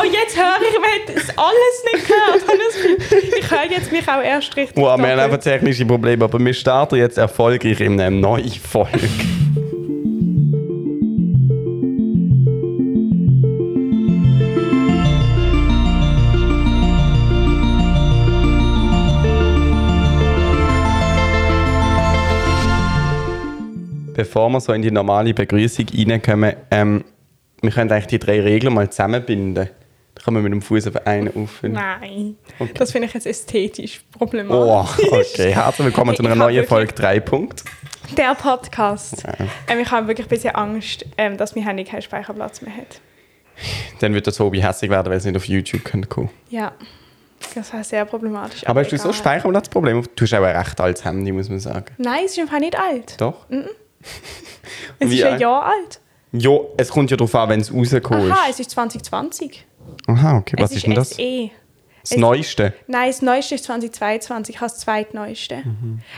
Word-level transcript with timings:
Oh, 0.00 0.04
jetzt 0.04 0.34
höre 0.34 0.56
ich, 0.62 0.76
haben 0.76 1.14
das 1.14 1.36
alles 1.36 1.84
nicht 1.92 2.08
gehört. 2.08 3.38
Ich 3.38 3.50
höre 3.50 3.70
jetzt 3.70 3.92
mich 3.92 4.08
auch 4.08 4.22
erst 4.22 4.56
richtig. 4.56 4.76
Wow, 4.76 4.98
wir 4.98 5.08
haben 5.08 5.18
einfach 5.18 5.38
technische 5.38 5.84
Probleme, 5.84 6.24
aber 6.24 6.38
wir 6.38 6.54
starten 6.54 6.96
jetzt 6.96 7.18
erfolgreich 7.18 7.80
in 7.80 8.00
einer 8.00 8.10
neuen 8.10 8.50
Folge. 8.50 8.98
Bevor 24.14 24.48
wir 24.48 24.60
so 24.60 24.72
in 24.72 24.80
die 24.80 24.90
normale 24.90 25.34
Begrüßung 25.34 25.86
reinkommen, 25.94 26.54
ähm, 26.70 27.04
wir 27.60 27.70
können 27.70 27.92
eigentlich 27.92 28.06
die 28.06 28.18
drei 28.18 28.40
Regeln 28.40 28.72
mal 28.72 28.88
zusammenbinden. 28.88 29.68
Kann 30.24 30.34
man 30.34 30.42
mit 30.42 30.52
dem 30.52 30.60
Fuß 30.62 30.86
auf 30.88 31.06
einen 31.06 31.28
auffüllen. 31.34 31.74
Nein, 31.74 32.36
Okay. 32.58 32.72
das 32.74 32.92
finde 32.92 33.08
ich 33.08 33.14
jetzt 33.14 33.26
ästhetisch 33.26 34.02
Oh, 34.14 34.18
problematisch. 34.18 35.06
okay. 35.10 35.54
Herzlich 35.54 35.86
willkommen 35.86 36.14
zu 36.14 36.22
einer 36.22 36.34
neuen 36.34 36.66
Folge 36.66 36.92
3 36.92 37.20
Punkt. 37.20 37.64
Der 38.16 38.34
Podcast. 38.34 39.22
Ja. 39.22 39.46
Ähm, 39.68 39.78
ich 39.80 39.90
habe 39.90 40.08
wirklich 40.08 40.26
ein 40.26 40.28
bisschen 40.30 40.54
Angst, 40.54 41.06
ähm, 41.16 41.36
dass 41.38 41.54
mein 41.54 41.64
Handy 41.64 41.84
keinen 41.84 42.02
Speicherplatz 42.02 42.60
mehr 42.60 42.76
hat. 42.76 43.00
Dann 44.00 44.12
wird 44.12 44.26
der 44.26 44.34
Tobi 44.34 44.62
hässlich 44.62 44.90
werden, 44.90 45.08
weil 45.10 45.18
es 45.18 45.24
nicht 45.24 45.36
auf 45.36 45.46
YouTube 45.46 45.84
kommen 45.84 46.08
kann. 46.08 46.28
Ja, 46.50 46.72
das 47.54 47.72
war 47.72 47.82
sehr 47.82 48.04
problematisch. 48.04 48.66
Aber 48.66 48.80
hast 48.80 48.90
du 48.92 48.98
so. 48.98 49.12
Speicherplatzprobleme? 49.12 50.02
Du 50.16 50.24
hast 50.24 50.34
auch 50.34 50.42
ein 50.42 50.56
recht 50.56 50.80
altes 50.80 51.04
Handy, 51.04 51.32
muss 51.32 51.48
man 51.48 51.60
sagen. 51.60 51.86
Nein, 51.96 52.22
es 52.26 52.32
ist 52.32 52.40
einfach 52.40 52.58
nicht 52.60 52.78
alt. 52.78 53.18
Doch? 53.20 53.46
Es 54.98 55.10
Wie 55.10 55.18
ist 55.18 55.24
ein? 55.24 55.40
Jahr 55.40 55.64
alt. 55.64 56.00
Ja, 56.32 56.58
es 56.76 56.90
kommt 56.90 57.10
ja 57.10 57.16
darauf 57.16 57.34
an, 57.34 57.48
wenn 57.48 57.60
es 57.60 57.72
rausgekommen 57.72 58.30
Aha, 58.30 58.44
ist. 58.48 58.54
es 58.54 58.60
ist 58.60 58.70
2020. 58.72 59.66
Aha, 60.06 60.38
okay. 60.38 60.56
Was 60.58 60.70
es 60.70 60.78
ist 60.78 60.86
denn 60.86 60.94
das? 60.94 61.10
SE. 61.10 61.50
Das 62.02 62.12
es- 62.12 62.16
Neueste. 62.16 62.72
Nein, 62.86 63.08
das 63.10 63.20
Neueste 63.20 63.54
ist 63.56 63.64
2022. 63.64 64.54
Ich 64.54 64.60
habe 64.62 64.70
das 64.70 64.78
zweitneueste. 64.80 65.62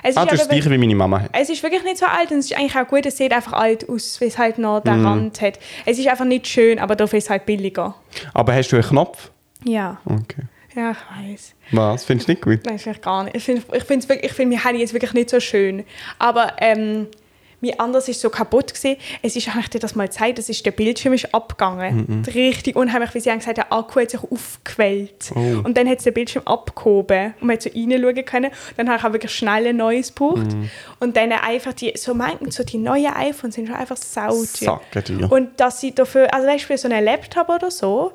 Es, 0.05 0.17
Ah, 0.17 0.23
ist 0.23 0.33
das 0.33 0.41
aber 0.43 0.49
gleiche 0.51 0.71
wie 0.71 0.79
meine 0.79 0.95
Mama 0.95 1.23
hat. 1.23 1.31
es 1.33 1.51
ist 1.51 1.63
wirklich 1.65 1.83
nicht 1.83 1.99
so 1.99 2.07
alt 2.07 2.31
und 2.31 2.39
es 2.39 2.47
ist 2.53 2.57
eigentlich 2.57 2.77
auch 2.77 2.87
gut. 2.87 3.05
Es 3.05 3.17
sieht 3.17 3.33
einfach 3.33 3.53
alt 3.55 3.89
aus, 3.89 4.21
weil 4.21 4.29
es 4.29 4.39
halt 4.39 4.59
noch 4.59 4.81
den 4.81 5.01
Mhm. 5.01 5.07
Rand 5.07 5.41
hat. 5.41 5.59
Es 5.85 5.99
ist 5.99 6.07
einfach 6.07 6.25
nicht 6.25 6.47
schön, 6.47 6.79
aber 6.79 6.95
dafür 6.95 7.19
ist 7.19 7.25
es 7.25 7.31
halt 7.31 7.47
billiger. 7.47 7.97
Aber 8.33 8.55
hast 8.55 8.69
du 8.71 8.77
einen 8.77 8.85
Knopf? 8.85 9.33
Ja, 9.65 10.01
Okay. 10.05 10.43
ja, 10.77 10.93
ich 10.93 11.31
weiß. 11.33 11.55
Was? 11.73 12.05
Findest 12.05 12.29
du 12.29 12.33
nicht 12.33 12.43
gut? 12.43 12.61
Nein, 12.65 12.79
vielleicht 12.79 13.03
gar 13.03 13.25
nicht. 13.25 13.37
Ich 13.37 13.43
finde 13.45 13.63
ich 13.73 13.83
find's 13.85 14.09
wirklich- 14.09 14.31
ich 14.31 14.37
find 14.37 14.53
mein 14.53 14.63
Handy 14.63 14.81
jetzt 14.81 14.93
wirklich 14.93 15.15
nicht 15.15 15.31
so 15.31 15.41
schön. 15.41 15.85
Aber 16.21 16.53
ähm, 16.59 17.09
mein 17.63 17.79
anderes 17.79 18.09
ist 18.09 18.21
so 18.21 18.29
kaputt 18.29 18.75
gewesen. 18.75 18.97
Es 19.23 19.37
ist 19.37 19.49
eigentlich 19.49 19.71
dir 19.71 19.79
das 19.79 19.95
mal 19.95 20.09
gezeigt, 20.09 20.39
es 20.39 20.49
ist 20.49 20.67
der 20.67 20.73
Bildschirm 20.73 21.15
ist 21.15 21.33
abgegangen. 21.35 22.25
Richtig 22.35 22.77
unheimlich, 22.77 23.15
wie 23.15 23.21
sie 23.21 23.31
haben 23.31 23.39
gesagt, 23.39 23.57
der 23.57 23.73
Akku 23.73 24.01
hat 24.01 24.11
sich 24.11 24.21
aufgequellt. 24.23 25.31
Oh. 25.35 25.63
Und 25.65 25.77
dann 25.77 25.89
hat 25.89 25.99
es 25.99 26.05
den 26.05 26.13
Bildschirm 26.13 26.43
abgehoben 26.47 27.35
und 27.41 27.47
man 27.47 27.57
hat 27.57 27.63
so 27.63 27.71
reinschauen 27.71 28.25
können. 28.25 28.51
Dann 28.77 28.89
habe 28.89 28.99
ich 28.99 29.05
auch 29.05 29.13
wirklich 29.13 29.33
schnell 29.33 29.67
ein 29.67 29.77
neues 29.77 30.15
gebraucht. 30.15 30.57
Und 31.01 31.17
dann 31.17 31.33
einfach 31.33 31.73
die, 31.73 31.93
so 31.97 32.15
meinten 32.15 32.51
so 32.51 32.65
die 32.65 32.79
neuen 32.79 33.13
iPhones 33.15 33.55
sind 33.55 33.69
schon 33.69 33.77
einfach. 33.77 33.97
Sackenteuer. 33.97 35.31
Und 35.31 35.61
dass 35.61 35.81
sie 35.81 35.95
dafür, 35.95 36.33
also 36.35 36.47
weißt 36.47 36.65
du, 36.65 36.67
für 36.67 36.79
so 36.79 36.89
einen 36.89 37.05
Laptop 37.05 37.49
oder 37.49 37.71
so, 37.71 38.13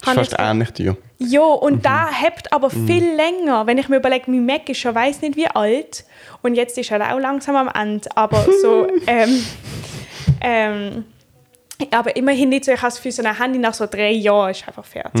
Das 0.00 0.10
ist 0.10 0.16
fast 0.16 0.36
ähnlich 0.38 0.70
dir. 0.70 0.96
ja, 1.18 1.42
und 1.42 1.84
da 1.84 2.08
hebt 2.10 2.52
aber 2.52 2.70
viel 2.70 3.04
länger. 3.14 3.66
Wenn 3.66 3.78
ich 3.78 3.88
mir 3.88 3.96
überlege, 3.96 4.30
mein 4.30 4.46
Mac 4.46 4.68
ist 4.68 4.78
schon 4.78 4.94
weiß 4.94 5.20
nicht 5.22 5.36
wie 5.36 5.46
alt 5.46 6.04
und 6.42 6.54
jetzt 6.54 6.78
ist 6.78 6.90
er 6.90 7.14
auch 7.14 7.18
langsam 7.18 7.56
am 7.56 7.68
Ende, 7.68 8.08
aber 8.14 8.46
so, 8.62 8.86
ähm, 9.06 9.44
ähm, 10.40 11.04
aber 11.90 12.16
immerhin 12.16 12.48
nicht 12.48 12.64
so, 12.64 12.72
ich 12.72 12.78
habe 12.80 12.88
es 12.88 12.98
für 12.98 13.12
so 13.12 13.22
ein 13.22 13.38
Handy 13.38 13.58
nach 13.58 13.74
so 13.74 13.86
drei 13.86 14.10
Jahren 14.12 14.50
ist 14.50 14.66
einfach 14.66 14.84
fertig. 14.84 15.20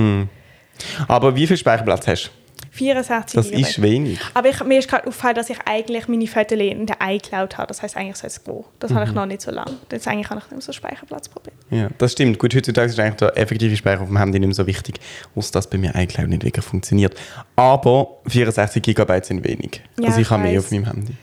Aber 1.08 1.34
wie 1.36 1.46
viel 1.46 1.56
Speicherplatz 1.56 2.06
hast 2.06 2.24
du? 2.24 2.39
64 2.72 3.34
Das 3.34 3.46
Gigabyte. 3.46 3.68
ist 3.68 3.82
wenig. 3.82 4.20
Aber 4.34 4.48
ich, 4.48 4.62
mir 4.64 4.78
ist 4.78 4.88
gerade 4.88 5.06
aufgefallen, 5.06 5.34
dass 5.34 5.50
ich 5.50 5.58
eigentlich 5.66 6.06
meine 6.08 6.26
Fotos 6.26 6.58
in 6.58 6.86
der 6.86 6.96
iCloud 7.02 7.58
habe. 7.58 7.66
Das 7.66 7.82
heißt 7.82 7.96
eigentlich 7.96 8.16
soll 8.16 8.28
es 8.28 8.44
gehen. 8.44 8.64
Das 8.78 8.92
habe 8.92 9.04
ich 9.04 9.12
noch 9.12 9.26
nicht 9.26 9.42
so 9.42 9.50
lange. 9.50 9.76
Jetzt 9.90 10.06
eigentlich 10.06 10.30
habe 10.30 10.38
ich 10.38 10.44
nicht 10.46 10.52
mehr 10.52 10.60
so 10.60 10.72
Speicherplatzproblem. 10.72 11.54
Ja, 11.70 11.88
das 11.98 12.12
stimmt. 12.12 12.38
Gut, 12.38 12.54
heutzutage 12.54 12.88
ist 12.90 12.98
eigentlich 13.00 13.16
der 13.16 13.36
effektive 13.36 13.76
Speicher 13.76 14.02
auf 14.02 14.08
dem 14.08 14.18
Handy 14.18 14.38
nicht 14.38 14.46
mehr 14.48 14.54
so 14.54 14.66
wichtig, 14.66 15.00
außer 15.34 15.52
dass 15.52 15.68
bei 15.68 15.78
mir 15.78 15.94
iCloud 15.94 16.28
nicht 16.28 16.44
wirklich 16.44 16.64
funktioniert. 16.64 17.14
Aber 17.56 18.18
64 18.28 18.82
GB 18.82 19.20
sind 19.22 19.44
wenig. 19.44 19.82
Ja, 19.98 20.06
also 20.06 20.20
ich 20.20 20.26
ich 20.26 20.30
habe 20.30 20.42
mehr 20.44 20.58
auf 20.60 20.70
meinem 20.70 20.86
Handy. 20.86 21.14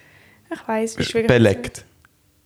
Ich 0.54 0.68
weiß, 0.68 0.98
wie 1.00 1.04
schwierig 1.04 1.28
Belegt. 1.28 1.86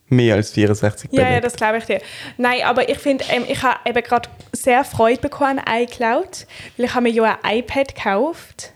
Mehr 0.10 0.36
als 0.36 0.52
64 0.52 1.10
Ja, 1.12 1.18
belegt. 1.24 1.34
ja, 1.36 1.40
das 1.40 1.54
glaube 1.56 1.78
ich 1.78 1.86
dir. 1.86 2.02
Nein, 2.38 2.60
aber 2.66 2.90
ich 2.90 2.98
finde, 3.00 3.24
ähm, 3.30 3.46
ich 3.48 3.64
habe 3.64 3.78
eben 3.90 4.04
gerade 4.04 4.28
sehr 4.52 4.84
Freude 4.84 5.22
bekommen 5.22 5.60
an 5.60 5.84
iCloud, 5.84 6.46
weil 6.78 6.86
ich 6.86 6.94
habe 6.94 7.04
mir 7.04 7.12
ja 7.12 7.40
ein 7.42 7.60
iPad 7.60 7.96
gekauft 7.96 8.74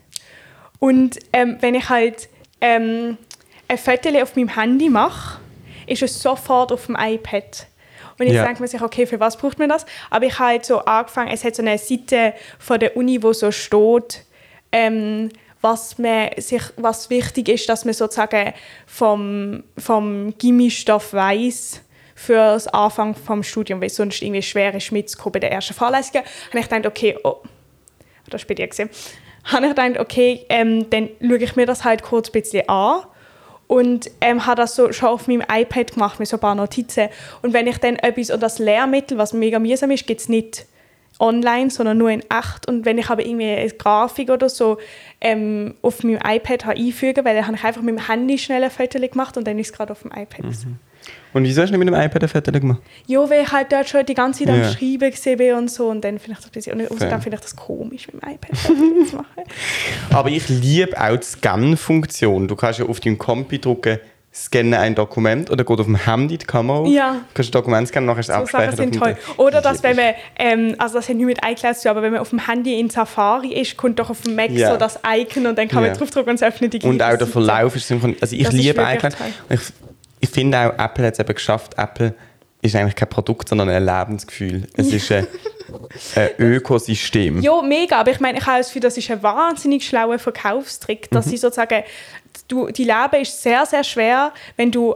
und 0.85 1.17
ähm, 1.33 1.57
wenn 1.61 1.73
ich 1.73 1.89
halt 1.89 2.29
ähm, 2.61 3.17
ein 3.67 3.77
Foto 3.79 4.09
auf 4.21 4.35
meinem 4.35 4.49
Handy 4.49 4.87
mache, 4.87 5.39
ist 5.87 6.03
es 6.03 6.21
sofort 6.21 6.71
auf 6.71 6.85
dem 6.85 6.95
iPad. 6.95 7.65
Und 8.19 8.27
jetzt 8.27 8.35
Ja. 8.35 8.43
denkt 8.43 8.59
man 8.59 8.69
sich, 8.69 8.79
okay, 8.83 9.07
für 9.07 9.19
was 9.19 9.35
braucht 9.35 9.57
man 9.57 9.67
das? 9.67 9.83
Aber 10.11 10.27
ich 10.27 10.37
habe 10.37 10.49
halt 10.49 10.65
so 10.65 10.85
angefangen, 10.85 11.31
es 11.31 11.43
hat 11.43 11.55
so 11.55 11.63
eine 11.63 11.79
Seite 11.79 12.35
von 12.59 12.79
der 12.79 12.95
Uni, 12.95 13.23
wo 13.23 13.33
so 13.33 13.49
steht, 13.51 14.25
ähm, 14.71 15.29
was, 15.59 15.97
man 15.97 16.29
sich, 16.37 16.61
was 16.77 17.09
wichtig 17.09 17.49
ist, 17.49 17.67
dass 17.67 17.83
man 17.83 17.95
sozusagen 17.95 18.53
vom, 18.85 19.63
vom 19.79 20.37
Gimmistoff 20.37 21.13
weiß 21.13 21.81
für 22.13 22.35
das 22.35 22.67
Anfang 22.67 23.15
vom 23.15 23.41
Studium, 23.41 23.81
weil 23.81 23.89
sonst 23.89 24.21
irgendwie 24.21 24.43
schwer 24.43 24.75
ist 24.75 24.91
mitzukommen 24.91 25.33
bei 25.33 25.39
der 25.39 25.51
ersten 25.51 25.73
Vorlesung. 25.73 26.21
Und 26.53 26.59
ich 26.59 26.67
dachte, 26.67 26.87
okay, 26.87 27.17
oh, 27.23 27.37
das 28.29 28.43
ist 28.43 28.47
bei 28.47 28.53
dir 28.53 28.67
gesehen, 28.67 28.91
habe 29.45 29.67
ich 29.67 29.75
gedacht, 29.75 29.99
okay, 29.99 30.45
ähm, 30.49 30.89
dann 30.89 31.09
schaue 31.21 31.37
ich 31.37 31.55
mir 31.55 31.65
das 31.65 31.83
halt 31.83 32.03
kurz 32.03 32.29
ein 32.29 32.41
bisschen 32.41 32.67
an 32.67 33.03
und 33.67 34.09
ähm, 34.21 34.45
habe 34.45 34.61
das 34.61 34.75
so 34.75 34.91
schon 34.91 35.09
auf 35.09 35.27
meinem 35.27 35.43
iPad 35.49 35.93
gemacht 35.93 36.19
mit 36.19 36.27
so 36.27 36.37
ein 36.37 36.39
paar 36.39 36.55
Notizen. 36.55 37.09
Und 37.41 37.53
wenn 37.53 37.67
ich 37.67 37.77
dann 37.77 37.95
etwas 37.95 38.29
und 38.29 38.41
das 38.41 38.59
Lehrmittel, 38.59 39.17
was 39.17 39.33
mega 39.33 39.59
mühsam 39.59 39.91
ist, 39.91 40.05
gibt 40.05 40.21
es 40.21 40.29
nicht 40.29 40.65
online, 41.19 41.69
sondern 41.69 41.97
nur 41.97 42.09
in 42.09 42.21
echt. 42.21 42.67
Und 42.67 42.85
wenn 42.85 42.97
ich 42.97 43.09
aber 43.09 43.25
irgendwie 43.25 43.49
eine 43.49 43.69
Grafik 43.71 44.29
oder 44.29 44.49
so 44.49 44.77
ähm, 45.21 45.75
auf 45.81 46.03
meinem 46.03 46.19
iPad 46.23 46.67
einfügen, 46.67 47.23
weil 47.25 47.35
dann 47.35 47.47
habe 47.47 47.57
ich 47.57 47.63
einfach 47.63 47.81
mit 47.81 47.97
dem 47.97 48.07
Handy 48.07 48.37
schnell 48.37 48.63
ein 48.63 48.71
Foto 48.71 48.99
gemacht 48.99 49.37
und 49.37 49.47
dann 49.47 49.57
ist 49.57 49.67
es 49.67 49.73
gerade 49.73 49.93
auf 49.93 50.01
dem 50.01 50.11
iPad. 50.11 50.37
gewesen. 50.37 50.79
Und 51.33 51.43
wieso 51.43 51.61
hast 51.61 51.69
du 51.69 51.77
nicht 51.77 51.85
mit 51.85 51.93
dem 51.93 52.01
iPad 52.01 52.23
ein 52.23 52.29
Foto 52.29 52.51
gemacht? 52.51 52.81
Ja, 53.07 53.29
weil 53.29 53.43
ich 53.43 53.51
halt 53.51 53.71
dort 53.71 53.89
schon 53.89 54.05
die 54.05 54.13
ganze 54.13 54.45
Zeit 54.45 54.53
am 54.53 54.61
Ja. 54.61 54.71
Schreiben 54.71 55.11
gesehen 55.11 55.57
und 55.57 55.69
so 55.69 55.89
und 55.89 56.01
dann 56.01 56.17
finde 56.19 56.37
ich 56.39 56.43
das 56.43 56.49
bisschen, 56.49 56.79
und 56.79 56.89
außerdem 56.91 57.21
finde 57.21 57.35
ich 57.37 57.41
das 57.41 57.55
komisch, 57.55 58.07
mit 58.11 58.21
dem 58.23 58.29
iPad 58.29 58.57
zu 58.57 59.15
machen. 59.15 59.25
Aber 60.11 60.29
ich 60.29 60.47
liebe 60.47 60.99
auch 61.01 61.17
die 61.17 61.25
Scan-Funktion. 61.25 62.47
Du 62.47 62.55
kannst 62.55 62.79
ja 62.79 62.85
auf 62.85 62.99
deinem 62.99 63.17
Kompi 63.17 63.59
drücken, 63.59 63.99
scanne 64.33 64.79
ein 64.79 64.95
Dokument 64.95 65.49
oder 65.49 65.63
geht 65.63 65.79
auf 65.79 65.85
dem 65.85 65.95
Handy 65.95 66.37
die 66.37 66.45
Kamera. 66.45 66.85
Ja. 66.87 67.13
Du 67.13 67.19
kannst 67.33 67.49
ein 67.49 67.51
Dokument 67.53 67.87
scannen, 67.87 68.07
nachher 68.07 68.19
ist 68.19 68.29
es 68.29 68.35
So 68.35 68.45
Sachen 68.45 68.55
abgespeichert. 68.65 68.77
sind 68.77 69.01
auf 69.01 69.35
toll. 69.35 69.45
Oder 69.45 69.61
dass, 69.61 69.81
wenn 69.83 69.95
man, 69.95 70.13
ähm, 70.37 70.75
also 70.77 70.95
das 70.95 71.07
hat 71.09 71.15
nicht 71.15 71.25
mit 71.25 71.39
iCloud 71.45 71.77
zu 71.77 71.89
aber 71.89 72.01
wenn 72.01 72.11
man 72.11 72.21
auf 72.21 72.29
dem 72.31 72.45
Handy 72.47 72.79
in 72.79 72.89
Safari 72.89 73.53
ist, 73.53 73.77
kommt 73.77 73.97
doch 73.99 74.09
auf 74.09 74.21
dem 74.21 74.35
Mac 74.35 74.51
Ja. 74.51 74.71
so 74.71 74.77
das 74.77 74.99
Icon 75.07 75.47
und 75.47 75.57
dann 75.57 75.67
kann 75.69 75.83
Ja. 75.83 75.89
man 75.89 75.97
draufdrücken 75.97 76.29
und 76.31 76.35
es 76.35 76.43
öffnet 76.43 76.73
die 76.73 76.79
Und 76.85 77.01
auch 77.01 77.17
der. 77.17 77.27
Verlauf 77.27 77.75
ist 77.75 77.87
synchron. 77.87 78.15
Also 78.21 78.35
ich 78.35 78.43
Das 78.43 78.53
liebe 78.53 78.81
iCloud. 78.81 79.15
Ich, 79.49 79.59
ich 80.19 80.29
finde 80.29 80.57
auch, 80.57 80.77
Apple 80.83 81.05
hat 81.07 81.13
es 81.13 81.19
eben 81.19 81.33
geschafft. 81.33 81.73
Apple 81.77 82.13
ist 82.61 82.75
eigentlich 82.75 82.95
kein 82.95 83.09
Produkt, 83.09 83.49
sondern 83.49 83.69
ein 83.69 83.85
Lebensgefühl. 83.85 84.67
Es 84.75 84.87
ist 84.91 85.11
ein, 85.11 85.27
ein 86.15 86.29
Ökosystem. 86.39 87.41
Ja, 87.41 87.61
mega. 87.61 87.97
Aber 87.99 88.11
ich 88.11 88.19
meine, 88.19 88.39
ich 88.39 88.45
habe 88.45 88.57
das 88.59 88.67
Gefühl, 88.67 88.81
das 88.81 88.97
ist 88.97 89.09
ein 89.11 89.21
wahnsinnig 89.21 89.85
schlauer 89.85 90.17
Verkaufstrick, 90.19 91.11
Mhm. 91.11 91.15
dass 91.15 91.25
sie 91.25 91.37
sozusagen, 91.37 91.83
du, 92.47 92.67
die 92.69 92.83
Leben 92.85 93.21
ist 93.21 93.41
sehr, 93.41 93.65
sehr 93.65 93.83
schwer, 93.83 94.33
wenn 94.57 94.71
du 94.71 94.95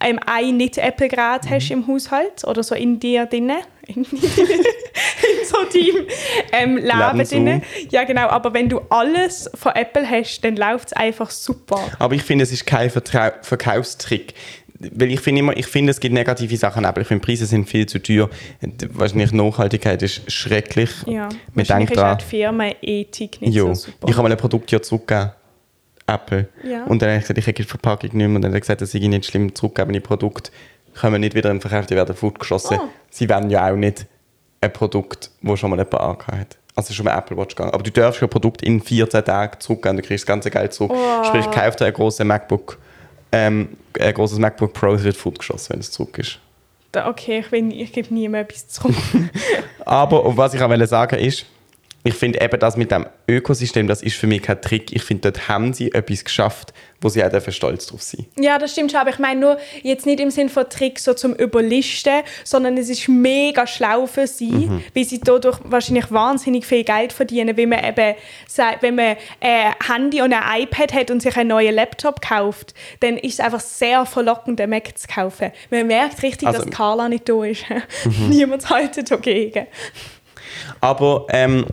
ähm, 0.00 0.18
ein 0.26 0.56
Nicht-Apple-Gerät 0.56 1.44
Mhm. 1.44 1.50
hast 1.50 1.70
im 1.70 1.86
Haushalt 1.86 2.44
oder 2.44 2.62
so 2.62 2.74
in 2.74 2.98
dir 3.00 3.26
drinnen. 3.26 3.58
In, 3.86 4.04
so 4.04 5.58
deinem 5.72 6.06
ähm, 6.52 6.76
Leben 6.76 7.28
drinnen. 7.28 7.62
Ja, 7.90 8.02
genau. 8.02 8.26
Aber 8.28 8.52
wenn 8.52 8.68
du 8.68 8.80
alles 8.90 9.48
von 9.54 9.72
Apple 9.76 10.08
hast, 10.08 10.40
dann 10.40 10.56
läuft 10.56 10.88
es 10.88 10.92
einfach 10.94 11.30
super. 11.30 11.78
Aber 12.00 12.14
ich 12.16 12.22
finde, 12.22 12.42
es 12.42 12.50
ist 12.50 12.66
kein 12.66 12.90
Vertrau 12.90 13.30
Verkaufstrick. 13.42 14.34
Weil 14.78 15.12
ich 15.12 15.20
finde 15.20 15.38
immer, 15.38 15.56
ich 15.56 15.66
finde, 15.68 15.92
es 15.92 16.00
gibt 16.00 16.12
negative 16.12 16.56
Sachen, 16.56 16.84
aber 16.84 17.00
ich 17.00 17.06
finde, 17.06 17.24
Preise 17.24 17.46
sind 17.46 17.68
viel 17.68 17.86
zu 17.86 18.02
teuer. 18.02 18.28
Wahrscheinlich 18.90 19.32
Nachhaltigkeit 19.32 20.02
ist 20.02 20.30
schrecklich. 20.30 20.90
Ja, 21.06 21.28
Man 21.28 21.38
wahrscheinlich 21.54 21.90
denkt 21.90 21.92
ist 21.92 21.98
auch 21.98 22.16
die 22.18 22.24
Firmenethik 22.24 23.40
nicht 23.40 23.54
Jo. 23.54 23.68
so 23.68 23.86
super. 23.86 24.08
Ich 24.08 24.14
habe 24.16 24.24
mal 24.28 24.32
ein 24.32 24.38
Produkt 24.38 24.70
ja 24.72 24.82
zurückgegeben. 24.82 25.30
Apple. 26.06 26.48
Ja. 26.62 26.84
Und 26.84 27.02
dann 27.02 27.10
habe 27.10 27.18
ich 27.18 27.24
gesagt, 27.24 27.38
ich 27.38 27.46
hätte 27.46 27.62
die 27.62 27.68
Verpackung 27.68 28.10
nicht 28.10 28.14
mehr. 28.14 28.26
Und 28.26 28.42
dann 28.42 28.50
hat 28.50 28.56
er 28.56 28.60
gesagt, 28.60 28.80
das 28.80 28.92
sei 28.92 28.98
nicht 28.98 29.26
schlimm, 29.26 29.54
zurückgegebene 29.54 30.00
Produkte 30.00 30.50
kommen 30.96 31.20
nicht 31.20 31.34
wieder 31.34 31.50
in 31.50 31.56
den 31.56 31.60
Verkauf, 31.60 31.86
die 31.86 31.94
werden 31.94 32.16
fortgeschossen. 32.16 32.78
Oh. 32.80 32.88
Sie 33.10 33.28
werden 33.28 33.50
ja 33.50 33.70
auch 33.70 33.76
nicht 33.76 34.06
ein 34.60 34.72
Produkt, 34.72 35.30
das 35.42 35.60
schon 35.60 35.70
mal 35.70 35.78
jemand 35.78 35.94
angehört 35.94 36.40
hat. 36.40 36.56
Also 36.74 36.92
schon 36.92 37.04
mal 37.04 37.16
Apple 37.16 37.36
Watch 37.36 37.54
gegangen. 37.54 37.72
Aber 37.72 37.82
du 37.82 37.90
darfst 37.90 38.20
ja 38.20 38.26
ein 38.26 38.30
Produkt 38.30 38.62
in 38.62 38.80
14 38.82 39.24
Tagen 39.24 39.60
zurückgeben, 39.60 39.96
du 39.96 40.02
kriegst 40.02 40.24
das 40.24 40.26
ganze 40.26 40.50
Geld 40.50 40.72
zurück. 40.72 40.92
Oh. 40.94 41.24
Sprich, 41.24 41.50
kauf 41.50 41.76
dir 41.76 41.86
ein 41.86 41.92
grosses 41.92 42.24
MacBook, 42.24 42.78
ähm, 43.32 43.76
ein 43.98 44.14
großes 44.14 44.38
MacBook 44.38 44.72
Pro, 44.72 44.94
es 44.94 45.04
wird 45.04 45.16
fortgeschossen, 45.16 45.74
wenn 45.74 45.80
es 45.80 45.90
zurück 45.90 46.18
ist. 46.18 46.38
Okay, 46.94 47.40
ich, 47.40 47.52
will, 47.52 47.72
ich 47.72 47.92
gebe 47.92 48.12
niemandem 48.12 48.48
etwas 48.48 48.68
zurück. 48.68 48.94
Aber 49.84 50.36
was 50.36 50.54
ich 50.54 50.62
auch 50.62 50.68
wollte 50.68 50.86
sagen 50.86 51.18
ist, 51.18 51.44
ich 52.06 52.14
finde 52.14 52.40
eben 52.40 52.58
das 52.60 52.76
mit 52.76 52.90
dem 52.90 53.06
Ökosystem, 53.28 53.86
das 53.88 54.02
ist 54.02 54.16
für 54.16 54.26
mich 54.26 54.42
kein 54.42 54.60
Trick. 54.62 54.92
Ich 54.94 55.02
finde, 55.02 55.30
dort 55.32 55.48
haben 55.48 55.72
sie 55.72 55.92
etwas 55.92 56.24
geschafft, 56.24 56.72
wo 57.00 57.08
sie 57.08 57.22
auch 57.24 57.50
stolz 57.50 57.86
drauf 57.86 58.02
sein 58.02 58.24
Ja, 58.38 58.58
das 58.58 58.72
stimmt 58.72 58.90
schon, 58.92 59.00
aber 59.00 59.10
ich 59.10 59.18
meine 59.18 59.38
nur 59.40 59.58
jetzt 59.82 60.06
nicht 60.06 60.18
im 60.20 60.30
Sinne 60.30 60.48
von 60.48 60.68
Trick 60.70 60.98
so 60.98 61.12
zum 61.14 61.34
Überlisten, 61.34 62.22
sondern 62.44 62.78
es 62.78 62.88
ist 62.88 63.08
mega 63.08 63.66
schlau 63.66 64.06
für 64.06 64.26
sie, 64.26 64.50
Mhm. 64.50 64.82
weil 64.94 65.04
sie 65.04 65.20
dadurch 65.20 65.58
wahrscheinlich 65.64 66.10
wahnsinnig 66.10 66.64
viel 66.64 66.84
Geld 66.84 67.12
verdienen, 67.12 67.56
wenn 67.56 67.68
man 67.68 67.84
eben 67.84 68.14
wenn 68.80 68.94
man 68.94 69.16
ein 69.40 69.74
Handy 69.86 70.22
und 70.22 70.32
ein 70.32 70.62
iPad 70.62 70.92
hat 70.94 71.10
und 71.10 71.20
sich 71.20 71.36
einen 71.36 71.48
neuen 71.50 71.74
Laptop 71.74 72.22
kauft, 72.22 72.72
dann 73.00 73.18
ist 73.18 73.34
es 73.34 73.40
einfach 73.40 73.60
sehr 73.60 74.06
verlockend, 74.06 74.60
einen 74.60 74.70
Mac 74.70 74.96
zu 74.96 75.06
kaufen. 75.08 75.52
Man 75.70 75.86
merkt 75.86 76.22
richtig, 76.22 76.48
Also- 76.48 76.62
dass 76.62 76.70
Carla 76.70 77.08
nicht 77.08 77.28
da 77.28 77.44
ist. 77.44 77.64
Niemand 78.28 78.68
haltet 78.70 79.10
dagegen. 79.10 79.66
Aber 80.80 81.26
ähm, 81.30 81.66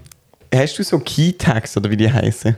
hast 0.53 0.77
du 0.77 0.83
so 0.83 0.99
Key-Tags 0.99 1.77
oder 1.77 1.89
wie 1.89 1.97
die 1.97 2.11
heißen? 2.11 2.57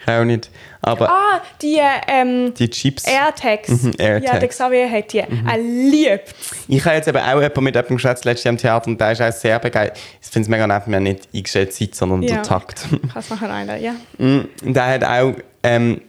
Ich 0.00 0.08
auch 0.12 0.24
nicht. 0.24 0.48
Aber 0.80 1.10
Ah, 1.10 1.42
die 1.60 1.78
ähm, 2.06 2.54
die 2.54 2.70
Chips. 2.70 3.04
AirTags. 3.04 3.68
Mhm, 3.68 3.92
AirTags. 3.98 4.32
Ja, 4.32 4.38
der 4.38 4.48
Xavier 4.48 4.90
hat 4.90 5.12
die. 5.12 5.18
Er 5.18 5.58
liebt 5.58 6.34
Ich 6.68 6.84
habe 6.84 6.94
jetzt 6.96 7.08
eben 7.08 7.18
auch 7.18 7.34
jemanden 7.40 7.64
mit 7.64 7.74
jemandem 7.74 7.96
geschwätzt 7.96 8.24
letztes 8.24 8.44
Jahr 8.44 8.52
im 8.52 8.58
Theater 8.58 8.86
und 8.88 9.00
der 9.00 9.12
ist 9.12 9.20
auch 9.22 9.32
sehr 9.32 9.58
begeistert. 9.58 9.98
Ich 10.22 10.28
finde 10.28 10.44
es 10.44 10.48
mega 10.48 10.66
nett, 10.68 10.82
wir 10.86 10.96
haben 10.96 11.02
nicht 11.02 11.28
eingestellt 11.34 11.72
Zeit, 11.74 11.94
sondern 11.96 12.22
Ja. 12.22 12.34
der 12.34 12.42
Takt. 12.44 12.86
Ich 12.90 12.90
kann 13.12 13.20
es 13.22 13.30
nachher 13.30 13.52
einladen, 13.52 13.82
ja. 13.82 13.92
Mm, 14.18 14.48
Und 14.64 14.74
der 14.74 14.86
hat 14.86 15.04
auch 15.04 15.34
ähm, 15.64 15.94
ein 15.94 16.00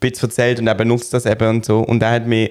bisschen 0.00 0.28
erzählt 0.30 0.58
und 0.60 0.66
er 0.66 0.74
benutzt 0.74 1.12
das 1.12 1.26
eben 1.26 1.46
und 1.48 1.64
so. 1.66 1.80
Und 1.80 2.02
er 2.02 2.12
hat 2.12 2.26
mir, 2.26 2.50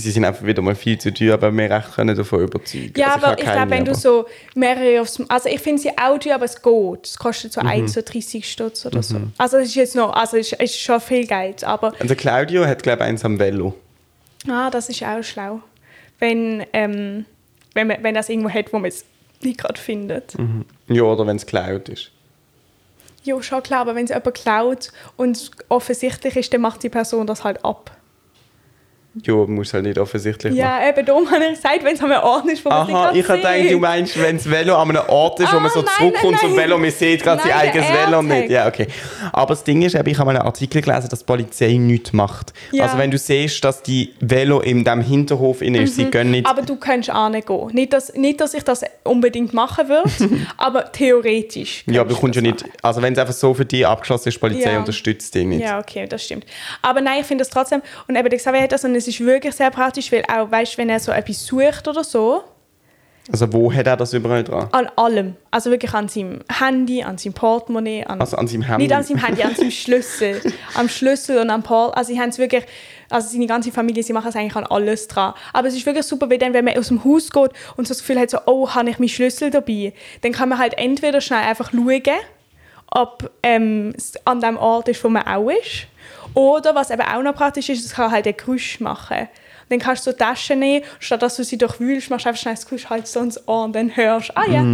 sie 0.00 0.10
sind 0.10 0.24
einfach 0.24 0.44
wieder 0.44 0.62
mal 0.62 0.74
viel 0.74 0.98
zu 0.98 1.12
teuer, 1.14 1.34
aber 1.34 1.50
mir 1.52 1.70
recht 1.70 1.94
können 1.94 2.16
davon 2.16 2.40
überzeugen. 2.42 2.92
Ja, 2.96 3.14
Also 3.14 3.26
aber 3.26 3.38
ich 3.38 3.44
keine, 3.44 3.56
glaube, 3.56 3.70
wenn 3.70 3.84
du 3.84 3.94
so 3.94 4.26
mehrere 4.54 5.00
aufs... 5.00 5.20
Also 5.28 5.48
ich 5.48 5.60
finde 5.60 5.82
sie 5.82 5.90
auch 5.96 6.18
teuer, 6.18 6.34
aber 6.34 6.46
es 6.46 6.60
geht. 6.60 7.06
Es 7.06 7.18
kostet 7.18 7.56
Mhm. 7.56 7.60
so 7.60 7.68
1 7.68 7.92
so 7.92 8.00
30 8.04 8.50
Stutz 8.50 8.86
oder 8.86 9.02
so. 9.02 9.20
Also 9.38 9.58
es 9.58 9.68
ist 9.68 9.74
jetzt 9.76 9.94
noch... 9.96 10.12
Also 10.12 10.36
es 10.36 10.52
ist, 10.52 10.60
ist 10.60 10.80
schon 10.80 11.00
viel 11.00 11.26
Geld, 11.26 11.62
aber... 11.64 11.92
Der 12.00 12.16
Claudio 12.16 12.66
hat, 12.66 12.82
glaube 12.82 13.02
ich, 13.04 13.08
eins 13.08 13.24
am 13.24 13.38
Velo. 13.38 13.74
Ah, 14.48 14.70
das 14.70 14.88
ist 14.88 15.02
auch 15.02 15.22
schlau. 15.22 15.60
Wenn, 16.18 16.64
ähm, 16.72 17.24
wenn, 17.74 17.86
man, 17.86 18.02
wenn 18.02 18.14
das 18.14 18.28
irgendwo 18.28 18.50
hat, 18.50 18.72
wo 18.72 18.78
man 18.78 18.88
es 18.88 19.04
nicht 19.42 19.58
gerade 19.58 19.80
findet. 19.80 20.38
Mhm. 20.38 20.64
Ja, 20.88 21.02
oder 21.02 21.26
wenn 21.26 21.36
es 21.36 21.46
geklaut 21.46 21.88
ist. 21.88 22.10
Ja, 23.22 23.42
schon 23.42 23.62
klar, 23.62 23.80
aber 23.82 23.94
wenn 23.94 24.04
es 24.04 24.10
jemand 24.10 24.34
klaut 24.34 24.92
und 25.16 25.50
offensichtlich 25.68 26.36
ist, 26.36 26.52
dann 26.54 26.62
macht 26.62 26.82
die 26.82 26.88
Person 26.88 27.26
das 27.26 27.44
halt 27.44 27.62
ab. 27.64 27.90
Ja, 29.24 29.34
muss 29.34 29.74
halt 29.74 29.82
nicht 29.84 29.98
offensichtlich 29.98 30.52
machen. 30.52 30.60
Ja, 30.60 30.88
eben 30.88 31.04
darum 31.04 31.28
habe 31.28 31.42
ich 31.44 31.50
gesagt, 31.56 31.82
wenn 31.82 31.94
es 31.94 32.00
an 32.02 32.12
einem 32.12 32.22
Ort 32.22 32.46
ist, 32.46 32.64
wo 32.64 32.68
man 32.68 32.78
Aha, 32.94 33.10
ich 33.12 33.28
habe 33.28 33.38
gedacht, 33.38 33.70
du 33.72 33.78
meinst, 33.80 34.22
wenn 34.22 34.36
das 34.36 34.48
Velo 34.48 34.76
an 34.76 34.90
einem 34.90 35.02
Ort 35.08 35.40
ist, 35.40 35.52
wo 35.52 35.56
Ah, 35.56 35.60
man 35.60 35.70
so 35.72 35.80
nein, 35.82 35.90
zurückkommt 35.98 36.32
nein, 36.32 36.40
zum. 36.42 36.56
Velo, 36.56 36.78
man 36.78 36.90
sieht 36.92 37.22
gerade 37.24 37.42
sein 37.42 37.52
eigenes 37.52 37.88
Velo 37.92 38.22
nicht. 38.22 38.50
Ja, 38.50 38.68
okay. 38.68 38.86
Aber 39.32 39.48
das 39.48 39.64
Ding 39.64 39.82
ist, 39.82 39.94
ich 39.96 40.18
habe 40.18 40.30
einen 40.30 40.38
Artikel 40.42 40.80
gelesen, 40.80 41.08
dass 41.10 41.18
die 41.18 41.24
Polizei 41.24 41.72
nichts 41.72 42.12
macht. 42.12 42.52
Ja. 42.70 42.84
Also 42.84 42.98
wenn 42.98 43.10
du 43.10 43.18
siehst, 43.18 43.64
dass 43.64 43.82
die 43.82 44.14
Velo 44.20 44.60
in 44.60 44.84
diesem 44.84 45.00
Hinterhof 45.00 45.60
inne 45.60 45.82
ist, 45.82 45.96
sie 45.96 46.04
gehen 46.04 46.30
nicht... 46.30 46.44
Mhm. 46.44 46.50
Aber 46.50 46.62
du 46.62 46.76
könntest 46.76 47.10
auch 47.12 47.28
nicht 47.30 47.48
gehen. 47.48 47.66
Nicht 47.72 47.92
dass, 47.92 48.14
nicht, 48.14 48.40
dass 48.40 48.54
ich 48.54 48.62
das 48.62 48.84
unbedingt 49.02 49.52
machen 49.52 49.88
würde, 49.88 50.08
aber 50.56 50.92
theoretisch. 50.92 51.82
ja, 51.86 52.02
aber 52.02 52.10
du 52.10 52.16
kommst 52.16 52.36
ja 52.36 52.42
nicht... 52.42 52.64
Also 52.80 53.02
wenn 53.02 53.12
es 53.14 53.18
einfach 53.18 53.34
so 53.34 53.54
für 53.54 53.64
dich 53.64 53.84
abgeschlossen 53.84 54.28
ist, 54.28 54.36
die 54.36 54.40
Polizei 54.40 54.70
Ja. 54.72 54.78
unterstützt 54.78 55.34
dich 55.34 55.44
nicht. 55.46 55.62
Ja, 55.62 55.80
okay, 55.80 56.06
das 56.08 56.22
stimmt. 56.24 56.46
Aber 56.80 57.00
nein, 57.00 57.22
ich 57.22 57.26
finde 57.26 57.42
das 57.42 57.50
trotzdem, 57.50 57.82
und 58.06 58.14
eben 58.16 58.28
Xavier 58.28 58.62
hat 58.62 58.70
das, 58.72 58.84
und 58.84 58.99
es 59.00 59.08
ist 59.08 59.20
wirklich 59.20 59.54
sehr 59.54 59.70
praktisch, 59.70 60.12
weil 60.12 60.22
auch, 60.32 60.50
weißt, 60.50 60.78
wenn 60.78 60.88
er 60.88 61.00
so 61.00 61.10
etwas 61.12 61.44
sucht 61.44 61.88
oder 61.88 62.04
so, 62.04 62.42
Also 63.32 63.52
wo 63.52 63.72
hat 63.72 63.86
er 63.86 63.96
das 63.96 64.12
überall 64.12 64.42
dran? 64.44 64.68
an 64.72 64.88
allem, 64.96 65.36
also 65.50 65.70
wirklich 65.70 65.92
an 65.94 66.08
seinem 66.08 66.40
Handy, 66.60 67.02
an 67.02 67.16
seinem 67.18 67.32
Portemonnaie, 67.34 68.04
an, 68.04 68.20
Also 68.20 68.36
an 68.36 68.46
seinem 68.48 68.62
Handy? 68.62 68.84
nicht 68.84 68.94
an 68.94 69.02
seinem 69.02 69.24
Handy, 69.24 69.42
an 69.42 69.54
seinem 69.54 69.70
Schlüssel, 69.82 70.40
am 70.74 70.88
Schlüssel 70.88 71.38
und 71.38 71.50
am 71.50 71.62
Port, 71.62 71.96
also 71.96 72.12
sie 72.12 72.20
haben 72.20 72.30
es 72.30 72.38
wirklich, 72.38 72.64
also 73.08 73.28
seine 73.28 73.46
ganze 73.46 73.70
Familie, 73.72 74.02
sie 74.02 74.12
machen 74.12 74.28
es 74.28 74.36
eigentlich 74.36 74.56
an 74.56 74.64
alles 74.66 75.08
dran. 75.08 75.34
Aber 75.52 75.68
es 75.68 75.74
ist 75.74 75.84
wirklich 75.86 76.04
super, 76.06 76.28
weil 76.30 76.38
dann, 76.38 76.52
wenn 76.54 76.64
man 76.64 76.76
aus 76.78 76.88
dem 76.88 77.02
Haus 77.04 77.30
geht 77.30 77.50
und 77.76 77.86
so 77.86 77.94
das 77.94 77.98
Gefühl 77.98 78.18
hat, 78.20 78.30
so, 78.30 78.38
oh, 78.46 78.68
habe 78.70 78.88
ich 78.90 78.98
meinen 78.98 79.08
Schlüssel 79.08 79.50
dabei, 79.50 79.92
dann 80.22 80.32
kann 80.32 80.48
man 80.48 80.58
halt 80.58 80.74
entweder 80.78 81.20
schnell 81.20 81.40
einfach 81.40 81.72
schauen, 81.72 82.02
ob 82.92 83.30
ähm, 83.44 83.92
es 83.96 84.14
an 84.26 84.40
dem 84.40 84.56
Ort 84.56 84.88
ist, 84.88 85.02
wo 85.04 85.08
man 85.08 85.22
auch 85.24 85.48
ist. 85.50 85.86
Oder 86.34 86.74
was 86.74 86.90
eben 86.90 87.02
auch 87.02 87.22
noch 87.22 87.34
praktisch 87.34 87.68
ist, 87.68 87.84
es 87.84 87.92
kann 87.94 88.10
halt 88.10 88.26
ein 88.26 88.36
Geräusch 88.36 88.80
machen. 88.80 89.28
Dann 89.68 89.78
kannst 89.78 90.06
du 90.06 90.10
so 90.10 90.16
Taschen 90.16 90.58
nehmen, 90.58 90.84
statt 90.98 91.22
dass 91.22 91.36
du 91.36 91.44
sie 91.44 91.56
durchwühlst, 91.58 92.10
machst 92.10 92.24
du 92.24 92.28
einfach 92.30 92.40
schnell 92.42 92.54
das 92.54 92.66
Geräusch 92.66 92.86
halt 92.90 93.06
so 93.06 93.20
ins 93.20 93.46
Ohr 93.48 93.64
und 93.64 93.72
dann 93.74 93.94
hörst 93.96 94.30
du, 94.30 94.36
ah 94.36 94.46
ja. 94.48 94.64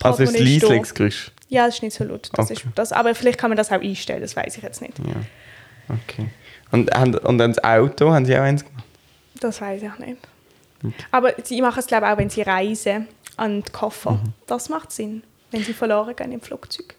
das 0.00 0.20
also 0.20 0.22
ist 0.22 0.34
da. 0.34 0.38
Leislingsgeräusch? 0.42 1.30
Ja, 1.48 1.66
das 1.66 1.76
ist 1.76 1.82
nicht 1.82 1.96
so 1.96 2.04
laut. 2.04 2.30
Das 2.32 2.46
Okay. 2.50 2.54
ist, 2.54 2.64
das, 2.74 2.92
aber 2.92 3.14
vielleicht 3.14 3.38
kann 3.38 3.50
man 3.50 3.56
das 3.56 3.70
auch 3.70 3.80
einstellen, 3.80 4.20
das 4.20 4.34
weiß 4.34 4.56
ich 4.56 4.62
jetzt 4.62 4.80
nicht. 4.82 4.94
Okay. 5.88 6.28
Und, 6.72 6.90
haben- 6.92 7.14
und 7.18 7.38
dann 7.38 7.52
das 7.52 7.62
Auto, 7.62 8.10
haben 8.12 8.24
sie 8.26 8.36
auch 8.36 8.42
eins 8.42 8.64
gemacht? 8.64 8.84
Das 9.40 9.60
weiß 9.60 9.82
ich 9.82 9.98
nicht. 10.06 10.18
Aber 11.10 11.32
sie 11.44 11.60
machen 11.60 11.78
es, 11.78 11.86
glaube 11.86 12.06
ich, 12.06 12.12
auch, 12.12 12.18
wenn 12.18 12.30
sie 12.30 12.42
reisen 12.42 13.06
an 13.36 13.62
die 13.62 13.70
Koffer. 13.72 14.12
Mhm. 14.12 14.32
Das 14.46 14.68
macht 14.68 14.92
Sinn, 14.92 15.22
wenn 15.50 15.62
sie 15.62 15.72
verloren 15.74 16.16
gehen 16.16 16.32
im 16.32 16.40
Flugzeug. 16.40 16.94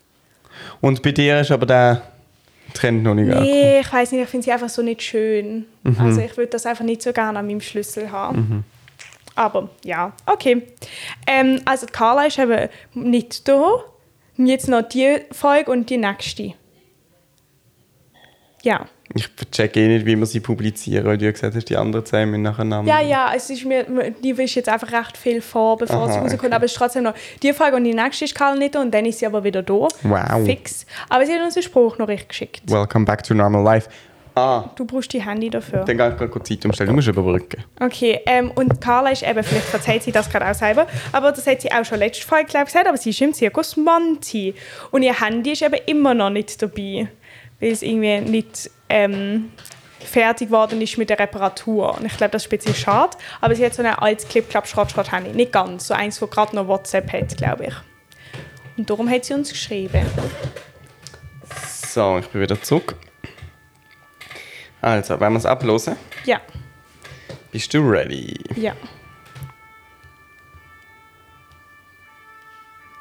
Und 0.81 1.01
bei 1.01 1.11
dir 1.11 1.41
ist 1.41 1.51
aber 1.51 1.65
der 1.65 2.01
Trend 2.73 3.03
noch 3.03 3.15
nicht 3.15 3.31
angekommen? 3.31 3.51
Nee, 3.51 3.79
ich 3.79 3.91
weiß 3.93 4.11
nicht, 4.11 4.23
ich 4.23 4.29
finde 4.29 4.45
sie 4.45 4.51
einfach 4.51 4.69
so 4.69 4.81
nicht 4.81 5.01
schön. 5.01 5.65
Mhm. 5.83 5.99
Also 5.99 6.21
ich 6.21 6.35
würde 6.37 6.51
das 6.51 6.65
einfach 6.65 6.85
nicht 6.85 7.01
so 7.01 7.13
gerne 7.13 7.39
an 7.39 7.47
meinem 7.47 7.61
Schlüssel 7.61 8.11
haben. 8.11 8.65
Aber 9.35 9.69
ja, 9.83 10.13
okay. 10.25 10.63
Ähm, 11.27 11.61
also 11.65 11.85
Carla 11.91 12.25
ist 12.25 12.39
eben 12.39 12.69
nicht 12.93 13.47
da. 13.47 13.83
Jetzt 14.35 14.67
noch 14.67 14.81
die 14.81 15.19
Folge 15.31 15.71
und 15.71 15.89
die 15.89 15.97
nächste. 15.97 16.53
Ja. 18.63 18.87
Ich 19.15 19.29
check 19.51 19.75
eh 19.77 19.87
nicht, 19.87 20.05
wie 20.05 20.15
wir 20.17 20.25
sie 20.25 20.39
publizieren, 20.41 21.05
weil 21.05 21.17
du 21.17 21.25
ja 21.25 21.31
gesagt 21.31 21.55
hast, 21.55 21.69
die 21.69 21.77
anderen 21.77 22.05
zwei 22.05 22.25
müssen 22.25 22.41
nacheinander. 22.41 22.91
Ja, 22.91 23.01
ja, 23.01 23.31
es 23.35 23.49
ist 23.49 23.63
mir, 23.65 23.85
die 24.23 24.31
ist 24.31 24.55
jetzt 24.55 24.67
einfach 24.69 24.91
recht 24.91 25.15
viel 25.17 25.41
vor, 25.41 25.77
bevor 25.77 25.95
Aha, 26.03 26.11
sie 26.11 26.19
rauskommt. 26.19 26.43
okay. 26.43 26.53
Aber 26.53 26.65
es 26.65 26.71
ist 26.73 26.77
trotzdem 26.77 27.03
noch 27.03 27.13
die 27.41 27.53
Folge 27.53 27.77
und 27.77 27.85
die 27.85 27.93
nächste 27.93 28.25
ist 28.25 28.35
Karl 28.35 28.57
nicht 28.59 28.75
und 28.75 28.93
dann 28.93 29.05
ist 29.05 29.19
sie 29.19 29.25
aber 29.25 29.43
wieder 29.43 29.63
da. 29.63 29.87
Wow. 30.03 30.45
Fix. 30.45 30.85
Aber 31.09 31.25
sie 31.25 31.33
hat 31.33 31.41
uns 31.41 31.55
einen 31.55 31.63
Spruch 31.63 31.97
noch 31.97 32.07
richtig 32.09 32.29
geschickt. 32.29 32.61
Welcome 32.69 33.05
back 33.05 33.23
to 33.23 33.33
normal 33.33 33.63
life. 33.63 33.89
Ah, 34.35 34.69
Du 34.75 34.85
brauchst 34.85 35.11
die 35.13 35.23
Handy 35.25 35.49
dafür. 35.49 35.83
dann 35.83 35.97
kann 35.97 36.11
ich 36.11 36.17
gerade 36.19 36.29
kurz 36.29 36.47
Zeit 36.47 36.63
umstellen. 36.63 36.89
Du 36.89 36.93
musst 36.95 37.07
überbrücken. 37.07 37.63
Okay, 37.79 38.19
ähm, 38.27 38.51
und 38.53 38.79
Carla 38.79 39.09
ist 39.09 39.23
eben, 39.23 39.41
vielleicht 39.41 39.73
erzählt 39.73 40.03
sie 40.03 40.11
das 40.11 40.29
gerade 40.29 40.47
auch 40.47 40.53
selber, 40.53 40.85
aber 41.11 41.31
das 41.31 41.47
hat 41.47 41.61
sie 41.61 41.71
auch 41.71 41.83
schon 41.83 41.97
letzte 41.97 42.23
Folge 42.23 42.45
ich, 42.49 42.65
gesagt, 42.65 42.87
aber 42.87 42.97
sie 42.97 43.09
ist 43.09 43.21
im 43.21 43.33
Zirkus 43.33 43.75
Monty. 43.77 44.53
Und 44.91 45.01
ihr 45.01 45.19
Handy 45.19 45.53
ist 45.53 45.63
eben 45.63 45.79
immer 45.87 46.13
noch 46.13 46.29
nicht 46.29 46.61
dabei, 46.61 47.07
weil 47.59 47.71
es 47.71 47.81
irgendwie 47.81 48.19
nicht 48.19 48.69
ähm, 48.89 49.51
fertig 49.99 50.47
geworden 50.49 50.81
ist 50.81 50.97
mit 50.97 51.09
der 51.09 51.19
Reparatur. 51.19 51.95
Und 51.97 52.05
ich 52.05 52.15
glaube, 52.17 52.31
das 52.31 52.45
ist 52.45 52.51
ein 52.51 52.57
bisschen 52.57 52.75
schade, 52.75 53.17
aber 53.41 53.55
sie 53.55 53.65
hat 53.65 53.73
so 53.73 53.81
ein 53.83 53.87
altes 53.93 54.27
Clip-Clap-Schrott-Schrott-Handy. 54.29 55.31
Nicht 55.31 55.51
ganz, 55.51 55.87
so 55.87 55.93
eins, 55.93 56.19
das 56.19 56.29
gerade 56.29 56.55
noch 56.55 56.67
WhatsApp 56.67 57.11
hat, 57.11 57.35
glaube 57.37 57.65
ich. 57.65 57.73
Und 58.77 58.89
darum 58.89 59.09
hat 59.09 59.25
sie 59.25 59.33
uns 59.33 59.49
geschrieben. 59.49 60.05
So, 61.65 62.19
ich 62.19 62.27
bin 62.27 62.41
wieder 62.41 62.61
zurück. 62.61 62.95
Also, 64.81 65.19
wenn 65.19 65.33
wir 65.33 65.39
es 65.39 65.45
ablosen, 65.45 65.95
Ja, 66.25 66.39
bist 67.51 67.73
du 67.73 67.79
ready? 67.89 68.35
ja. 68.55 68.73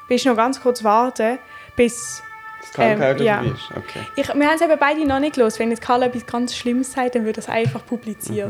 Willst 0.09 0.25
du 0.25 0.29
noch 0.29 0.37
ganz 0.37 0.61
kurz 0.61 0.83
warten, 0.83 1.37
bis... 1.75 2.23
Krankheit 2.73 3.19
Ähm, 3.19 3.25
ja. 3.25 3.41
oder? 3.41 3.57
Okay. 3.75 3.99
Ich, 4.15 4.27
wir 4.27 4.47
haben 4.47 4.55
es 4.55 4.61
eben 4.61 4.79
beide 4.79 5.05
noch 5.05 5.19
nicht 5.19 5.37
los. 5.37 5.59
Wenn 5.59 5.69
jetzt 5.69 5.81
Karl 5.81 6.03
etwas 6.03 6.25
ganz 6.25 6.55
Schlimmes 6.55 6.91
sagt, 6.91 7.15
dann 7.15 7.25
wird 7.25 7.37
das 7.37 7.49
einfach 7.49 7.85
publiziert. 7.85 8.49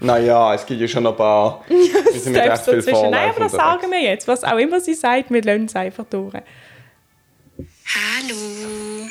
Naja, 0.00 0.54
es 0.54 0.66
gibt 0.66 0.80
ja 0.80 0.88
schon 0.88 1.06
ein 1.06 1.16
paar. 1.16 1.64
Wir 1.68 2.20
sind 2.20 2.32
mit 2.32 2.42
recht 2.42 2.64
Selbst 2.64 2.64
viel 2.64 2.74
dazwischen. 2.76 3.10
Nein, 3.10 3.32
Vorlauf 3.32 3.36
aber 3.36 3.44
das 3.44 3.52
unterwegs. 3.52 3.80
sagen 3.80 3.92
wir 3.92 4.02
jetzt. 4.02 4.28
Was 4.28 4.44
auch 4.44 4.58
immer 4.58 4.80
sie 4.80 4.94
sagt, 4.94 5.30
wir 5.30 5.42
lassen 5.42 5.66
es 5.66 5.76
einfach 5.76 6.04
durch. 6.04 6.34
Hallo, 7.94 9.08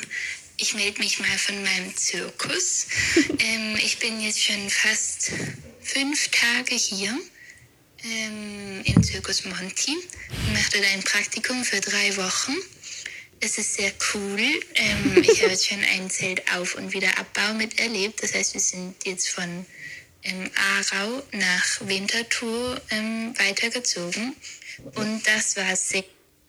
ich 0.56 0.74
melde 0.74 1.00
mich 1.00 1.18
mal 1.18 1.26
von 1.38 1.56
meinem 1.62 1.96
Zirkus. 1.96 2.86
ähm, 3.38 3.76
ich 3.76 3.98
bin 3.98 4.20
jetzt 4.20 4.42
schon 4.42 4.68
fast 4.68 5.32
fünf 5.80 6.28
Tage 6.28 6.74
hier 6.74 7.10
ähm, 8.04 8.82
im 8.84 9.02
Zirkus 9.02 9.44
Monty. 9.44 9.96
Ich 9.96 10.52
mache 10.52 10.70
dort 10.72 10.84
ein 10.92 11.02
Praktikum 11.02 11.64
für 11.64 11.80
drei 11.80 12.16
Wochen. 12.16 12.54
Es 13.40 13.58
ist 13.58 13.74
sehr 13.74 13.92
cool. 14.14 14.40
Ähm, 14.74 15.16
ich 15.22 15.42
habe 15.42 15.52
jetzt 15.52 15.68
schon 15.68 15.82
ein 15.94 16.10
Zelt 16.10 16.42
auf 16.56 16.74
und 16.74 16.92
wieder 16.92 17.08
Abbau 17.18 17.54
miterlebt. 17.54 18.22
Das 18.22 18.34
heißt, 18.34 18.54
wir 18.54 18.60
sind 18.60 18.94
jetzt 19.04 19.28
von 19.28 19.66
ähm, 20.22 20.50
Aarau 20.56 21.22
nach 21.32 21.80
Winterthur 21.86 22.80
ähm, 22.90 23.34
weitergezogen. 23.38 24.34
Und 24.94 25.26
das 25.26 25.56
war 25.56 25.74
sehr 25.76 26.04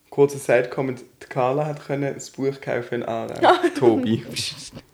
Kurzer 0.10 0.40
Side-Comment: 0.40 1.04
die 1.22 1.28
Carla 1.28 1.66
hat 1.66 1.86
können 1.86 2.14
das 2.14 2.32
Buch 2.32 2.60
kaufen 2.60 2.96
in 2.96 3.04
Aarau. 3.04 3.68
Tobi. 3.80 4.26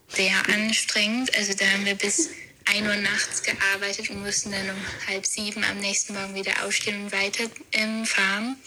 sehr 0.10 0.34
anstrengend. 0.54 1.36
Also 1.38 1.54
da 1.54 1.66
haben 1.66 1.86
wir 1.86 1.96
bis 1.96 2.30
1 2.66 2.88
Uhr 2.88 2.96
nachts 2.96 3.44
gearbeitet 3.44 4.10
und 4.10 4.24
mussten 4.24 4.52
dann 4.52 4.70
um 4.70 5.08
halb 5.08 5.26
sieben 5.26 5.64
am 5.64 5.80
nächsten 5.80 6.14
Morgen 6.14 6.36
wieder 6.36 6.66
aufstehen 6.66 7.06
und 7.06 7.12
weiterfahren. 7.12 7.52
Ähm, 7.74 8.06
fahren. 8.06 8.58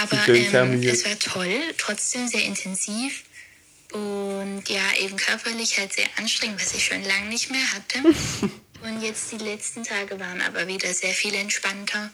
Aber 0.00 0.28
ähm, 0.28 0.82
es 0.82 1.04
war 1.04 1.18
toll, 1.18 1.60
trotzdem 1.76 2.26
sehr 2.26 2.44
intensiv 2.44 3.24
und 3.92 4.62
ja, 4.68 4.82
eben 5.00 5.16
körperlich 5.16 5.78
halt 5.78 5.92
sehr 5.92 6.06
anstrengend, 6.16 6.60
was 6.60 6.74
ich 6.74 6.86
schon 6.86 7.04
lange 7.04 7.28
nicht 7.28 7.50
mehr 7.50 7.72
hatte. 7.72 7.98
und 8.82 9.02
jetzt 9.02 9.32
die 9.32 9.38
letzten 9.38 9.84
Tage 9.84 10.18
waren 10.18 10.40
aber 10.40 10.66
wieder 10.66 10.92
sehr 10.94 11.12
viel 11.12 11.34
entspannter 11.34 12.10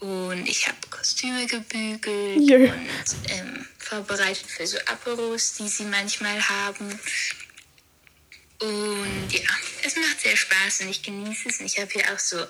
und 0.00 0.48
ich 0.48 0.66
habe 0.66 0.78
Kostüme 0.90 1.46
gebügelt 1.46 2.40
Jö. 2.40 2.70
und 2.70 3.30
ähm, 3.30 3.66
vorbereitet 3.78 4.46
für 4.46 4.66
so 4.66 4.78
Aperos, 4.86 5.54
die 5.54 5.68
sie 5.68 5.84
manchmal 5.84 6.40
haben. 6.48 6.98
Und 8.60 9.28
ja, 9.30 9.48
es 9.84 9.94
macht 9.96 10.20
sehr 10.20 10.36
Spaß 10.36 10.80
und 10.80 10.88
ich 10.88 11.02
genieße 11.02 11.48
es. 11.48 11.60
Und 11.60 11.66
ich 11.66 11.78
habe 11.78 11.90
hier 11.92 12.12
auch 12.12 12.18
so 12.18 12.44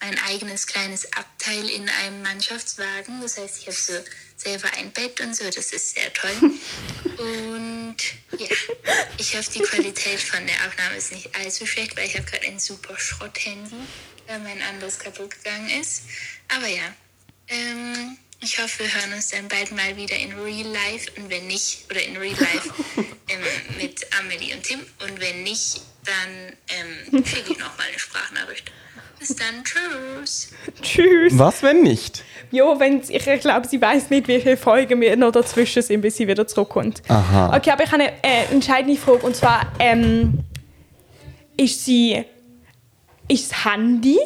mein 0.00 0.18
eigenes 0.18 0.66
kleines 0.66 1.10
Abteil 1.14 1.68
in 1.70 1.88
einem 1.88 2.22
Mannschaftswagen. 2.22 3.22
Das 3.22 3.38
heißt, 3.38 3.60
ich 3.60 3.66
habe 3.66 3.76
so 3.76 3.92
selber 4.36 4.68
ein 4.74 4.92
Bett 4.92 5.20
und 5.20 5.34
so. 5.34 5.44
Das 5.44 5.72
ist 5.72 5.94
sehr 5.94 6.12
toll. 6.12 6.32
Und 7.16 7.96
ja, 8.36 8.48
ich 9.18 9.36
hoffe, 9.36 9.50
die 9.52 9.60
Qualität 9.60 10.20
von 10.20 10.44
der 10.46 10.56
Aufnahme 10.66 10.96
ist 10.96 11.12
nicht 11.12 11.34
allzu 11.36 11.64
schlecht, 11.64 11.96
weil 11.96 12.06
ich 12.08 12.16
habe 12.16 12.26
gerade 12.26 12.46
ein 12.46 12.58
super 12.58 12.98
Schrott-Handy, 12.98 13.76
weil 14.26 14.40
mein 14.40 14.60
anderes 14.62 14.98
kaputt 14.98 15.30
gegangen 15.30 15.70
ist. 15.80 16.02
Aber 16.48 16.66
ja, 16.66 16.92
ähm, 17.48 18.18
ich 18.44 18.60
hoffe, 18.60 18.84
wir 18.84 18.94
hören 18.94 19.14
uns 19.14 19.28
dann 19.28 19.48
bald 19.48 19.72
mal 19.72 19.96
wieder 19.96 20.16
in 20.16 20.32
Real 20.34 20.66
Life 20.66 21.10
und 21.16 21.30
wenn 21.30 21.46
nicht, 21.46 21.86
oder 21.90 22.02
in 22.02 22.16
Real 22.16 22.36
Life 22.38 22.70
ähm, 23.28 23.40
mit 23.78 24.06
Amelie 24.20 24.54
und 24.54 24.62
Tim 24.62 24.80
und 25.02 25.20
wenn 25.20 25.42
nicht, 25.42 25.80
dann 26.04 26.52
ähm, 26.68 27.24
schicke 27.24 27.52
ich 27.52 27.58
nochmal 27.58 27.86
eine 27.88 27.98
Sprachnachricht. 27.98 28.70
Bis 29.18 29.36
dann, 29.36 29.64
tschüss. 29.64 30.50
Tschüss. 30.82 31.38
Was, 31.38 31.62
wenn 31.62 31.82
nicht? 31.82 32.22
Jo, 32.50 32.78
wenn 32.78 33.00
ich 33.08 33.40
glaube, 33.40 33.66
sie 33.66 33.80
weiß 33.80 34.10
nicht, 34.10 34.28
wie 34.28 34.40
viele 34.40 34.58
Folgen 34.58 35.00
wir 35.00 35.16
noch 35.16 35.32
dazwischen 35.32 35.82
sind, 35.82 36.02
bis 36.02 36.18
sie 36.18 36.28
wieder 36.28 36.46
zurückkommt. 36.46 37.02
Aha. 37.08 37.56
Okay, 37.56 37.70
aber 37.70 37.84
ich 37.84 37.90
habe 37.90 38.02
eine 38.02 38.22
äh, 38.22 38.52
entscheidende 38.52 39.00
Frage 39.00 39.24
und 39.24 39.34
zwar 39.34 39.72
ähm, 39.78 40.40
ist 41.56 41.84
sie 41.86 42.22
ist 43.26 43.50
das 43.50 43.64
Handy? 43.64 44.18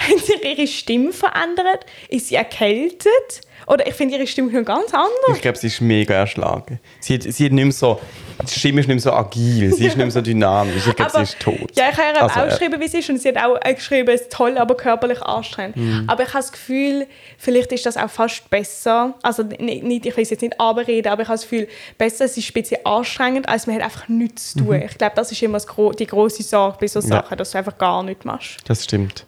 Hat 0.08 0.18
sich 0.18 0.42
ihre 0.42 0.66
Stimme 0.66 1.12
verändert? 1.12 1.84
Ist 2.08 2.28
sie 2.28 2.36
erkältet? 2.36 3.42
Oder 3.66 3.86
ich 3.86 3.94
finde 3.94 4.16
ihre 4.16 4.26
Stimme 4.26 4.50
schon 4.50 4.64
ganz 4.64 4.92
anders. 4.94 5.36
Ich 5.36 5.42
glaube, 5.42 5.58
sie 5.58 5.66
ist 5.66 5.80
mega 5.80 6.14
erschlagen. 6.14 6.80
Sie 7.00 7.14
hat, 7.14 7.22
sie 7.22 7.44
hat 7.44 7.52
nicht 7.52 7.64
mehr 7.64 7.72
so, 7.72 8.00
die 8.42 8.58
Stimme 8.58 8.80
ist 8.80 8.86
nicht 8.88 8.96
mehr 8.96 9.00
so 9.00 9.12
agil, 9.12 9.72
sie 9.74 9.86
ist 9.86 9.96
nicht 9.96 9.98
mehr 9.98 10.10
so 10.10 10.20
dynamisch. 10.20 10.86
Ich 10.86 10.96
glaube, 10.96 11.10
sie 11.14 11.22
ist 11.22 11.40
tot. 11.40 11.56
Ja, 11.76 11.90
ich 11.90 11.96
habe 11.98 12.16
ihr 12.16 12.22
Also, 12.22 12.40
auch 12.40 12.46
äh, 12.46 12.48
geschrieben, 12.50 12.80
wie 12.80 12.88
sie 12.88 12.98
ist. 12.98 13.10
Und 13.10 13.18
sie 13.20 13.28
hat 13.28 13.36
auch 13.38 13.58
äh, 13.62 13.74
geschrieben, 13.74 14.08
es 14.08 14.22
ist 14.22 14.32
toll, 14.32 14.56
aber 14.58 14.76
körperlich 14.76 15.20
anstrengend. 15.22 15.76
Mhm. 15.76 16.04
Aber 16.06 16.22
ich 16.22 16.28
habe 16.30 16.38
das 16.38 16.52
Gefühl, 16.52 17.06
vielleicht 17.38 17.72
ist 17.72 17.86
das 17.86 17.96
auch 17.96 18.10
fast 18.10 18.48
besser. 18.50 19.14
Also 19.22 19.42
nicht, 19.42 19.82
nicht, 19.82 20.06
ich 20.06 20.16
will 20.16 20.24
jetzt 20.24 20.40
nicht 20.42 20.60
abreden, 20.60 21.08
aber 21.08 21.22
ich 21.22 21.28
habe 21.28 21.38
das 21.38 21.42
Gefühl, 21.48 21.68
besser, 21.98 22.24
es 22.26 22.36
ist 22.36 22.48
ein 22.50 22.52
bisschen 22.54 22.84
anstrengend, 22.86 23.48
als 23.48 23.66
man 23.66 23.76
hat 23.76 23.82
einfach 23.82 24.08
nichts 24.08 24.52
zu 24.52 24.60
tun. 24.64 24.82
Ich 24.82 24.96
glaube, 24.98 25.12
das 25.16 25.32
ist 25.32 25.42
immer 25.42 25.58
die 25.98 26.06
große 26.06 26.42
Sorge 26.42 26.76
bei 26.80 26.86
so 26.86 27.00
Mhm. 27.00 27.08
Ja. 27.10 27.22
Sachen, 27.22 27.38
dass 27.38 27.50
du 27.52 27.58
einfach 27.58 27.78
gar 27.78 28.02
nichts 28.02 28.24
machst. 28.24 28.58
Das 28.66 28.84
stimmt. 28.84 29.24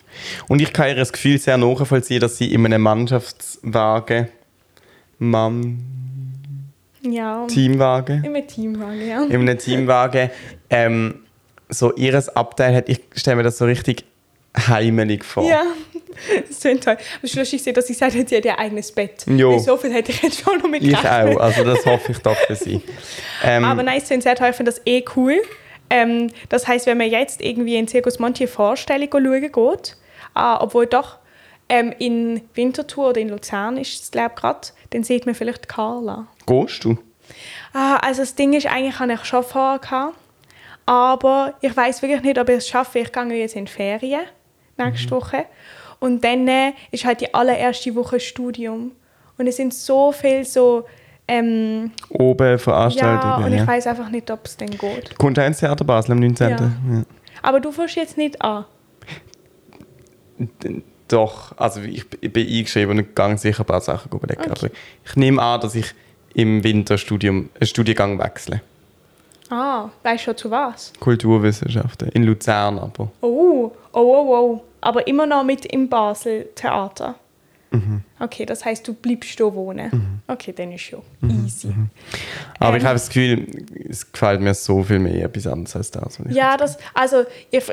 Und 0.49 0.61
ich 0.61 0.73
kann 0.73 0.89
ihr 0.89 0.95
das 0.95 1.13
Gefühl 1.13 1.39
sehr 1.39 1.57
nachvollziehen, 1.57 2.21
dass 2.21 2.37
sie 2.37 2.53
in 2.53 2.65
einem 2.67 2.83
Mannschaftswagen, 2.83 4.29
Mann, 5.19 5.83
Ja, 7.05 7.47
Teamwagen, 7.47 8.25
immer 8.25 8.47
Teamwagen, 8.47 9.09
ja. 9.09 9.25
in 9.25 9.41
einem 9.41 9.59
Teamwagen 9.59 10.31
ähm, 10.71 11.23
so 11.69 11.93
ihres 11.95 12.29
Abteil 12.29 12.75
hat. 12.75 12.89
Ich 12.89 13.01
stelle 13.15 13.37
mir 13.37 13.43
das 13.43 13.59
so 13.59 13.65
richtig 13.65 14.05
heimelig 14.57 15.25
vor. 15.25 15.45
Ja, 15.45 15.65
das 16.49 16.61
klingt 16.61 16.85
toll. 16.85 16.97
Aber 17.19 17.29
schlussendlich 17.29 17.63
sehe, 17.63 17.73
dass 17.73 17.87
sie 17.87 17.95
gesagt 17.95 18.15
hat, 18.15 18.29
sie 18.29 18.37
hat 18.37 18.45
ihr 18.45 18.59
eigenes 18.59 18.93
Bett. 18.93 19.25
Jo. 19.27 19.59
So 19.59 19.77
viel 19.77 19.93
hätte 19.93 20.13
ich 20.13 20.23
jetzt 20.23 20.43
schon 20.43 20.59
noch 20.59 20.69
mit 20.69 20.83
Ich 20.83 20.97
auch, 20.97 21.41
also 21.41 21.65
das 21.65 21.85
hoffe 21.87 22.13
ich 22.13 22.19
doch 22.19 22.37
für 22.37 22.57
sie. 22.57 22.81
Ähm, 23.45 23.65
Aber 23.65 23.83
nein, 23.83 23.99
es 23.99 24.07
klingt 24.07 24.23
sehr 24.23 24.37
toll. 24.37 24.51
Ich 24.51 24.57
finde 24.57 24.71
das 24.71 24.81
eh 24.87 25.05
cool. 25.17 25.43
Ähm, 25.91 26.31
das 26.49 26.69
heißt, 26.69 26.87
wenn 26.87 26.97
man 26.97 27.11
jetzt 27.11 27.41
irgendwie 27.41 27.75
in 27.75 27.89
Circus 27.89 28.21
Monti 28.21 28.45
eine 28.45 28.49
Vorstellung 28.49 29.09
schauen 29.11 29.41
geht, 29.41 29.97
ah, 30.35 30.63
obwohl 30.63 30.87
doch 30.87 31.19
ähm, 31.73 31.93
in 31.99 32.43
Winterthur 32.55 33.11
oder 33.11 33.21
in 33.21 33.31
Luzern 33.31 33.77
ist 33.79 34.03
es, 34.03 34.11
glaube 34.11 34.33
ich, 34.35 34.41
gerade, 34.41 34.69
dann 34.91 35.03
sieht 35.05 35.27
man 35.27 35.35
vielleicht 35.35 35.69
Carla. 35.69 36.27
Gehst 36.47 36.85
du? 36.85 36.99
Ah, 37.73 37.97
also 37.97 38.23
das 38.23 38.35
Ding 38.35 38.53
ist, 38.53 38.67
eigentlich 38.67 38.99
habe 38.99 39.15
ich 39.15 39.25
schon 39.25 39.43
vorher 39.43 40.13
aber 40.87 41.55
ich 41.61 41.77
weiß 41.77 42.03
wirklich 42.03 42.23
nicht, 42.23 42.39
ob 42.39 42.49
ich 42.49 42.57
es 42.57 42.69
schaffe. 42.69 42.99
Ich 42.99 43.13
gehe 43.13 43.25
jetzt 43.35 43.57
in 43.57 43.67
die 43.67 43.73
Ferien 43.73 44.23
nächste 44.77 45.11
Woche 45.13 45.45
und 46.01 46.25
dann 46.25 46.49
äh, 46.49 46.73
ist 46.91 47.05
halt 47.05 47.21
die 47.21 47.33
allererste 47.33 47.95
Woche 47.95 48.19
Studium 48.19 48.93
und 49.39 49.47
es 49.47 49.57
sind 49.57 49.73
so 49.73 50.11
viel 50.13 50.45
so 50.45 50.85
ähm, 51.29 51.93
Oben 52.09 52.47
ja 52.47 52.59
Veranstaltungen. 52.59 53.45
und 53.45 53.53
ich 53.53 53.61
Ja, 53.61 53.67
weiß 53.67 53.87
einfach 53.87 54.09
nicht, 54.09 54.31
ob 54.31 54.45
es 54.45 54.57
dann 54.57 54.71
geht. 54.71 55.17
Kommt 55.19 55.39
ins 55.39 55.59
Theater 55.61 55.85
Basel 55.85 56.13
am 56.13 56.19
19. 56.19 56.51
Ja. 56.51 56.57
Ja. 56.57 56.71
Aber 57.43 57.61
du 57.61 57.71
fährst 57.71 57.95
jetzt 57.97 58.17
nicht 58.17 58.43
an. 58.43 58.65
Doch, 61.13 61.53
also 61.59 61.81
ich, 61.83 62.07
ich 62.21 62.33
bin 62.33 62.49
eingeschrieben 62.49 62.99
und 62.99 63.15
gehe 63.15 63.39
sicher 63.39 63.65
ein 63.65 63.67
paar 63.67 63.83
Sachen 63.83 64.11
überlegen. 64.11 64.51
Aber 64.51 64.69
ich 65.05 65.17
nehme 65.17 65.43
an, 65.43 65.61
dass 65.61 65.75
ich 65.75 65.95
im 66.33 66.65
Winterstudium 66.65 67.51
einen 67.61 67.67
Studiengang 67.67 68.19
wechsle. 68.19 68.63
Ah, 69.51 69.91
weißt 70.03 70.23
du 70.23 70.25
schon 70.25 70.37
zu 70.39 70.51
was? 70.51 70.95
Kulturwissenschaften. 70.99 72.09
In 72.09 72.23
Luzern 72.23 72.79
aber. 72.79 73.11
Oh, 73.21 73.71
oh, 73.93 74.01
oh, 74.01 74.35
oh. 74.35 74.65
Aber 74.81 75.07
immer 75.07 75.27
noch 75.27 75.45
mit 75.45 75.67
im 75.67 75.91
Basel 75.91 76.49
Theater. 76.55 77.17
Okay, 78.19 78.47
das 78.47 78.65
heißt, 78.65 78.87
du 78.87 78.95
bleibst 78.95 79.31
hier 79.31 79.55
wohnen. 79.55 80.21
Okay, 80.27 80.53
dann 80.57 80.73
ist 80.73 80.83
schon 80.83 81.03
easy. 81.45 81.73
Aber 82.59 82.71
Ähm. 82.71 82.77
ich 82.77 82.85
habe 82.85 82.95
das 82.95 83.09
Gefühl, 83.09 83.47
es 83.89 84.11
gefällt 84.13 84.41
mir 84.41 84.55
so 84.55 84.83
viel 84.83 84.99
mehr 84.99 85.25
etwas 85.25 85.47
anderes 85.47 85.75
als 85.77 85.91
das. 85.91 86.19
Ja, 86.31 86.57
das, 86.57 86.79
also 86.95 87.25
ich, 87.51 87.65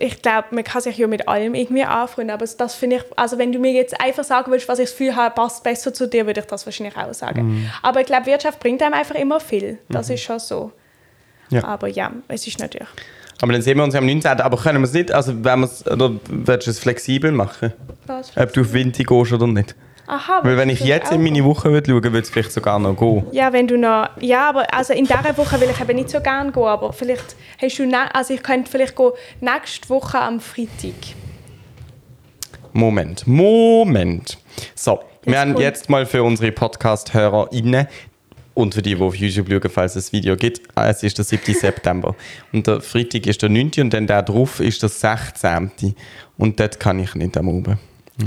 ich 0.00 0.22
glaube, 0.22 0.48
man 0.50 0.64
kann 0.64 0.80
sich 0.80 0.96
ja 0.98 1.06
mit 1.06 1.28
allem 1.28 1.54
irgendwie 1.54 1.84
anfreunden, 1.84 2.34
aber 2.34 2.46
das 2.46 2.74
finde 2.74 2.96
ich, 2.96 3.02
also 3.16 3.38
wenn 3.38 3.52
du 3.52 3.58
mir 3.58 3.72
jetzt 3.72 4.00
einfach 4.00 4.24
sagen 4.24 4.50
würdest, 4.50 4.68
was 4.68 4.78
ich 4.78 4.90
das 4.90 4.96
Gefühl 4.96 5.16
habe, 5.16 5.34
passt 5.34 5.62
besser 5.62 5.92
zu 5.94 6.08
dir, 6.08 6.26
würde 6.26 6.40
ich 6.40 6.46
das 6.46 6.66
wahrscheinlich 6.66 6.96
auch 6.96 7.12
sagen. 7.14 7.70
Aber 7.82 8.00
ich 8.00 8.06
glaube, 8.06 8.26
Wirtschaft 8.26 8.60
bringt 8.60 8.82
einem 8.82 8.94
einfach 8.94 9.14
immer 9.14 9.40
viel. 9.40 9.78
Das 9.88 10.10
ist 10.10 10.22
schon 10.22 10.38
so. 10.38 10.72
Ja. 11.50 11.62
Aber 11.64 11.86
ja, 11.86 12.10
es 12.28 12.46
ist 12.46 12.58
natürlich. 12.58 12.88
Aber 13.42 13.52
dann 13.52 13.62
sehen 13.62 13.76
wir 13.76 13.84
uns 13.84 13.94
ja 13.94 14.00
am 14.00 14.06
19. 14.06 14.40
Aber 14.40 14.56
können 14.56 14.78
wir 14.80 14.84
es 14.86 14.92
nicht, 14.92 15.12
also 15.12 15.32
wenn 15.44 15.60
wir 15.60 15.66
es, 15.66 15.86
oder 15.86 16.12
willst 16.28 16.66
du 16.66 16.70
es 16.70 16.78
flexibel 16.78 17.32
machen? 17.32 17.72
Was? 18.06 18.34
Ob 18.36 18.52
du 18.52 18.62
auf 18.62 18.72
Winter 18.72 19.04
gehst 19.04 19.32
oder 19.32 19.46
nicht? 19.46 19.74
Aha, 20.08 20.38
Weil 20.44 20.56
wenn 20.56 20.68
ich 20.70 20.80
jetzt 20.80 21.10
in 21.10 21.20
meine 21.22 21.44
Woche 21.44 21.70
würde 21.72 21.90
schauen 21.90 22.02
würde, 22.04 22.18
es 22.20 22.30
vielleicht 22.30 22.52
sogar 22.52 22.78
noch 22.78 22.96
gehen. 22.96 23.26
Ja, 23.32 23.52
wenn 23.52 23.66
du 23.66 23.76
noch. 23.76 24.08
Ja, 24.20 24.48
aber 24.50 24.72
also 24.72 24.92
in 24.92 25.04
dieser 25.04 25.36
Woche 25.36 25.60
will 25.60 25.68
ich 25.68 25.80
eben 25.80 25.96
nicht 25.96 26.10
so 26.10 26.20
gerne 26.20 26.52
gehen, 26.52 26.62
aber 26.62 26.92
vielleicht 26.92 27.34
hast 27.60 27.78
du. 27.80 27.86
Ne, 27.86 28.14
also 28.14 28.32
ich 28.32 28.42
könnte 28.42 28.70
vielleicht 28.70 28.94
gehen 28.94 29.10
nächste 29.40 29.88
Woche 29.88 30.18
am 30.20 30.38
Freitag. 30.40 30.94
Moment, 32.72 33.26
Moment. 33.26 34.38
So, 34.74 35.00
wir 35.24 35.40
haben 35.40 35.52
kommt- 35.54 35.64
jetzt 35.64 35.90
mal 35.90 36.06
für 36.06 36.22
unsere 36.22 36.52
Podcast-HörerInnen 36.52 37.88
und 38.56 38.74
für 38.74 38.82
die, 38.82 38.94
die 38.94 39.00
auf 39.02 39.14
YouTube 39.14 39.48
schauen, 39.50 39.70
falls 39.70 39.94
es 39.96 40.08
ein 40.08 40.12
Video 40.12 40.34
gibt, 40.34 40.62
ah, 40.74 40.88
es 40.88 41.02
ist 41.02 41.18
der 41.18 41.24
7. 41.24 41.54
September. 41.60 42.16
Und 42.52 42.66
der 42.66 42.80
Freitag 42.80 43.26
ist 43.26 43.42
der 43.42 43.50
9. 43.50 43.70
und 43.78 43.92
dann 43.92 44.06
der 44.06 44.22
drauf 44.22 44.60
ist 44.60 44.82
der 44.82 44.88
16. 44.88 45.94
Und 46.38 46.58
dort 46.58 46.80
kann 46.80 46.98
ich 46.98 47.14
nicht 47.14 47.36
am 47.36 47.48
Oben. 47.48 47.78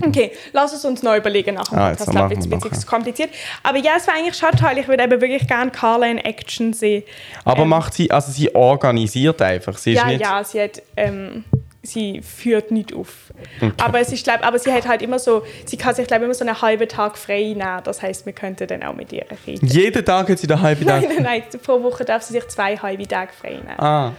Okay, 0.05 0.31
lass 0.53 0.71
es 0.71 0.85
uns 0.85 1.01
neu 1.01 1.17
überlegen 1.17 1.55
nach 1.55 1.67
dem 1.69 1.79
Ah, 1.79 1.89
jetzt 1.89 2.05
wir 2.13 2.29
wird 2.29 2.39
es 2.43 2.47
nachher. 2.47 2.85
kompliziert. 2.85 3.31
Aber 3.63 3.79
ja, 3.79 3.93
es 3.97 4.05
war 4.05 4.13
eigentlich 4.13 4.37
schon 4.37 4.51
toll. 4.51 4.77
Ich 4.77 4.87
würde 4.87 5.03
eben 5.03 5.19
wirklich 5.19 5.47
gerne 5.47 5.71
Carla 5.71 6.05
in 6.05 6.19
Action 6.19 6.73
sehen. 6.73 7.01
Aber 7.43 7.63
Ähm, 7.63 7.69
macht 7.69 7.95
sie, 7.95 8.11
also 8.11 8.31
sie 8.31 8.53
organisiert 8.53 9.41
einfach. 9.41 9.79
Sie 9.79 9.93
Ja, 9.93 10.05
nicht, 10.05 10.21
ja, 10.21 10.43
sie 10.43 10.61
hat. 10.61 10.83
Ähm, 10.95 11.43
sie 11.91 12.21
führt 12.21 12.71
nicht 12.71 12.93
auf. 12.93 13.33
Aber 13.81 13.99
es 13.99 14.11
ist, 14.11 14.23
glaub, 14.23 14.45
aber 14.45 14.59
sie 14.59 14.71
hat 14.71 14.87
halt 14.87 15.01
immer 15.01 15.19
so, 15.19 15.43
sie 15.65 15.77
kann 15.77 15.95
sich 15.95 16.07
glaube 16.07 16.25
immer 16.25 16.33
so 16.33 16.45
einen 16.45 16.61
halben 16.61 16.87
Tag 16.87 17.17
frei 17.17 17.53
nehmen. 17.55 17.81
Das 17.83 18.01
heißt, 18.01 18.25
wir 18.25 18.33
könnten 18.33 18.67
dann 18.67 18.83
auch 18.83 18.95
mit 18.95 19.11
ihr 19.11 19.25
reden. 19.45 19.65
Jeden 19.65 20.05
Tag 20.05 20.29
hat 20.29 20.39
sie 20.39 20.47
den 20.47 20.61
halben 20.61 20.85
Tag. 20.85 21.01
Nein, 21.01 21.11
nein, 21.15 21.23
nein. 21.51 21.61
Pro 21.61 21.81
Woche 21.83 22.05
darf 22.05 22.23
sie 22.23 22.33
sich 22.33 22.47
zwei 22.47 22.77
halbe 22.77 23.07
Tage 23.07 23.31
frei 23.33 23.51
nehmen. 23.53 23.79
Ah. 23.79 24.13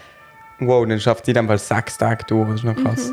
Wow, 0.61 0.87
dann 0.87 1.01
schafft 1.01 1.25
sie 1.25 1.33
dann 1.33 1.47
mal 1.47 1.59
sechs 1.59 1.97
Tage 1.97 2.25
durch. 2.27 2.47
Das 2.49 2.57
ist 2.57 2.65
noch 2.65 2.77
krass. 2.77 3.13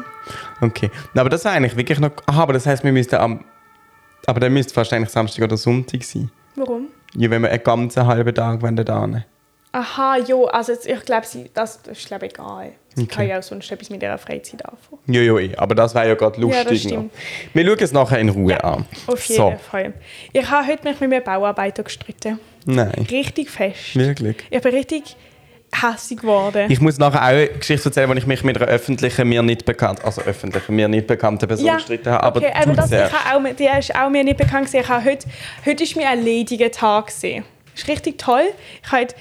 Okay. 0.60 0.92
Na, 1.14 1.22
Aber 1.22 1.30
das 1.30 1.46
war 1.46 1.54
eigentlich 1.54 1.78
wirklich 1.78 2.00
noch. 2.00 2.12
Aha, 2.26 2.44
aber 2.44 2.54
das 2.54 2.66
heißt, 2.66 2.84
wir 2.84 2.92
müssten 2.92 3.16
am. 3.16 3.46
Aber 4.26 4.42
dann 4.42 4.52
müsste 4.52 4.76
wahrscheinlich 4.76 5.10
Samstag 5.10 5.46
oder 5.46 5.56
Sonntag 5.56 6.04
sein. 6.04 6.30
Warum? 6.56 6.88
Ja, 7.16 7.30
wenn 7.30 7.42
wir 7.42 7.50
einen 7.50 7.64
ganzen 7.64 8.06
halben 8.06 8.36
Tag 8.36 8.60
da. 8.86 9.08
Aha, 9.72 10.18
jo, 10.18 10.46
also 10.46 10.72
jetzt, 10.72 10.88
ich 10.88 11.06
glaube, 11.06 11.26
das, 11.54 11.82
das 11.84 11.98
ist 11.98 12.08
glaube 12.08 12.26
ich 12.26 12.34
egal. 12.34 12.74
Sie 12.98 13.04
Okay. 13.04 13.16
kann 13.16 13.28
ja 13.28 13.38
auch 13.38 13.44
sonst 13.44 13.72
etwas 13.72 13.92
mit 13.92 14.02
ihrer 14.02 14.18
Freizeit 14.18 14.66
anfangen. 14.66 15.00
Jo, 15.06 15.22
jo, 15.22 15.38
eh. 15.38 15.56
Aber 15.56 15.76
das 15.76 15.94
wäre 15.94 16.08
ja 16.08 16.16
gerade 16.16 16.42
Ja, 16.42 16.48
das 16.64 16.72
lustig. 16.72 16.82
stimmt. 16.90 17.14
wir 17.54 17.66
schauen 17.66 17.78
es 17.80 17.92
nachher 17.92 18.18
in 18.18 18.30
Ruhe 18.30 18.64
an. 18.64 18.86
Auf 19.06 19.24
jeden 19.26 19.38
so. 19.38 19.56
Fall. 19.70 19.94
Ich 20.34 20.50
habe 20.50 20.66
heute 20.66 20.84
mich 20.84 21.00
mit 21.00 21.14
einem 21.14 21.24
Bauarbeiter 21.24 21.84
gestritten. 21.84 22.40
Nein. 22.66 22.92
Richtig 23.12 23.52
fest. 23.52 23.96
Wirklich? 23.96 24.38
Ich 24.50 24.62
bin 24.62 24.74
richtig 24.74 25.16
hässig 25.80 26.22
geworden. 26.22 26.72
Ich 26.72 26.82
muss 26.82 26.98
nachher 26.98 27.22
auch 27.22 27.26
eine 27.28 27.48
Geschichte 27.50 27.90
erzählen, 27.90 28.10
wo 28.10 28.14
ich 28.14 28.26
mich 28.26 28.44
mit 28.44 28.58
einer 28.60 28.66
öffentlichen, 28.68 29.28
mir 29.30 29.44
nicht 29.44 29.64
bekannt, 29.66 30.04
also 30.04 30.22
öffentlichen, 30.24 30.76
mir 30.76 30.88
nicht 30.88 31.06
bekannten 31.06 31.48
Person 31.48 31.72
gestritten 31.76 32.10
habe. 32.12 32.24
Aber 32.24 32.40
okay, 32.40 32.52
aber 32.56 32.66
tut 32.66 32.78
das, 32.80 32.92
ich 32.92 32.98
habe 33.14 33.48
auch, 33.50 33.56
die 33.56 33.70
ist 33.80 33.96
auch 33.96 34.10
mir 34.10 34.24
nicht 34.24 34.38
bekannt 34.38 34.66
gewesen. 34.66 34.82
Ich 34.82 34.90
habe 34.90 35.06
heute, 35.06 35.28
heute 35.66 35.84
ist 35.84 35.96
mir 35.96 36.10
ein 36.10 36.24
lediger 36.24 36.72
Tag 36.72 37.08
gesehen. 37.08 37.44
Ist 37.76 37.88
richtig 37.88 38.18
toll. 38.18 38.46
Ich 38.84 38.92
habe 38.92 39.02
heute, 39.04 39.16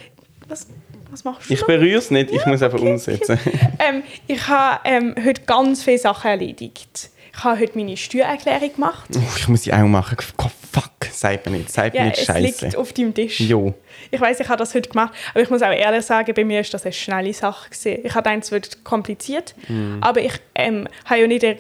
was, 0.49 0.67
was 1.11 1.25
machst 1.25 1.49
du? 1.49 1.55
Ich 1.55 1.65
berühre 1.65 1.99
es 1.99 2.11
nicht, 2.11 2.31
ich 2.31 2.45
muss 2.47 2.63
einfach 2.63 2.81
umsetzen. 2.81 3.39
ähm, 3.79 4.03
ich 4.27 4.47
habe 4.49 4.81
ähm, 4.85 5.15
heute 5.25 5.43
ganz 5.43 5.83
viele 5.83 5.99
Sachen 5.99 6.31
erledigt. 6.31 7.11
Ich 7.39 7.45
habe 7.45 7.61
heute 7.61 7.77
meine 7.77 7.97
Steuererklärung 7.97 8.73
gemacht. 8.75 9.11
Oh, 9.15 9.21
ich 9.37 9.47
muss 9.49 9.63
sie 9.65 9.73
auch 9.73 9.85
machen. 9.87 10.17
Oh, 10.39 10.47
fuck, 10.73 10.91
sagt 11.13 11.47
mir 11.47 11.59
nicht, 11.59 11.71
sagt 11.71 11.95
mir 11.95 12.01
Ja, 12.01 12.07
nicht 12.07 12.19
es 12.19 12.25
scheiße. 12.25 12.65
liegt 12.65 12.77
auf 12.77 12.93
deinem 12.95 13.13
Tisch. 13.13 13.41
Jo. 13.41 13.75
Ich 14.11 14.21
weiß, 14.21 14.41
ich 14.41 14.49
habe 14.49 14.59
das 14.59 14.75
heute 14.75 14.89
gemacht, 14.89 15.13
aber 15.33 15.43
ich 15.43 15.51
muss 15.51 15.61
auch 15.63 15.71
ehrlich 15.71 16.05
sagen, 16.05 16.33
bei 16.35 16.45
mir 16.45 16.61
ist 16.61 16.73
das 16.73 16.85
eine 16.85 16.93
schnelle 16.95 17.33
Sache 17.35 17.69
gewesen. 17.69 18.01
Ich 18.05 18.15
gedacht, 18.15 18.39
es 18.43 18.51
wird 18.53 18.85
kompliziert, 18.85 19.55
Mhm. 19.69 19.99
aber 20.01 20.21
ich 20.23 20.33
ähm, 20.55 20.89
habe 21.05 21.21
ja 21.21 21.27
nicht 21.27 21.45
ein 21.45 21.59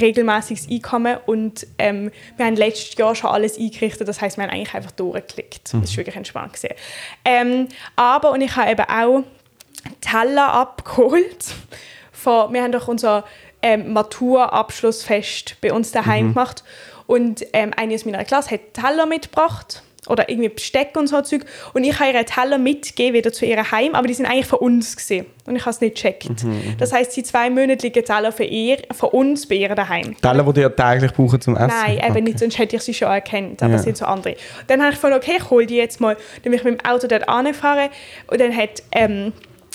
regelmäßiges 0.00 0.68
Einkommen 0.68 1.16
und 1.26 1.66
ähm, 1.78 2.10
wir 2.36 2.46
haben 2.46 2.56
letztes 2.56 2.96
Jahr 2.96 3.14
schon 3.14 3.30
alles 3.30 3.56
eingerichtet, 3.58 4.08
das 4.08 4.20
heißt, 4.20 4.36
wir 4.36 4.44
haben 4.44 4.50
eigentlich 4.50 4.74
einfach 4.74 4.92
durchgeklickt. 4.92 5.72
Mhm. 5.74 5.80
Das 5.82 5.90
ist 5.90 5.96
wirklich 5.96 6.16
entspannt 6.16 6.54
gewesen. 6.54 6.74
Ähm, 7.24 7.68
aber 7.96 8.32
und 8.32 8.40
ich 8.40 8.56
habe 8.56 8.70
eben 8.72 8.84
auch 8.88 9.22
Teller 10.00 10.52
abgeholt. 10.52 11.54
Von, 12.12 12.52
wir 12.54 12.62
haben 12.62 12.72
doch 12.72 12.88
unser 12.88 13.24
ähm, 13.64 13.92
Maturabschlussfest 13.94 15.56
bei 15.60 15.72
uns 15.72 15.90
daheim 15.92 16.28
gemacht 16.34 16.62
und 17.06 17.44
ähm, 17.52 17.72
eine 17.76 17.94
aus 17.94 18.04
meiner 18.04 18.24
Klasse 18.24 18.52
hat 18.52 18.74
Teller 18.74 19.06
mitgebracht 19.06 19.82
oder 20.06 20.28
irgendwie 20.28 20.50
Besteck 20.50 20.90
und 20.98 21.06
so 21.06 21.22
Zeug 21.22 21.46
und 21.72 21.82
ich 21.82 21.98
habe 21.98 22.12
ihr 22.12 22.26
Teller 22.26 22.58
mitgegeben 22.58 23.14
wieder 23.14 23.32
zu 23.32 23.46
ihrem 23.46 23.70
Heim, 23.70 23.94
aber 23.94 24.06
die 24.06 24.12
sind 24.12 24.26
eigentlich 24.26 24.44
von 24.46 24.58
uns 24.58 24.96
gesehen 24.96 25.24
und 25.46 25.56
ich 25.56 25.62
habe 25.62 25.70
es 25.70 25.80
nicht 25.80 25.94
gecheckt. 25.96 26.28
Das 26.78 26.92
heißt, 26.92 27.16
die 27.16 27.22
zwei 27.22 27.48
monatlichen 27.48 28.04
Teller 28.04 28.30
für 28.30 28.44
ihr, 28.44 28.78
von 28.92 29.08
uns 29.10 29.48
bei 29.48 29.54
ihr 29.54 29.74
daheim. 29.74 30.14
Teller, 30.20 30.52
die 30.52 30.60
ihr 30.60 30.76
täglich 30.76 31.12
brauchen 31.14 31.40
zum 31.40 31.56
Essen? 31.56 31.68
Nein, 31.68 31.96
eben 31.98 32.10
Okay. 32.10 32.20
nicht, 32.20 32.38
sonst 32.38 32.58
hätte 32.58 32.76
ich 32.76 32.82
sie 32.82 32.92
schon 32.92 33.08
erkannt. 33.08 33.62
Aber 33.62 33.72
Ja. 33.72 33.76
es 33.78 33.84
sind 33.84 33.96
so 33.96 34.04
andere. 34.04 34.36
Dann 34.66 34.80
habe 34.82 34.90
ich 34.92 34.96
gefunden, 34.96 35.16
okay, 35.16 35.36
ich 35.38 35.48
hole 35.50 35.64
die 35.66 35.76
jetzt 35.76 36.00
mal. 36.02 36.16
Dann 36.42 36.50
bin 36.50 36.52
ich 36.52 36.64
mit 36.64 36.80
dem 36.80 36.86
Auto 36.86 37.06
dort 37.06 37.26
anfahren 37.26 37.88
und 38.26 38.38
dann 38.42 38.54
hat 38.54 38.82
ähm, 38.92 39.32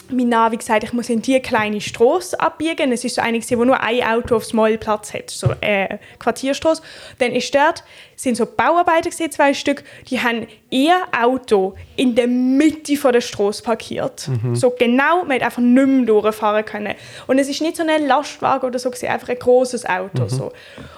mein 0.10 0.30
Navi 0.30 0.58
gesagt, 0.58 0.84
ich 0.84 0.94
muss 0.94 1.10
in 1.10 1.22
diese 1.22 1.40
kleine 1.40 1.82
Straße 1.82 2.40
abbiegen. 2.40 2.92
Es 2.92 3.04
ist 3.04 3.16
so 3.16 3.22
eine, 3.22 3.40
wo 3.40 3.66
nur 3.66 3.80
ein 3.80 4.04
Auto 4.04 4.36
aufs 4.36 4.54
Mal 4.54 4.78
Platz 4.78 5.14
hat, 5.14 5.30
so 5.30 5.54
äh, 5.62 5.98
Quartierstraße. 6.20 6.82
Dann 7.20 7.32
ist 7.32 7.54
dort, 7.54 7.84
sind 8.20 8.36
so 8.36 8.46
Bauarbeiter 8.46 9.10
gewesen, 9.10 9.32
zwei 9.32 9.54
Stück, 9.54 9.82
die 10.10 10.20
haben 10.20 10.46
ihr 10.70 10.96
Auto 11.18 11.76
in 11.96 12.16
der 12.16 12.28
Mitte 12.28 12.98
von 12.98 13.14
der 13.14 13.22
Straße 13.22 13.64
parkiert. 13.64 14.28
Mhm. 14.28 14.58
So 14.58 14.72
genau, 14.78 15.24
man 15.24 15.36
hat 15.36 15.44
einfach 15.44 15.62
nicht 15.62 15.88
mehr 15.88 16.06
durchfahren 16.06 16.66
können. 16.66 16.96
Und 17.28 17.40
es 17.40 17.48
ist 17.48 17.62
nicht 17.62 17.78
so 17.78 17.84
ein 17.88 18.08
Lastwagen 18.08 18.68
oder 18.68 18.78
so, 18.78 18.90
gewesen, 18.90 19.08
einfach 19.08 19.30
ein 19.30 19.40
großes 19.40 19.86
Auto. 19.86 20.28
So. 20.28 20.52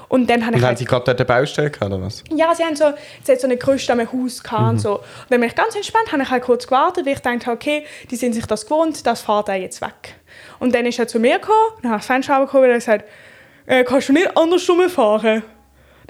Und 0.08 0.32
dann 0.32 0.44
habe 0.48 0.56
ich 0.56 0.62
Mhm. 0.62 0.64
Und 0.64 0.64
haben 0.64 0.68
halt 0.70 0.78
sie 0.80 0.86
gerade 0.86 1.06
dort 1.06 1.20
eine 1.20 1.26
Baustelle 1.26 1.70
gehabt, 1.70 1.94
oder 1.94 2.02
was? 2.02 2.24
ja, 2.32 2.56
sie 2.56 2.64
haben 2.64 2.76
so, 2.76 2.86
sie 3.24 3.34
hat 3.34 3.40
so 3.40 3.46
eine 3.46 3.58
Gerüst 3.58 3.90
am 3.92 4.00
Haus 4.00 4.42
gehabt 4.42 4.70
und 4.72 4.80
so. 4.80 4.96
Und 4.96 5.04
dann 5.30 5.40
bin 5.42 5.50
ich 5.50 5.56
ganz 5.56 5.76
entspannt, 5.76 6.12
habe 6.12 6.24
ich 6.24 6.30
halt 6.32 6.44
kurz 6.44 6.66
gewartet, 6.66 7.06
weil 7.06 7.14
ich 7.14 7.20
dachte, 7.20 7.52
okay, 7.52 7.86
die 8.10 8.16
sind 8.16 8.34
sich 8.34 8.48
das 8.48 8.66
gewohnt, 8.66 9.06
das 9.06 9.22
fährt 9.22 9.48
er 9.48 9.58
jetzt 9.58 9.80
weg. 9.82 10.16
Und 10.60 10.74
dann 10.74 10.88
ist 10.88 10.98
er 10.98 11.08
zu 11.08 11.20
mir 11.20 11.38
gekommen, 11.38 11.56
dann 11.84 11.92
habe 11.92 12.00
ich 12.00 12.08
das 12.08 12.16
Fenster 12.16 12.34
runtergehoben 12.38 12.66
und 12.66 12.72
er 12.72 12.80
gesagt, 12.80 13.06
äh, 13.68 13.84
kannst 13.84 14.10
du 14.10 14.14
nicht 14.14 14.36
andersrum 14.36 14.90
fahren? 14.90 15.44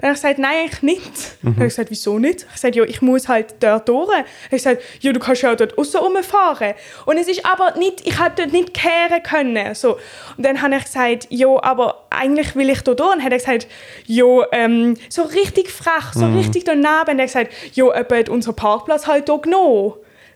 Dann 0.02 0.08
habe 0.08 0.16
ich 0.16 0.22
gesagt, 0.22 0.38
nein, 0.40 0.56
eigentlich 0.62 0.82
nicht. 0.82 1.36
Dann 1.42 1.54
habe 1.54 1.66
ich 1.66 1.70
gesagt, 1.70 1.90
wieso 1.92 2.18
nicht? 2.18 2.40
Ich 2.40 2.44
habe 2.46 2.54
gesagt, 2.54 2.74
ja, 2.74 2.82
ich 2.82 3.02
muss 3.02 3.28
halt 3.28 3.54
dort 3.60 3.88
durch. 3.88 4.08
Dann 4.08 4.16
habe 4.16 4.26
ich 4.46 4.50
gesagt, 4.50 4.82
ja, 4.98 5.12
du 5.12 5.20
kannst 5.20 5.42
ja 5.42 5.52
auch 5.52 5.56
dort 5.56 5.78
aussen 5.78 5.98
rumfahren. 5.98 6.74
Und 7.06 7.18
es 7.18 7.28
ist 7.28 7.46
aber 7.46 7.78
nicht, 7.78 8.04
ich 8.04 8.20
hätte 8.20 8.42
dort 8.42 8.52
nicht 8.52 8.74
kehren 8.74 9.22
können. 9.22 9.76
So. 9.76 9.98
Und 10.36 10.44
dann 10.44 10.60
habe 10.60 10.74
ich 10.74 10.84
gesagt, 10.86 11.28
ja, 11.30 11.46
aber 11.62 12.04
eigentlich 12.10 12.56
will 12.56 12.68
ich 12.68 12.80
da 12.80 12.94
durch. 12.94 13.12
Und 13.12 13.18
dann 13.18 13.24
hat 13.26 13.32
er 13.32 13.38
gesagt, 13.38 13.68
ja, 14.06 14.44
ähm, 14.50 14.96
so 15.08 15.22
richtig 15.22 15.70
frech, 15.70 16.12
so 16.14 16.26
richtig 16.26 16.64
daneben. 16.64 16.82
Und 16.82 16.82
dann 16.82 16.98
hat 16.98 17.18
er 17.20 17.26
gesagt, 17.26 17.52
ja, 17.74 18.00
eben 18.00 18.18
hat 18.18 18.28
unser 18.28 18.54
Parkplatz 18.54 19.06
halt 19.06 19.26
hier 19.28 19.38
genommen 19.38 19.92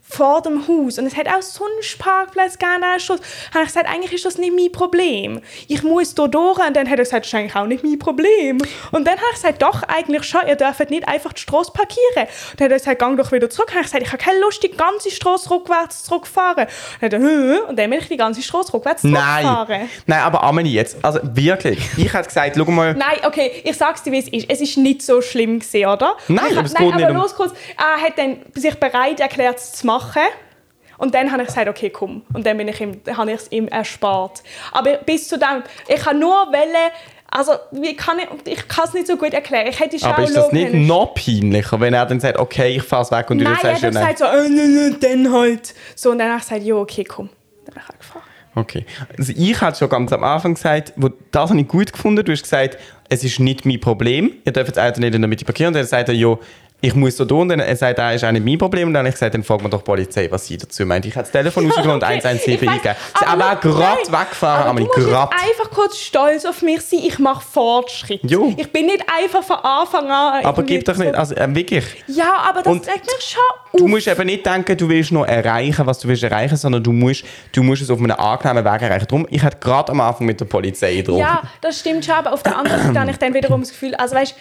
vor 0.08 0.42
dem 0.42 0.66
Haus. 0.68 0.98
Und 0.98 1.06
es 1.06 1.16
hat 1.16 1.26
auch 1.28 1.42
sonst 1.42 1.98
Parkplätze 1.98 2.58
gegeben. 2.58 2.84
an 2.84 3.00
Strasse. 3.00 3.22
habe 3.52 3.64
ich 3.64 3.68
gesagt, 3.68 3.88
eigentlich 3.88 4.12
ist 4.12 4.24
das 4.24 4.38
nicht 4.38 4.54
mein 4.54 4.70
Problem. 4.72 5.40
Ich 5.68 5.82
muss 5.82 6.14
hier 6.16 6.28
durch. 6.28 6.58
Und 6.58 6.76
dann 6.76 6.86
hat 6.88 6.98
er 6.98 7.04
gesagt, 7.04 7.24
das 7.24 7.32
ist 7.32 7.34
eigentlich 7.34 7.56
auch 7.56 7.66
nicht 7.66 7.82
mein 7.84 7.98
Problem. 7.98 8.58
Und 8.92 9.06
dann 9.06 9.14
habe 9.16 9.26
ich 9.30 9.36
gesagt, 9.36 9.62
doch, 9.62 9.82
eigentlich 9.82 10.24
schon. 10.24 10.40
Ihr 10.46 10.56
dürft 10.56 10.90
nicht 10.90 11.06
einfach 11.08 11.32
die 11.32 11.40
Straße 11.42 11.72
parkieren. 11.72 12.28
Und 12.52 12.60
dann 12.60 12.64
hat 12.66 12.72
er 12.72 12.78
gesagt, 12.78 12.98
gang 13.00 13.16
doch 13.16 13.32
wieder 13.32 13.50
zurück. 13.50 13.68
Und 13.68 13.74
habe 13.74 13.84
ich 13.84 13.90
gesagt, 13.90 14.02
ich 14.06 14.12
habe 14.12 14.22
keine 14.22 14.40
Lust, 14.40 14.62
die 14.62 14.70
ganze 14.70 15.10
Straße 15.10 15.50
rückwärts 15.50 16.04
zurückfahren. 16.04 16.66
Und 17.00 17.12
dann 17.12 17.22
«Hä?» 17.26 17.58
und 17.68 17.78
dann 17.78 17.90
bin 17.90 17.98
ich 17.98 18.08
die 18.08 18.16
ganze 18.16 18.42
Straße 18.42 18.72
rückwärts 18.72 19.02
zurückfahren. 19.02 19.66
Nein. 19.68 19.90
Nein, 20.06 20.20
aber 20.20 20.42
Amelie 20.44 20.72
jetzt, 20.72 20.96
also 21.02 21.18
wirklich, 21.22 21.78
ich 21.96 22.12
hätte 22.12 22.28
gesagt, 22.28 22.56
schau 22.56 22.64
mal, 22.70 22.94
Nein, 22.94 23.18
okay, 23.26 23.62
ich 23.64 23.76
sag's 23.76 24.02
dir, 24.02 24.12
wie 24.12 24.18
es 24.18 24.28
ist. 24.28 24.48
Es 24.48 24.60
ist 24.60 24.76
nicht 24.76 25.02
so 25.02 25.20
schlimm 25.20 25.58
gewesen, 25.58 25.86
oder? 25.86 26.16
Nein, 26.28 26.46
ich, 26.50 26.56
aber 26.56 26.66
es 26.66 26.72
nein, 26.74 26.84
geht 26.84 26.94
nicht 26.96 27.04
aber 27.04 27.14
um- 27.14 27.20
los 27.22 27.34
kurz. 27.34 27.52
Er 27.76 28.00
hat 28.02 28.16
dann 28.18 28.38
sich 28.54 28.74
bereit 28.76 29.18
erklärt, 29.20 29.58
es 29.58 29.72
zu 29.72 29.86
machen. 29.86 29.95
Und 30.98 31.14
dann 31.14 31.30
habe 31.30 31.42
ich 31.42 31.48
gesagt, 31.48 31.68
okay, 31.68 31.90
komm. 31.90 32.22
Und 32.32 32.46
dann 32.46 32.56
bin 32.56 32.68
ich 32.68 32.80
ihm, 32.80 33.00
habe 33.16 33.30
ich 33.32 33.40
es 33.40 33.52
ihm 33.52 33.68
erspart. 33.68 34.42
Aber 34.72 34.96
bis 34.98 35.28
zu 35.28 35.38
dem, 35.38 35.62
ich 35.88 36.04
habe 36.06 36.16
nur 36.16 36.30
wollen, 36.30 36.90
also 37.30 37.52
wie 37.72 37.94
kann 37.94 38.18
ich, 38.18 38.52
ich 38.52 38.68
kann 38.68 38.84
es 38.86 38.94
nicht 38.94 39.06
so 39.06 39.16
gut 39.16 39.34
erklären. 39.34 39.66
Ich 39.68 39.78
hätte 39.78 40.02
aber 40.06 40.22
ist 40.22 40.36
das 40.36 40.52
nicht 40.52 40.72
noch 40.72 41.14
peinlicher, 41.14 41.78
wenn 41.80 41.92
er 41.92 42.06
dann 42.06 42.20
sagt, 42.20 42.38
okay, 42.38 42.76
ich 42.76 42.82
fahr's 42.82 43.10
weg 43.10 43.28
und 43.30 43.38
du 43.38 43.44
Nein, 43.44 43.54
er 43.54 43.60
sagst, 43.60 43.82
hat 43.82 43.94
ja, 43.94 44.00
gesagt 44.00 44.20
nein. 44.20 44.46
so, 44.46 44.46
äh, 44.46 44.48
nein, 44.48 44.74
nein, 44.74 44.96
dann 45.00 45.32
halt. 45.32 45.74
So, 45.94 46.12
und 46.12 46.18
dann 46.18 46.28
habe 46.28 46.38
ich 46.38 46.44
gesagt, 46.44 46.62
ja, 46.62 46.74
okay, 46.76 47.04
komm. 47.04 47.28
Dann 47.66 47.82
habe 47.82 47.92
ich 47.92 47.98
gefahren. 47.98 48.22
Okay. 48.54 48.86
Also 49.18 49.34
ich 49.36 49.60
hatte 49.60 49.78
schon 49.78 49.90
ganz 49.90 50.12
am 50.14 50.24
Anfang 50.24 50.54
gesagt, 50.54 50.94
wo, 50.96 51.10
das 51.30 51.50
habe 51.50 51.60
ich 51.60 51.68
gut 51.68 51.92
gefunden, 51.92 52.24
du 52.24 52.32
hast 52.32 52.42
gesagt, 52.42 52.78
es 53.10 53.22
ist 53.22 53.38
nicht 53.38 53.66
mein 53.66 53.80
Problem, 53.80 54.32
ihr 54.46 54.52
dürft 54.52 54.76
das 54.76 54.82
Auto 54.82 55.00
nicht 55.00 55.14
in 55.14 55.20
der 55.20 55.28
Mitte 55.28 55.44
parkieren. 55.44 55.68
Und 55.68 55.74
dann 55.74 55.86
sagt 55.86 56.08
er, 56.08 56.14
ja, 56.14 56.38
ich 56.80 56.94
muss 56.94 57.16
so 57.16 57.24
tun. 57.24 57.40
Und 57.42 57.48
dann 57.48 57.60
er 57.60 57.74
sagt 57.74 57.98
er, 57.98 58.14
ist 58.14 58.24
auch 58.24 58.30
nicht 58.32 58.44
mein 58.44 58.58
Problem. 58.58 58.88
Und 58.88 58.94
dann 58.94 59.00
habe 59.00 59.08
ich 59.08 59.14
gesagt, 59.14 59.34
dann 59.34 59.42
fragt 59.42 59.62
man 59.62 59.70
doch 59.70 59.78
die 59.80 59.84
Polizei, 59.84 60.28
was 60.30 60.46
sie 60.46 60.56
dazu 60.56 60.84
meint. 60.84 61.04
Ich 61.06 61.14
habe 61.14 61.22
das 61.24 61.32
Telefon 61.32 61.66
rausgenommen 61.66 61.96
und 61.96 62.04
117 62.04 62.54
Ich 62.54 62.60
weiss, 62.62 62.68
eingegeben. 62.68 62.96
Sie 63.18 63.26
aber 63.26 63.44
aber 63.46 63.60
gerade 63.60 64.00
weggefahren, 64.12 64.66
aber 64.68 64.80
musst 64.80 64.92
gerade. 64.94 65.32
einfach 65.32 65.70
kurz 65.70 65.98
stolz 65.98 66.44
auf 66.44 66.62
mich 66.62 66.80
sein, 66.82 67.00
ich 67.02 67.18
mache 67.18 67.42
Fortschritt. 67.44 68.20
Jo. 68.30 68.52
Ich 68.56 68.70
bin 68.70 68.86
nicht 68.86 69.02
einfach 69.18 69.42
von 69.42 69.56
Anfang 69.56 70.10
an... 70.10 70.44
Aber 70.44 70.62
gib 70.62 70.84
doch 70.84 70.96
nicht, 70.96 71.12
so- 71.12 71.18
also 71.18 71.34
äh, 71.34 71.54
wirklich. 71.54 71.84
Ja, 72.08 72.36
aber 72.48 72.62
das 72.62 72.72
Und 72.72 72.86
regt 72.86 73.06
mich 73.06 73.24
schon 73.26 73.42
auf. 73.72 73.78
Du 73.78 73.88
musst 73.88 74.06
eben 74.08 74.26
nicht 74.26 74.46
denken, 74.46 74.76
du 74.76 74.88
willst 74.88 75.12
noch 75.12 75.26
erreichen, 75.26 75.86
was 75.86 75.98
du 75.98 76.08
willst 76.08 76.22
erreichen, 76.22 76.56
sondern 76.56 76.82
du 76.82 76.92
musst, 76.92 77.24
du 77.52 77.62
musst 77.62 77.82
es 77.82 77.90
auf 77.90 77.98
einem 77.98 78.12
angenehmen 78.12 78.64
Weg 78.64 78.82
erreichen. 78.82 79.06
Darum, 79.08 79.26
ich 79.30 79.42
hatte 79.42 79.58
gerade 79.58 79.92
am 79.92 80.00
Anfang 80.00 80.26
mit 80.26 80.40
der 80.40 80.44
Polizei 80.46 81.02
drum. 81.02 81.18
Ja, 81.18 81.42
das 81.60 81.80
stimmt 81.80 82.04
schon, 82.04 82.14
aber 82.14 82.32
auf 82.32 82.42
der 82.42 82.56
anderen 82.56 82.82
Seite 82.82 83.00
habe 83.00 83.10
ich 83.10 83.18
dann 83.18 83.34
wiederum 83.34 83.60
das 83.60 83.70
Gefühl, 83.70 83.94
also 83.96 84.14
weißt, 84.14 84.34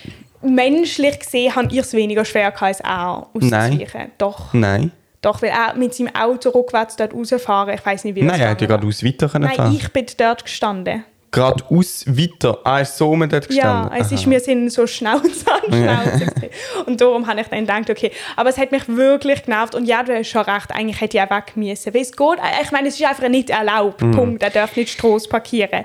menschlich 0.45 1.19
gesehen 1.19 1.55
habe 1.55 1.67
ich 1.71 1.77
es 1.79 1.93
weniger 1.93 2.25
schwer 2.25 2.53
als 2.61 2.79
er 2.79 3.27
auszuweichen. 3.33 4.11
Doch, 4.17 4.53
Nein. 4.53 4.91
doch, 5.21 5.41
weil 5.41 5.49
er 5.49 5.75
mit 5.75 5.93
seinem 5.93 6.15
Auto 6.15 6.49
rückwärts 6.49 6.95
dort 6.95 7.13
rausfahren, 7.13 7.73
ich 7.73 7.85
weiß 7.85 8.03
nicht, 8.05 8.15
wie 8.15 8.21
Nein, 8.23 8.39
er 8.39 8.49
hätte 8.49 8.65
ja 8.65 8.67
geradeaus 8.69 9.03
weiter 9.03 9.27
können 9.29 9.45
Nein, 9.45 9.55
fahren. 9.55 9.75
ich 9.75 9.91
bin 9.91 10.05
dort 10.17 10.43
gestanden. 10.43 11.03
Geradeaus 11.31 12.05
weiter. 12.07 12.59
Ah, 12.63 12.79
ist 12.79 12.95
so 12.97 13.09
um 13.11 13.19
dort 13.27 13.33
Ja, 13.33 13.39
gestanden? 13.89 13.91
es 13.99 14.11
ist, 14.11 14.21
Aha. 14.21 14.31
wir 14.31 14.39
sind 14.39 14.69
so 14.69 14.87
Schnauze 14.87 15.45
an 15.51 15.61
Schnauze. 15.67 16.31
Und 16.85 17.01
darum 17.01 17.27
habe 17.27 17.41
ich 17.41 17.47
dann 17.47 17.59
gedacht, 17.61 17.89
okay, 17.89 18.11
aber 18.37 18.49
es 18.49 18.57
hat 18.57 18.71
mich 18.71 18.87
wirklich 18.87 19.43
genervt. 19.43 19.75
Und 19.75 19.83
ja, 19.85 20.01
du 20.03 20.15
hast 20.15 20.29
schon 20.29 20.43
recht, 20.43 20.71
eigentlich 20.71 21.01
hätte 21.01 21.17
ich 21.17 21.23
auch 21.23 21.29
weg 21.29 21.51
müssen. 21.57 21.93
Weil 21.93 22.01
es 22.03 22.15
geht, 22.15 22.37
ich 22.63 22.71
meine, 22.71 22.87
es 22.87 22.97
ist 22.97 23.05
einfach 23.05 23.27
nicht 23.27 23.49
erlaubt. 23.49 24.01
Mhm. 24.01 24.11
Punkt. 24.11 24.43
Er 24.43 24.49
darf 24.49 24.77
nicht 24.77 24.91
Straße 24.93 25.27
parkieren. 25.27 25.83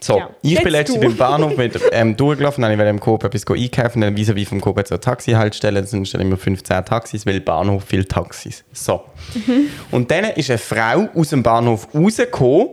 So, 0.00 0.18
Ja. 0.18 0.30
ich 0.42 0.62
bin 0.62 0.72
letztens 0.72 1.00
beim 1.00 1.16
Bahnhof 1.16 1.56
mit, 1.56 1.80
ähm, 1.92 2.16
durchgelaufen, 2.16 2.62
dann 2.62 2.70
wollte 2.72 2.84
ich 2.84 2.90
im 2.90 3.00
Coop 3.00 3.24
etwas 3.24 3.44
einkaufen, 3.48 4.00
dann 4.02 4.14
vis-à-vis 4.16 4.48
vom 4.48 4.60
Coop 4.60 4.86
zur 4.86 5.00
Taxihaltestelle, 5.00 5.80
dann 5.82 5.86
sind 6.04 6.14
immer 6.20 6.36
15 6.36 6.84
Taxis, 6.84 7.26
weil 7.26 7.40
Bahnhof 7.40 7.84
viel 7.84 8.04
Taxis. 8.04 8.64
So. 8.72 9.02
Mhm. 9.34 9.68
Und 9.90 10.10
dann 10.10 10.24
ist 10.24 10.50
eine 10.50 10.58
Frau 10.58 11.08
aus 11.14 11.30
dem 11.30 11.42
Bahnhof 11.42 11.88
rausgekommen 11.94 12.68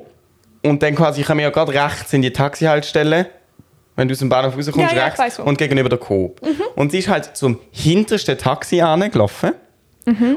und 0.64 0.84
dann 0.84 0.96
quasi, 0.96 1.22
ich 1.22 1.28
komme 1.28 1.42
ja 1.42 1.50
gerade 1.50 1.74
rechts 1.74 2.14
in 2.14 2.22
die 2.22 2.32
Taxihaltestelle, 2.32 3.28
wenn 3.96 4.08
du 4.08 4.14
aus 4.14 4.20
dem 4.20 4.30
Bahnhof 4.30 4.58
rauskommst, 4.58 4.92
Ja, 4.94 4.98
ja, 4.98 5.08
rechts 5.08 5.40
und 5.40 5.58
gegenüber 5.58 5.90
der 5.90 6.00
Coop. 6.00 6.42
Und 6.76 6.92
sie 6.92 7.00
ist 7.00 7.08
halt 7.10 7.36
zum 7.38 7.60
hintersten 7.72 8.38
Taxi 8.38 8.82
angelaufen 8.82 9.52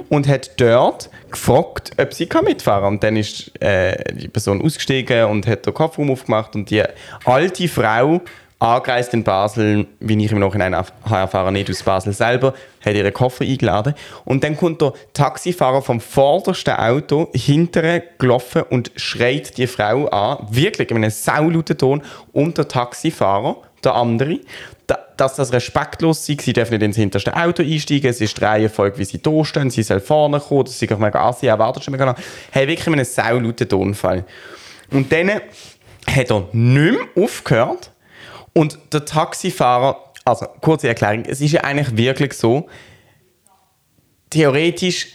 und 0.09 0.29
hat 0.29 0.61
dort 0.61 1.11
gefragt, 1.31 1.93
ob 1.99 2.13
sie 2.15 2.27
kann 2.27 2.45
mitfahren 2.45 2.85
kann. 2.85 2.95
Und 2.95 3.03
dann 3.03 3.17
ist 3.17 3.61
äh, 3.61 4.13
die 4.15 4.29
Person 4.29 4.63
ausgestiegen 4.63 5.25
und 5.25 5.47
hat 5.47 5.67
den 5.67 5.75
Kofferraum 5.75 6.11
aufgemacht 6.11 6.55
und 6.55 6.71
die 6.71 6.83
alte 7.25 7.69
Frau, 7.69 8.21
angereist 8.59 9.13
in 9.13 9.23
Basel, 9.23 9.87
wie 10.01 10.25
ich 10.25 10.33
im 10.33 10.39
Nachhinein 10.39 10.73
erfahren, 10.73 11.53
nicht 11.53 11.69
aus 11.69 11.83
Basel 11.83 12.13
selber, 12.13 12.55
hat 12.85 12.95
ihren 12.95 13.13
Koffer 13.13 13.45
eingeladen. 13.45 13.95
Und 14.25 14.45
dann 14.45 14.57
kommt 14.57 14.81
der 14.81 14.95
Taxifahrer 15.13 15.83
vom 15.83 16.01
vordersten 16.01 16.75
Auto 16.75 17.29
hinterher 17.35 18.03
gelaufen 18.19 18.63
und 18.71 18.93
schreit 18.97 19.59
die 19.59 19.67
Frau 19.67 20.07
an, 20.07 20.47
wirklich 20.51 20.91
in 20.91 20.97
einem 20.97 21.11
saulauten 21.11 21.77
Ton, 21.77 22.03
und 22.33 22.57
der 22.57 22.69
Taxifahrer, 22.69 23.57
der 23.85 23.95
andere. 23.95 24.39
Da, 24.87 24.99
dass 25.17 25.35
das 25.35 25.53
respektlos 25.53 26.25
sei, 26.25 26.37
sie 26.41 26.53
dürfen 26.53 26.75
nicht 26.75 26.83
ins 26.83 26.97
hinterste 26.97 27.35
Auto 27.35 27.63
einsteigen, 27.63 28.11
es 28.11 28.21
ist 28.21 28.39
die 28.39 28.45
Reihenfolge, 28.45 28.99
wie 28.99 29.05
sie 29.05 29.21
da 29.21 29.45
stehen, 29.45 29.71
sie 29.71 29.83
soll 29.83 30.01
vorne 30.01 30.39
kommen, 30.39 30.65
das 30.65 30.81
ist 30.81 30.99
mega 30.99 31.29
assi, 31.29 31.47
er 31.47 31.59
wartet 31.59 31.83
schon 31.83 31.93
mega 31.93 32.05
lange. 32.05 32.19
Hey, 32.53 32.69
wirklich 32.69 32.87
einen 32.87 33.05
saulauten 33.05 33.69
Tonfall. 33.69 34.25
Und 34.93 35.11
dann 35.11 35.31
hat 35.31 36.31
er 36.31 36.49
nicht 36.53 36.53
mehr 36.53 37.25
aufgehört 37.25 37.91
und 38.53 38.79
der 38.93 39.05
Taxifahrer, 39.05 40.13
also 40.25 40.47
kurze 40.61 40.89
Erklärung, 40.89 41.25
es 41.27 41.41
ist 41.41 41.53
ja 41.53 41.63
eigentlich 41.63 41.97
wirklich 41.97 42.33
so, 42.35 42.69
theoretisch 44.31 45.09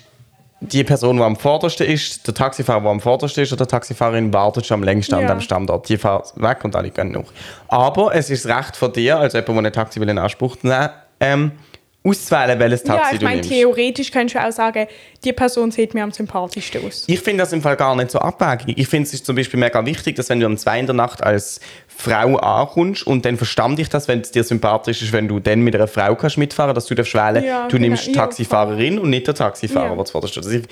die 0.61 0.83
Person, 0.83 1.17
die 1.17 1.23
am 1.23 1.35
vordersten 1.35 1.87
ist, 1.87 2.25
der 2.27 2.35
Taxifahrer, 2.35 2.81
der 2.81 2.91
am 2.91 2.99
vordersten 2.99 3.43
ist, 3.43 3.51
oder 3.51 3.65
die 3.65 3.71
Taxifahrerin 3.71 4.31
wartet 4.31 4.65
schon 4.67 4.75
am 4.75 4.83
längsten 4.83 5.15
Ja. 5.15 5.21
an 5.21 5.27
dem 5.27 5.41
Standort. 5.41 5.89
Die 5.89 5.97
fährt 5.97 6.33
weg 6.35 6.63
und 6.63 6.75
alle 6.75 6.91
gehen 6.91 7.11
noch. 7.11 7.25
Aber 7.67 8.13
es 8.13 8.29
ist 8.29 8.45
das 8.45 8.55
Recht 8.57 8.75
von 8.77 8.93
dir, 8.93 9.17
als 9.19 9.33
jemand, 9.33 9.57
der 9.57 9.65
ein 9.65 9.73
Taxi 9.73 9.99
will 9.99 10.07
in 10.09 10.19
Anspruch 10.19 10.57
nehmen 10.61 10.89
ähm, 11.19 11.51
auszuwählen, 12.03 12.57
welches 12.59 12.83
Ja, 12.83 12.95
Taxi 12.95 13.13
ich 13.13 13.19
du 13.19 13.25
meine, 13.25 13.35
nimmst. 13.37 13.49
theoretisch 13.51 14.11
könntest 14.11 14.35
du 14.35 14.47
auch 14.47 14.51
sagen, 14.51 14.87
die 15.23 15.33
Person 15.33 15.69
sieht 15.69 15.93
mir 15.93 16.03
am 16.03 16.11
sympathischsten 16.11 16.85
aus. 16.85 17.03
Ich 17.07 17.19
finde 17.19 17.43
das 17.43 17.53
im 17.53 17.61
Fall 17.61 17.75
gar 17.75 17.95
nicht 17.95 18.09
so 18.09 18.17
abwägig. 18.19 18.75
Ich 18.77 18.87
finde 18.87 19.07
es 19.07 19.13
ist 19.13 19.25
zum 19.25 19.35
Beispiel 19.35 19.59
mega 19.59 19.85
wichtig, 19.85 20.15
dass 20.15 20.29
wenn 20.29 20.39
du 20.39 20.47
um 20.47 20.57
zwei 20.57 20.79
in 20.79 20.87
der 20.87 20.95
Nacht 20.95 21.21
als 21.23 21.59
Frau 21.87 22.37
ankommst 22.37 23.05
und 23.05 23.23
dann 23.25 23.37
verstand 23.37 23.77
ich 23.79 23.87
das, 23.89 24.07
wenn 24.07 24.21
es 24.21 24.31
dir 24.31 24.43
sympathisch 24.43 25.03
ist, 25.03 25.13
wenn 25.13 25.27
du 25.27 25.39
dann 25.39 25.61
mit 25.61 25.75
einer 25.75 25.87
Frau 25.87 26.15
kannst 26.15 26.39
mitfahren, 26.39 26.73
dass 26.73 26.87
du 26.87 26.95
darfst 26.95 27.13
wählen, 27.13 27.43
Ja, 27.43 27.67
du 27.67 27.77
genau. 27.77 27.89
nimmst 27.89 28.07
die 28.07 28.13
Ja, 28.13 28.21
Taxifahrerin 28.21 28.97
und 28.97 29.11
nicht 29.11 29.27
der 29.27 29.35
Taxifahrer, 29.35 29.95
Ja. 29.95 30.05
steht. 30.05 30.37
Das 30.37 30.45
ist- 30.47 30.65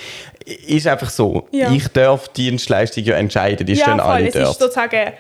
ist 0.68 0.88
einfach 0.88 1.12
so. 1.12 1.48
Ja. 1.52 1.72
Ich 1.72 1.88
darf 1.90 2.28
die 2.30 2.50
Dienstleistung 2.50 3.04
ja 3.04 3.16
entscheiden, 3.16 3.68
die 3.68 3.76
stehen 3.76 3.98
ja, 3.98 4.04
voll. 4.04 4.14
alle 4.14 4.28
Es 4.30 4.34
dort. 4.34 4.50
ist 4.50 4.60
sozusagen 4.60 5.14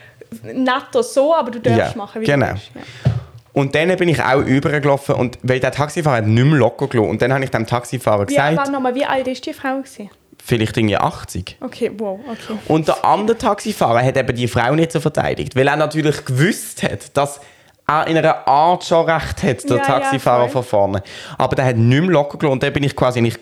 netter 0.53 1.03
so, 1.03 1.35
aber 1.35 1.51
du 1.51 1.59
darfst 1.59 1.79
Ja, 1.79 1.93
machen, 1.95 2.21
wie 2.21 2.25
genau. 2.25 2.47
du 2.47 2.51
willst. 2.53 2.71
Ja. 2.73 3.11
Und 3.59 3.75
dann 3.75 3.95
bin 3.97 4.07
ich 4.09 4.23
auch 4.23 4.39
übergelaufen 4.41 5.15
und 5.15 5.37
weil 5.43 5.59
der 5.59 5.71
Taxifahrer 5.71 6.17
hat 6.17 6.27
nicht 6.27 6.45
mehr 6.45 6.57
locker 6.57 6.87
gelassen. 6.87 7.09
Und 7.09 7.21
dann 7.21 7.33
habe 7.33 7.43
ich 7.43 7.51
dem 7.51 7.65
Taxifahrer 7.67 8.21
Ja, 8.21 8.25
gesagt, 8.25 8.57
warte 8.57 8.71
nochmal, 8.71 8.95
wie 8.95 9.05
alt 9.05 9.27
ist 9.27 9.45
die 9.45 9.53
Frau? 9.53 9.77
Gewesen? 9.77 10.09
vielleicht 10.41 10.77
irgendwie 10.77 10.95
80. 10.97 11.57
Okay, 11.59 11.91
wow, 11.97 12.17
okay. 12.25 12.57
Und 12.69 12.87
der 12.87 13.03
andere 13.03 13.37
Taxifahrer 13.37 14.01
hat 14.03 14.15
eben 14.17 14.35
die 14.35 14.47
Frau 14.47 14.73
nicht 14.73 14.91
so 14.93 14.99
verteidigt, 15.01 15.55
weil 15.55 15.67
er 15.67 15.75
natürlich 15.75 16.23
gewusst 16.23 16.81
hat, 16.81 17.15
dass 17.17 17.41
er 17.85 18.07
in 18.07 18.17
einer 18.17 18.47
Art 18.47 18.85
schon 18.85 19.05
recht 19.09 19.43
hat, 19.43 19.69
der 19.69 19.77
Ja, 19.77 19.83
ja, 19.83 19.99
Taxifahrer 19.99 20.43
voll. 20.47 20.63
von 20.63 20.69
vorne. 20.93 21.03
Aber 21.37 21.55
der 21.57 21.65
hat 21.65 21.75
nicht 21.75 22.01
mehr 22.01 22.09
locker 22.09 22.37
gelassen 22.37 22.53
und 22.53 22.63
dann 22.63 22.71
bin 22.71 22.83
ich 22.83 22.95
quasi 22.95 23.19
nicht 23.21 23.37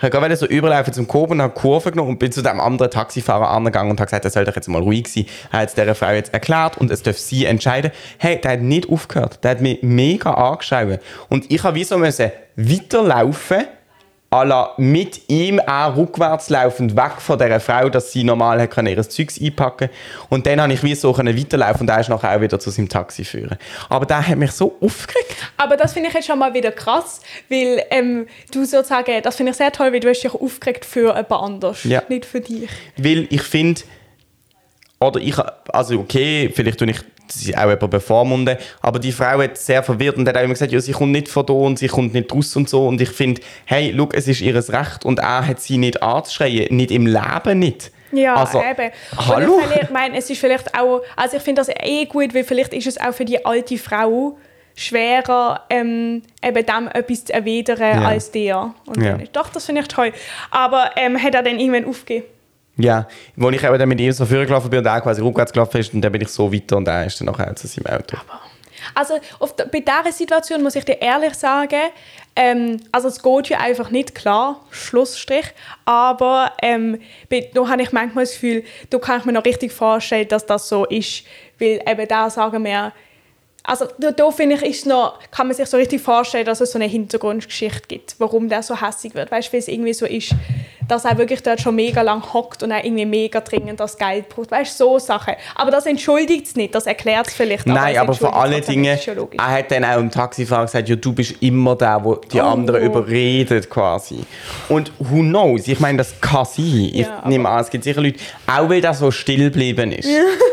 ich 0.00 0.10
gerade 0.10 0.36
so 0.36 0.46
überlaufen 0.46 0.92
zum 0.92 1.08
Kurven 1.08 1.34
und 1.34 1.42
habe 1.42 1.54
Kurve 1.54 1.90
genommen 1.90 2.10
und 2.10 2.18
bin 2.18 2.30
zu 2.30 2.42
dem 2.42 2.60
anderen 2.60 2.90
Taxifahrer 2.90 3.48
angegangen 3.50 3.90
und 3.90 4.00
habe 4.00 4.06
gesagt, 4.06 4.24
er 4.24 4.30
soll 4.30 4.44
doch 4.44 4.54
jetzt 4.54 4.68
mal 4.68 4.82
ruhig 4.82 5.08
sein. 5.08 5.26
Er 5.50 5.60
hat 5.60 5.68
es 5.70 5.74
dieser 5.74 5.94
Frau 5.94 6.10
jetzt 6.10 6.32
erklärt 6.32 6.78
und 6.78 6.90
es 6.90 7.02
darf 7.02 7.18
sie 7.18 7.46
entscheiden. 7.46 7.90
Hey, 8.18 8.40
der 8.40 8.52
hat 8.52 8.60
nicht 8.60 8.88
aufgehört. 8.88 9.42
Der 9.42 9.52
hat 9.52 9.60
mich 9.60 9.82
mega 9.82 10.34
angeschaut. 10.34 11.00
Und 11.28 11.50
ich 11.50 11.62
habe 11.64 11.74
wie 11.74 11.84
so 11.84 11.98
müssen 11.98 12.30
weiterlaufen 12.56 13.64
la 14.30 14.74
mit 14.76 15.22
ihm 15.30 15.58
auch 15.60 15.96
rückwärts 15.96 16.50
laufend 16.50 16.94
weg 16.96 17.12
von 17.18 17.38
dieser 17.38 17.60
Frau, 17.60 17.88
dass 17.88 18.12
sie 18.12 18.24
normal 18.24 18.60
hat 18.60 18.70
können 18.72 18.88
ihr 18.88 19.08
Zeugs 19.08 19.40
einpacken 19.40 19.88
Und 20.28 20.46
dann 20.46 20.60
habe 20.60 20.72
ich 20.72 20.82
wie 20.82 20.94
so 20.94 21.16
weiterlaufen 21.16 21.80
und 21.82 21.88
er 21.88 22.00
ist 22.00 22.08
nachher 22.10 22.36
auch 22.36 22.40
wieder 22.40 22.60
zu 22.60 22.68
seinem 22.70 22.88
Taxi 22.90 23.24
führen. 23.24 23.56
Aber 23.88 24.04
der 24.04 24.26
hat 24.28 24.36
mich 24.36 24.52
so 24.52 24.76
aufgeregt. 24.82 25.34
Aber 25.56 25.76
das 25.78 25.94
finde 25.94 26.08
ich 26.10 26.14
jetzt 26.14 26.26
schon 26.26 26.38
mal 26.38 26.52
wieder 26.52 26.72
krass, 26.72 27.20
weil 27.48 27.82
ähm, 27.90 28.26
du 28.52 28.64
sozusagen, 28.66 29.22
das 29.22 29.36
finde 29.36 29.52
ich 29.52 29.56
sehr 29.56 29.72
toll, 29.72 29.92
weil 29.92 30.00
du 30.00 30.10
hast 30.10 30.20
dich 30.22 30.34
aufgeregt 30.34 30.84
für 30.84 31.08
jemand 31.16 31.32
anderes, 31.32 31.84
Ja. 31.84 32.02
nicht 32.08 32.26
für 32.26 32.40
dich. 32.42 32.68
Weil 32.98 33.26
ich 33.30 33.42
finde, 33.42 33.80
oder 35.00 35.20
ich, 35.20 35.34
also 35.72 36.00
okay, 36.00 36.50
vielleicht 36.54 36.78
tue 36.78 36.90
ich 36.90 36.98
sie 37.28 37.56
auch 37.56 37.68
jemand 37.68 37.90
bevormunden, 37.90 38.56
aber 38.80 38.98
die 38.98 39.12
Frau 39.12 39.38
hat 39.42 39.56
sehr 39.58 39.82
verwirrt 39.82 40.16
und 40.16 40.26
hat 40.28 40.36
auch 40.36 40.40
immer 40.42 40.54
gesagt, 40.54 40.72
ja, 40.72 40.80
sie 40.80 40.92
kommt 40.92 41.12
nicht 41.12 41.28
von 41.28 41.44
da 41.44 41.52
und 41.52 41.78
sie 41.78 41.86
kommt 41.88 42.14
nicht 42.14 42.32
raus 42.32 42.56
und 42.56 42.68
so 42.68 42.86
und 42.88 43.00
ich 43.00 43.10
finde, 43.10 43.42
hey, 43.66 43.90
look, 43.90 44.14
es 44.14 44.26
ist 44.28 44.40
ihr 44.40 44.54
Recht 44.54 45.04
und 45.04 45.18
er 45.18 45.46
hat 45.46 45.60
sie 45.60 45.76
nicht 45.78 46.02
anzuschreien, 46.02 46.74
nicht 46.74 46.90
im 46.90 47.06
Leben 47.06 47.58
nicht. 47.58 47.90
Ja, 48.12 48.36
also, 48.36 48.58
eben. 48.62 48.90
Hallo? 49.14 49.56
Und 49.56 49.82
ich 49.82 49.90
meine, 49.90 50.16
es 50.16 50.30
ist 50.30 50.40
vielleicht 50.40 50.74
auch, 50.74 51.02
also 51.14 51.36
ich 51.36 51.42
finde 51.42 51.60
das 51.60 51.68
eh 51.68 52.06
gut, 52.06 52.34
weil 52.34 52.42
vielleicht 52.44 52.72
ist 52.72 52.86
es 52.86 52.98
auch 52.98 53.12
für 53.12 53.26
die 53.26 53.44
alte 53.44 53.76
Frau 53.76 54.38
schwerer, 54.74 55.64
ähm, 55.68 56.22
eben 56.42 56.64
dem 56.66 56.88
etwas 56.94 57.24
zu 57.26 57.34
erwidern 57.34 57.78
Ja. 58.02 58.08
als 58.08 58.30
dir. 58.30 58.72
Und 58.86 59.02
Ja. 59.02 59.18
dann- 59.18 59.28
Doch, 59.34 59.50
das 59.50 59.66
finde 59.66 59.82
ich 59.82 59.88
toll. 59.88 60.12
Aber 60.50 60.92
ähm, 60.96 61.22
hat 61.22 61.34
er 61.34 61.42
dann 61.42 61.58
irgendwann 61.60 61.84
aufgegeben? 61.84 62.24
Ja, 62.78 63.08
wo 63.34 63.50
ich 63.50 63.62
eben 63.62 63.78
dann 63.78 63.88
mit 63.88 64.00
ihm 64.00 64.12
so 64.12 64.24
vorgelaufen 64.24 64.70
bin 64.70 64.78
und 64.78 64.86
er 64.86 65.00
quasi 65.00 65.20
rückwärts 65.20 65.52
gelaufen 65.52 65.78
ist 65.78 65.92
und 65.92 66.00
dann 66.00 66.12
bin 66.12 66.22
ich 66.22 66.28
so 66.28 66.52
weiter 66.52 66.76
und 66.76 66.86
er 66.86 67.06
ist 67.06 67.20
dann 67.20 67.26
nachher 67.26 67.54
zu 67.56 67.66
seinem 67.66 67.86
Auto. 67.86 68.16
Also 68.94 69.18
auf 69.40 69.56
der, 69.56 69.66
bei 69.66 69.80
dieser 69.80 70.12
Situation 70.12 70.62
muss 70.62 70.76
ich 70.76 70.84
dir 70.84 71.02
ehrlich 71.02 71.34
sagen, 71.34 71.90
ähm, 72.36 72.80
also 72.92 73.08
es 73.08 73.20
geht 73.20 73.48
ja 73.48 73.58
einfach 73.58 73.90
nicht 73.90 74.14
klar, 74.14 74.64
Schlussstrich, 74.70 75.46
aber 75.84 76.52
ähm, 76.62 77.00
da 77.52 77.68
habe 77.68 77.82
ich 77.82 77.92
manchmal 77.92 78.24
das 78.24 78.34
Gefühl, 78.34 78.62
da 78.90 78.98
kann 78.98 79.18
ich 79.18 79.26
mir 79.26 79.32
noch 79.32 79.44
richtig 79.44 79.72
vorstellen, 79.72 80.28
dass 80.28 80.46
das 80.46 80.68
so 80.68 80.84
ist, 80.84 81.24
weil 81.58 81.82
eben 81.84 82.08
da 82.08 82.30
sagen 82.30 82.64
wir, 82.64 82.92
also 83.64 83.86
da, 83.98 84.12
da 84.12 84.30
finde 84.30 84.54
ich, 84.56 84.62
ist 84.62 84.86
noch, 84.86 85.18
kann 85.30 85.48
man 85.48 85.56
sich 85.56 85.66
so 85.66 85.76
richtig 85.76 86.00
vorstellen, 86.00 86.46
dass 86.46 86.60
es 86.60 86.72
so 86.72 86.78
eine 86.78 86.86
Hintergrundgeschichte 86.86 87.88
gibt, 87.88 88.14
warum 88.18 88.48
der 88.48 88.62
so 88.62 88.80
hässig 88.80 89.14
wird. 89.14 89.30
Weißt 89.30 89.48
du, 89.48 89.52
wie 89.52 89.56
es 89.58 89.68
irgendwie 89.68 89.92
so 89.92 90.06
ist, 90.06 90.34
dass 90.88 91.04
er 91.04 91.16
wirklich 91.18 91.42
dort 91.42 91.60
schon 91.60 91.74
mega 91.76 92.02
lang 92.02 92.22
hockt 92.32 92.62
und 92.62 92.70
er 92.70 92.84
irgendwie 92.84 93.04
mega 93.06 93.40
dringend 93.40 93.78
das 93.78 93.96
Geld 93.98 94.28
braucht. 94.28 94.50
Weißt 94.50 94.80
du, 94.80 94.84
so 94.84 94.98
Sachen. 94.98 95.34
Aber 95.54 95.70
das 95.70 95.86
entschuldigt 95.86 96.46
es 96.46 96.56
nicht, 96.56 96.74
das 96.74 96.86
erklärt 96.86 97.28
es 97.28 97.34
vielleicht. 97.34 97.66
Nein, 97.66 97.94
es 97.94 98.00
aber 98.00 98.14
vor 98.14 98.34
allen 98.34 98.62
Dingen, 98.64 98.82
nicht, 98.92 99.06
er 99.08 99.46
hat 99.50 99.70
dann 99.70 99.84
auch 99.84 99.96
dem 99.96 100.10
Taxifahrer 100.10 100.64
gesagt, 100.66 100.88
ja, 100.88 100.96
du 100.96 101.12
bist 101.12 101.34
immer 101.42 101.76
der, 101.76 102.00
der 102.00 102.18
die 102.32 102.40
Oh. 102.40 102.44
anderen 102.44 102.82
überredet 102.82 103.68
quasi. 103.68 104.20
Und 104.68 104.90
who 104.98 105.20
knows, 105.20 105.68
ich 105.68 105.78
meine, 105.80 105.98
das 105.98 106.20
kann 106.20 106.44
sein. 106.44 106.64
Ich 106.92 106.94
Ja, 107.00 107.18
aber- 107.18 107.28
nehme 107.28 107.48
an, 107.48 107.60
es 107.60 107.70
gibt 107.70 107.84
sicher 107.84 108.00
Leute, 108.00 108.18
auch 108.46 108.68
weil 108.68 108.80
das 108.80 108.98
so 108.98 109.10
still 109.10 109.44
geblieben 109.50 109.92
ist. 109.92 110.08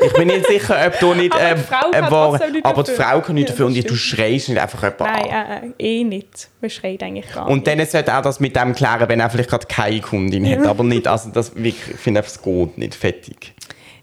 Ich 0.05 0.13
bin 0.13 0.27
nicht 0.27 0.45
sicher, 0.47 0.77
ob 0.85 0.99
du 0.99 1.13
nicht... 1.13 1.33
Aber 1.35 1.43
die 1.43 1.51
ähm, 1.51 1.57
Frau 2.09 2.31
kann 2.31 2.41
äh, 2.41 2.51
nichts 2.51 2.65
aber 2.65 2.83
die 2.83 2.91
dafür. 2.91 3.05
Frau 3.05 3.21
kann 3.21 3.35
nichts 3.35 3.49
Ja, 3.51 3.53
dafür 3.55 3.65
und 3.67 3.89
du 3.89 3.95
schreist 3.95 4.49
nicht 4.49 4.57
einfach 4.59 4.81
jemanden 4.83 5.03
Nein, 5.03 5.31
an. 5.31 5.63
äh, 5.79 5.83
äh, 5.83 5.99
eh 5.99 6.03
nicht. 6.03 6.49
Man 6.61 6.69
schreit 6.69 7.03
eigentlich 7.03 7.31
gar 7.33 7.47
Und 7.47 7.65
nicht. 7.65 7.67
dann 7.67 7.85
sollte 7.85 8.11
er 8.11 8.21
das 8.21 8.39
mit 8.39 8.55
dem 8.55 8.73
klären, 8.75 9.07
wenn 9.07 9.19
er 9.19 9.29
vielleicht 9.29 9.49
gerade 9.49 9.65
keine 9.67 9.99
Kundin 10.31 10.59
hat. 10.59 10.65
Aber 10.67 10.83
nicht, 10.83 11.07
also 11.07 11.29
das, 11.29 11.51
ich 11.55 11.75
finde 11.75 12.19
einfach, 12.19 12.31
es 12.31 12.41
geht 12.41 12.77
nicht 12.77 12.95
fertig. 12.95 13.53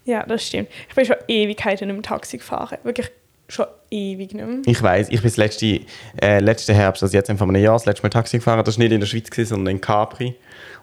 Ja, 0.04 0.24
das 0.24 0.46
stimmt. 0.46 0.68
Ich 0.88 0.94
bin 0.94 1.04
schon 1.04 1.16
Ewigkeiten 1.28 1.88
mehr 1.88 2.02
Taxi 2.02 2.38
gefahren. 2.38 2.78
Wirklich 2.82 3.10
schon 3.48 3.66
ewig 3.90 4.34
nicht 4.34 4.46
mehr. 4.46 4.58
Ich 4.66 4.82
weiß, 4.82 5.08
ich 5.10 5.20
bin 5.20 5.30
das 5.30 5.36
letzte, 5.36 5.80
äh, 6.20 6.40
letzten 6.40 6.74
Herbst, 6.74 7.02
also 7.02 7.16
jetzt 7.16 7.30
vor 7.30 7.48
einem 7.48 7.62
Jahr, 7.62 7.74
das 7.74 7.86
letzte 7.86 8.02
Mal 8.02 8.10
Taxi 8.10 8.38
gefahren. 8.38 8.64
Das 8.64 8.78
war 8.78 8.82
nicht 8.82 8.92
in 8.92 9.00
der 9.00 9.06
Schweiz, 9.06 9.30
gewesen, 9.30 9.50
sondern 9.50 9.76
in 9.76 9.80
Capri. 9.80 10.34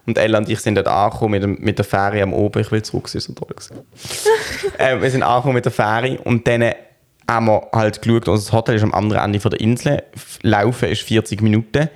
Und 0.06 0.16
Ella 0.16 0.38
und 0.38 0.48
ich 0.48 0.60
sind 0.60 0.76
dort 0.76 0.88
angekommen 0.88 1.32
mit, 1.32 1.42
dem, 1.42 1.58
mit 1.60 1.78
der 1.78 1.84
Fähre 1.84 2.22
am 2.22 2.32
Oben. 2.32 2.60
Ich 2.60 2.72
will 2.72 2.82
zurück, 2.82 3.06
es 3.06 3.16
ist 3.16 3.24
so 3.24 3.32
toll. 3.32 3.54
äh, 4.78 5.00
wir 5.00 5.10
sind 5.10 5.22
angekommen 5.22 5.56
mit 5.56 5.64
der 5.64 5.72
Fähre 5.72 6.18
und 6.22 6.46
dann 6.46 6.72
haben 7.28 7.46
wir 7.46 7.68
halt 7.72 8.02
geschaut, 8.02 8.26
das 8.26 8.52
Hotel 8.52 8.76
ist 8.76 8.82
am 8.82 8.94
anderen 8.94 9.22
Ende 9.22 9.40
von 9.40 9.50
der 9.50 9.60
Insel. 9.60 10.02
Laufen 10.42 10.88
ist 10.88 11.02
40 11.02 11.42
Minuten. 11.42 11.88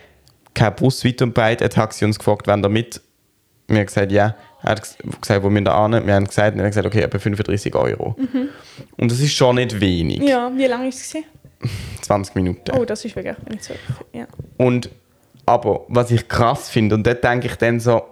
Kein 0.55 0.77
Bus 0.77 1.05
weit 1.05 1.23
und 1.23 1.35
breit. 1.35 1.63
Ein 1.63 1.71
Taxi 1.71 2.05
uns 2.05 2.19
gefragt, 2.19 2.47
wenn 2.47 2.63
wir 2.63 2.69
mit. 2.69 3.01
Wir 3.68 3.79
haben 3.79 3.87
gesagt, 3.87 4.12
ja. 4.12 4.35
Er 4.62 4.70
hat 4.70 4.83
ges- 4.83 4.96
gesagt, 5.20 5.42
wo 5.42 5.50
wir 5.50 5.61
da 5.62 5.83
hin? 5.88 6.07
Wir 6.07 6.14
haben 6.14 6.27
gesagt, 6.27 6.57
wir 6.57 6.62
haben 6.62 6.70
gesagt, 6.70 6.87
okay, 6.87 7.00
etwa 7.03 7.18
35 7.18 7.74
Euro. 7.74 8.16
Und 8.96 9.11
das 9.11 9.20
ist 9.20 9.33
schon 9.35 9.57
nicht 9.57 9.79
wenig. 9.81 10.22
Ja, 10.22 10.50
wie 10.55 10.66
lange 10.66 10.85
war 10.85 10.88
es? 10.88 11.09
gewesen? 11.11 11.27
20 12.03 12.35
Minuten. 12.37 12.70
Oh, 12.77 12.85
das 12.85 13.05
ist 13.05 13.14
wirklich 13.16 13.37
nicht 13.48 13.64
so. 13.64 13.74
Ja. 14.12 14.27
Und, 14.57 14.90
aber 15.46 15.85
was 15.88 16.11
ich 16.11 16.29
krass 16.29 16.68
finde, 16.70 16.94
und 16.94 17.07
dort 17.07 17.22
denke 17.24 17.46
ich 17.46 17.57
dann 17.57 17.81
so, 17.81 18.03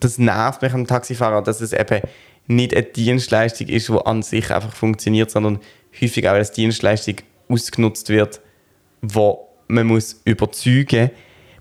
das 0.00 0.18
nervt 0.18 0.62
mich 0.62 0.72
am 0.72 0.86
Taxifahrer, 0.86 1.42
dass 1.42 1.60
es 1.60 1.72
eben 1.72 2.00
nicht 2.46 2.72
eine 2.74 2.84
Dienstleistung 2.84 3.68
ist, 3.68 3.88
die 3.88 3.98
an 4.04 4.22
sich 4.22 4.50
einfach 4.52 4.72
funktioniert, 4.72 5.30
sondern 5.30 5.58
häufig 6.00 6.28
auch 6.28 6.32
als 6.34 6.52
Dienstleistung 6.52 7.16
ausgenutzt 7.48 8.08
wird, 8.08 8.40
wo 9.02 9.48
man 9.68 9.86
muss 9.86 10.20
überzeugen 10.24 11.10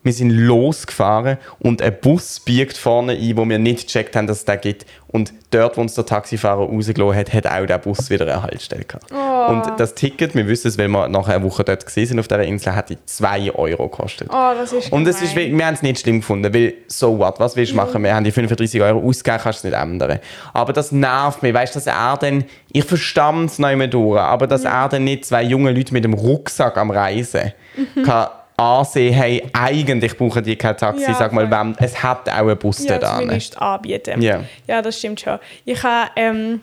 wir 0.07 0.13
sind 0.13 0.31
losgefahren 0.31 1.37
und 1.59 1.81
ein 1.83 1.95
Bus 2.01 2.39
biegt 2.39 2.75
vorne 2.77 3.13
ein, 3.13 3.37
wo 3.37 3.47
wir 3.47 3.59
nicht 3.59 3.85
gecheckt 3.87 4.15
haben, 4.15 4.25
dass 4.25 4.39
es 4.39 4.45
den 4.45 4.59
gibt. 4.61 4.85
Und 5.09 5.31
dort, 5.51 5.77
wo 5.77 5.81
uns 5.81 5.93
der 5.93 6.05
Taxifahrer 6.05 6.65
rausgelassen 6.67 7.15
hat, 7.17 7.33
hat 7.33 7.47
auch 7.47 7.65
der 7.65 7.77
Bus 7.77 8.09
wieder 8.09 8.25
eine 8.25 8.43
Haltestelle 8.43 8.83
gehabt. 8.83 9.09
Und 9.49 9.79
das 9.79 9.95
Ticket, 9.95 10.35
wir 10.35 10.47
wissen 10.47 10.67
es, 10.67 10.77
weil 10.77 10.89
wir 10.89 11.07
nachher 11.07 11.35
eine 11.35 11.43
Woche 11.45 11.63
dort 11.63 11.85
gesehen 11.85 12.07
sind 12.07 12.19
auf 12.19 12.27
dieser 12.27 12.43
Insel, 12.43 12.75
hat 12.75 12.91
2 13.05 13.53
Euro 13.55 13.87
gekostet. 13.87 14.27
Oh, 14.29 14.51
das 14.57 14.73
ist 14.73 14.91
Und 14.91 15.07
es 15.07 15.21
ist, 15.21 15.35
wir 15.35 15.65
haben 15.65 15.73
es 15.75 15.81
nicht 15.81 16.01
schlimm 16.01 16.19
gefunden, 16.19 16.53
weil 16.53 16.73
so 16.87 17.17
what, 17.17 17.39
was 17.39 17.55
willst 17.55 17.71
du 17.71 17.75
machen? 17.77 18.03
Wir 18.03 18.13
haben 18.13 18.25
die 18.25 18.31
35 18.31 18.81
Euro 18.81 18.99
ausgegeben, 18.99 19.41
kannst 19.43 19.63
du 19.63 19.67
es 19.67 19.73
nicht 19.73 19.81
ändern. 19.81 20.19
Aber 20.53 20.73
das 20.73 20.91
nervt 20.91 21.41
mich, 21.41 21.53
weißt 21.53 21.75
du, 21.75 21.79
dass 21.79 21.87
er 21.87 22.17
dann, 22.17 22.43
ich 22.73 22.83
verstand 22.83 23.51
es 23.51 23.59
noch 23.59 23.69
immer 23.69 23.87
durch, 23.87 24.19
aber 24.19 24.47
dass 24.47 24.65
er 24.65 24.89
dann 24.89 25.05
nicht 25.05 25.25
zwei 25.25 25.43
junge 25.43 25.71
Leute 25.71 25.93
mit 25.93 26.03
dem 26.03 26.13
Rucksack 26.13 26.77
am 26.77 26.91
Reisen 26.91 27.53
Mhm. 27.77 28.03
kann 28.03 28.27
ansehen, 28.57 29.13
hey, 29.13 29.47
eigentlich 29.53 30.17
brauchen 30.17 30.43
die 30.43 30.55
kein 30.55 30.75
Taxi, 30.75 31.03
Ja, 31.03 31.13
sag 31.13 31.31
mal, 31.31 31.49
wem, 31.49 31.75
es 31.77 32.01
hat 32.01 32.27
auch 32.27 32.33
einen 32.33 32.57
Bus 32.57 32.83
ja, 32.83 32.97
da 32.97 33.19
zumindest 33.19 33.61
anbieten. 33.61 34.21
Ja. 34.21 34.43
ja, 34.65 34.81
das 34.81 34.97
stimmt 34.97 35.21
schon. 35.21 35.37
Ich 35.63 35.81
habe 35.83 36.09
ähm, 36.15 36.61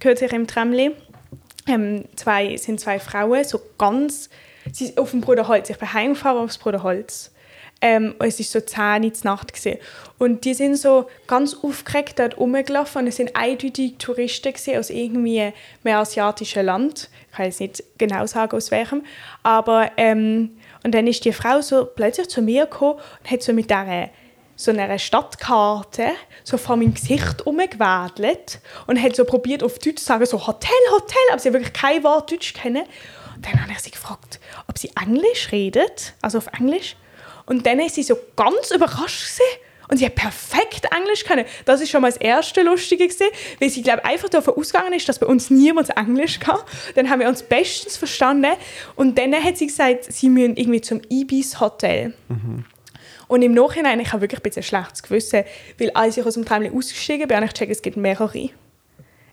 kürzlich 0.00 0.32
im 0.32 0.46
Tramli 0.46 0.92
ähm, 1.68 2.04
zwei, 2.16 2.56
sind 2.56 2.80
zwei 2.80 2.98
Frauen, 2.98 3.44
so 3.44 3.60
ganz, 3.76 4.30
sie 4.72 4.86
sind 4.86 4.98
auf 4.98 5.10
dem 5.10 5.20
Bruderholz, 5.20 5.68
ich 5.68 5.78
bin 5.78 5.92
heimgefahren 5.92 6.38
aufs 6.38 6.56
Bruderholz. 6.56 7.32
Ähm, 7.82 8.14
und 8.18 8.26
es 8.26 8.38
war 8.38 8.60
so 8.62 8.66
10 8.66 9.04
Uhr 9.04 9.12
Nacht. 9.24 9.52
Gewesen. 9.52 9.78
Und 10.16 10.46
die 10.46 10.54
sind 10.54 10.76
so 10.76 11.10
ganz 11.26 11.54
aufgeregt 11.62 12.18
dort 12.18 12.38
rumgelaufen 12.38 13.02
und 13.02 13.08
es 13.08 13.16
sind 13.16 13.36
eindeutig 13.36 13.96
Touristen 13.98 14.54
gewesen, 14.54 14.78
aus 14.78 14.88
irgendwie 14.88 15.52
mehr 15.82 15.98
asiatischen 15.98 16.64
Land. 16.64 17.10
Ich 17.30 17.36
kann 17.36 17.44
jetzt 17.44 17.60
nicht 17.60 17.82
genau 17.98 18.24
sagen, 18.26 18.56
aus 18.56 18.70
welchem. 18.70 19.02
Aber, 19.42 19.90
ähm, 19.98 20.55
und 20.86 20.92
dann 20.92 21.08
ist 21.08 21.24
die 21.24 21.32
Frau 21.32 21.60
so 21.62 21.84
plötzlich 21.84 22.28
zu 22.28 22.40
mir 22.40 22.66
gekommen 22.66 23.00
und 23.00 23.28
hat 23.28 23.42
so 23.42 23.52
mit 23.52 23.68
dieser 23.68 24.08
so 24.54 24.70
einer 24.70 25.00
Stadtkarte 25.00 26.12
so 26.44 26.58
vor 26.58 26.76
meinem 26.76 26.94
Gesicht 26.94 27.44
umgewedelt 27.44 28.60
und 28.86 29.02
hat 29.02 29.16
so 29.16 29.24
probiert 29.24 29.64
auf 29.64 29.80
Deutsch 29.80 29.96
zu 29.96 30.04
sagen, 30.04 30.24
so 30.26 30.46
Hotel, 30.46 30.70
Hotel, 30.92 31.18
aber 31.32 31.40
sie 31.40 31.52
wirklich 31.52 31.72
kein 31.72 32.04
Wort 32.04 32.30
Deutsch 32.30 32.54
kennen. 32.54 32.84
Und 33.34 33.44
dann 33.44 33.60
habe 33.60 33.72
ich 33.72 33.80
sie 33.80 33.90
gefragt, 33.90 34.38
ob 34.68 34.78
sie 34.78 34.92
Englisch 34.94 35.50
redet, 35.50 36.14
also 36.22 36.38
auf 36.38 36.46
Englisch. 36.56 36.94
Und 37.46 37.66
dann 37.66 37.80
ist 37.80 37.96
sie 37.96 38.04
so 38.04 38.16
ganz 38.36 38.70
überrascht 38.70 39.38
gewesen. 39.38 39.65
Und 39.88 39.98
sie 39.98 40.06
hat 40.06 40.14
perfekt 40.14 40.86
Englisch 40.96 41.24
können. 41.24 41.44
Das 41.64 41.80
ist 41.80 41.90
schon 41.90 42.02
mal 42.02 42.08
das 42.08 42.16
erste 42.16 42.62
Lustige 42.62 43.06
gewesen, 43.06 43.26
weil 43.60 43.70
sie 43.70 43.82
glaube 43.82 44.04
einfach 44.04 44.28
davon 44.28 44.54
ausgegangen 44.54 44.92
ist, 44.92 45.08
dass 45.08 45.18
bei 45.18 45.26
uns 45.26 45.50
niemand 45.50 45.96
Englisch 45.96 46.40
kann. 46.40 46.58
Dann 46.94 47.08
haben 47.08 47.20
wir 47.20 47.28
uns 47.28 47.42
bestens 47.42 47.96
verstanden. 47.96 48.52
Und 48.96 49.16
dann 49.18 49.32
hat 49.34 49.56
sie 49.56 49.66
gesagt, 49.66 50.04
sie 50.04 50.28
müssen 50.28 50.56
irgendwie 50.56 50.80
zum 50.80 51.00
Ibis 51.08 51.60
Hotel. 51.60 52.14
Und 53.28 53.42
im 53.42 53.54
Nachhinein, 53.54 54.00
ich 54.00 54.12
habe 54.12 54.22
wirklich 54.22 54.40
ein 54.40 54.42
bisschen 54.42 54.62
schlechtes 54.62 55.02
Gewissen, 55.02 55.44
weil 55.78 55.90
als 55.90 56.16
ich 56.16 56.24
aus 56.24 56.34
dem 56.34 56.44
Tramli 56.44 56.70
ausgestiegen 56.70 57.26
bin, 57.26 57.36
habe 57.36 57.46
ich 57.46 57.52
gecheckt, 57.52 57.72
es 57.72 57.82
gibt 57.82 57.96
mehrere. 57.96 58.50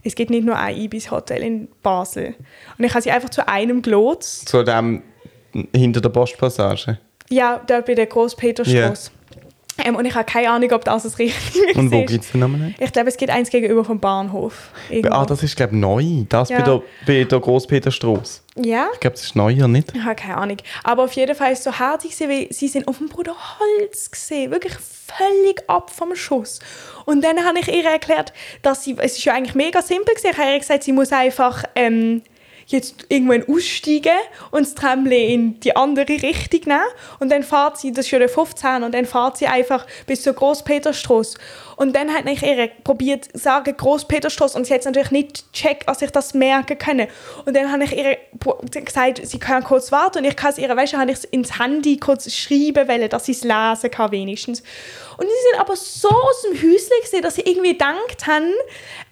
Es 0.03 0.15
gibt 0.15 0.31
nicht 0.31 0.45
nur 0.45 0.57
ein 0.57 0.75
Ibis 0.75 1.11
Hotel 1.11 1.43
in 1.43 1.67
Basel. 1.81 2.35
Und 2.77 2.85
ich 2.85 2.91
habe 2.93 3.01
sie 3.01 3.11
einfach 3.11 3.29
zu 3.29 3.47
einem 3.47 3.81
gelotst. 3.81 4.49
Zu 4.49 4.63
dem 4.63 5.03
hinter 5.73 6.01
der 6.01 6.09
Postpassage. 6.09 6.99
Ja, 7.29 7.61
dort 7.65 7.85
bei 7.85 7.95
der 7.95 8.07
Großpeterstraße. 8.07 9.11
Ähm, 9.83 9.95
und 9.95 10.05
ich 10.05 10.13
habe 10.13 10.25
keine 10.25 10.49
Ahnung, 10.51 10.71
ob 10.71 10.85
das 10.85 11.03
das 11.03 11.17
Richtige 11.17 11.77
Und 11.79 11.91
wo 11.91 12.01
ist. 12.01 12.07
gibt 12.07 12.23
es 12.25 12.31
den 12.31 12.41
Namen? 12.41 12.75
Ich 12.79 12.91
glaube, 12.91 13.09
es 13.09 13.17
gibt 13.17 13.31
eins 13.31 13.49
gegenüber 13.49 13.83
vom 13.83 13.99
Bahnhof. 13.99 14.69
Irgendwo. 14.89 15.15
Ah, 15.17 15.25
das 15.25 15.41
ist, 15.41 15.55
glaube 15.55 15.73
ich, 15.73 15.79
neu. 15.79 16.03
Das 16.29 16.49
Ja. 16.49 16.57
bei 16.59 16.63
der, 16.63 16.81
bei 17.07 17.23
der 17.23 17.39
Großpeterstraße. 17.39 18.41
ja? 18.57 18.87
Ich 18.93 18.99
glaube, 18.99 19.15
das 19.15 19.23
ist 19.23 19.35
neu, 19.35 19.53
oder 19.55 19.67
nicht? 19.67 19.91
Ich 19.95 20.03
habe 20.03 20.15
keine 20.15 20.37
Ahnung. 20.37 20.57
Aber 20.83 21.03
auf 21.05 21.13
jeden 21.13 21.35
Fall 21.35 21.53
ist 21.53 21.59
es 21.59 21.63
so 21.65 21.79
hart, 21.79 22.03
gewesen, 22.03 22.29
weil 22.29 22.47
sie 22.51 22.67
sind 22.67 22.87
auf 22.87 22.99
dem 22.99 23.09
Bruder 23.09 23.35
Holz 23.59 24.11
gesehen, 24.11 24.51
wirklich 24.51 24.73
völlig 24.75 25.63
ab 25.67 25.89
vom 25.89 26.15
Schuss. 26.15 26.59
Und 27.05 27.23
dann 27.23 27.43
habe 27.43 27.59
ich 27.59 27.67
ihr 27.67 27.83
erklärt, 27.85 28.31
dass 28.61 28.83
sie, 28.83 28.95
es 28.99 29.17
ist 29.17 29.25
ja 29.25 29.33
eigentlich 29.33 29.55
mega 29.55 29.81
simpel 29.81 30.13
gewesen. 30.13 30.29
Ich 30.31 30.37
habe 30.37 30.51
ihr 30.51 30.59
gesagt, 30.59 30.83
sie 30.83 30.91
muss 30.93 31.11
einfach 31.11 31.63
ähm, 31.75 32.21
jetzt 32.67 33.05
irgendwann 33.09 33.43
aussteigen 33.47 34.17
und 34.51 34.65
das 34.65 34.75
Tramli 34.75 35.33
in 35.33 35.59
die 35.59 35.75
andere 35.75 36.09
Richtung 36.09 36.61
nehmen. 36.65 36.81
Und 37.19 37.31
dann 37.31 37.43
fährt 37.43 37.77
sie, 37.77 37.91
das 37.91 38.05
ist 38.05 38.11
ja 38.11 38.19
der 38.19 38.29
15, 38.29 38.83
und 38.83 38.93
dann 38.93 39.05
fährt 39.05 39.37
sie 39.37 39.47
einfach 39.47 39.85
bis 40.05 40.23
zur 40.23 40.33
Großpeterstraße. 40.33 41.37
Und 41.75 41.95
dann 41.95 42.13
hat 42.13 42.25
ich 42.27 42.43
ihr 42.43 42.69
probiert 42.83 43.25
zu 43.25 43.37
sagen, 43.37 43.75
Großpeterstraße, 43.75 44.57
und 44.57 44.65
sie 44.65 44.73
hat 44.73 44.81
es 44.81 44.85
natürlich 44.85 45.11
nicht 45.11 45.51
gecheckt, 45.53 45.87
dass 45.87 46.01
ich 46.01 46.11
das 46.11 46.33
merken 46.33 46.77
kann. 46.77 47.07
Und 47.45 47.55
dann 47.55 47.71
habe 47.71 47.83
ich 47.83 47.95
ihr 47.95 48.17
gesagt, 48.69 49.21
sie 49.23 49.39
können 49.39 49.63
kurz 49.63 49.91
warten, 49.91 50.19
und 50.19 50.25
ich 50.25 50.35
kann 50.35 50.51
es 50.51 50.57
ihr, 50.57 50.69
weißt 50.69 50.93
du, 50.93 50.97
habe 50.97 51.11
ich 51.11 51.17
es 51.17 51.23
ins 51.25 51.59
Handy 51.59 51.97
kurz 51.97 52.31
schreiben 52.33 52.87
wollen, 52.87 53.09
dass 53.09 53.25
sie 53.25 53.33
es 53.33 53.43
lesen 53.43 53.91
kann 53.91 54.11
wenigstens. 54.11 54.63
Und 55.17 55.27
sie 55.27 55.49
sind 55.51 55.59
aber 55.59 55.75
so 55.75 56.09
aus 56.09 56.41
dem 56.41 56.53
Häuschen 56.53 56.89
gesehen, 57.01 57.21
dass 57.21 57.35
sie 57.35 57.41
irgendwie 57.41 57.73
gedacht 57.73 58.25
haben, 58.25 58.51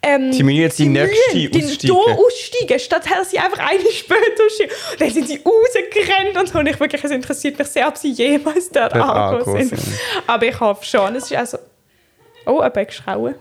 ähm, 0.02 0.34
Sie 0.34 0.44
müssen 0.44 0.58
jetzt 0.58 0.80
die 0.80 0.88
nächste 0.88 1.36
müssen 1.36 1.56
aussteigen. 1.56 1.80
hier 1.80 2.18
aussteigen, 2.18 2.80
statt 2.80 3.04
dass 3.10 3.30
sie 3.30 3.38
einfach 3.38 3.60
eine 3.60 3.92
später 3.92 4.46
aussteigen. 4.46 4.72
Und 4.94 5.02
dann 5.02 5.10
sind 5.12 5.28
sie 5.28 5.42
rausgerannt 5.46 6.38
und 6.38 6.50
so. 6.50 6.60
Und 6.60 6.68
ich 6.68 6.80
wirklich, 6.80 7.04
es 7.04 7.12
interessiert 7.12 7.60
mich 7.60 7.68
sehr, 7.68 7.88
ob 7.88 7.98
sie 7.98 8.12
jemals 8.12 8.70
dort 8.70 8.94
angekommen 8.94 9.68
sind. 9.68 9.82
Aber 10.26 10.46
ich 10.46 10.60
hoffe 10.60 10.86
schon. 10.86 11.16
Es 11.16 11.26
ist 11.26 11.34
also... 11.36 11.58
Oh, 12.52 12.60
ein 12.60 12.72
Backschrauen. 12.74 13.36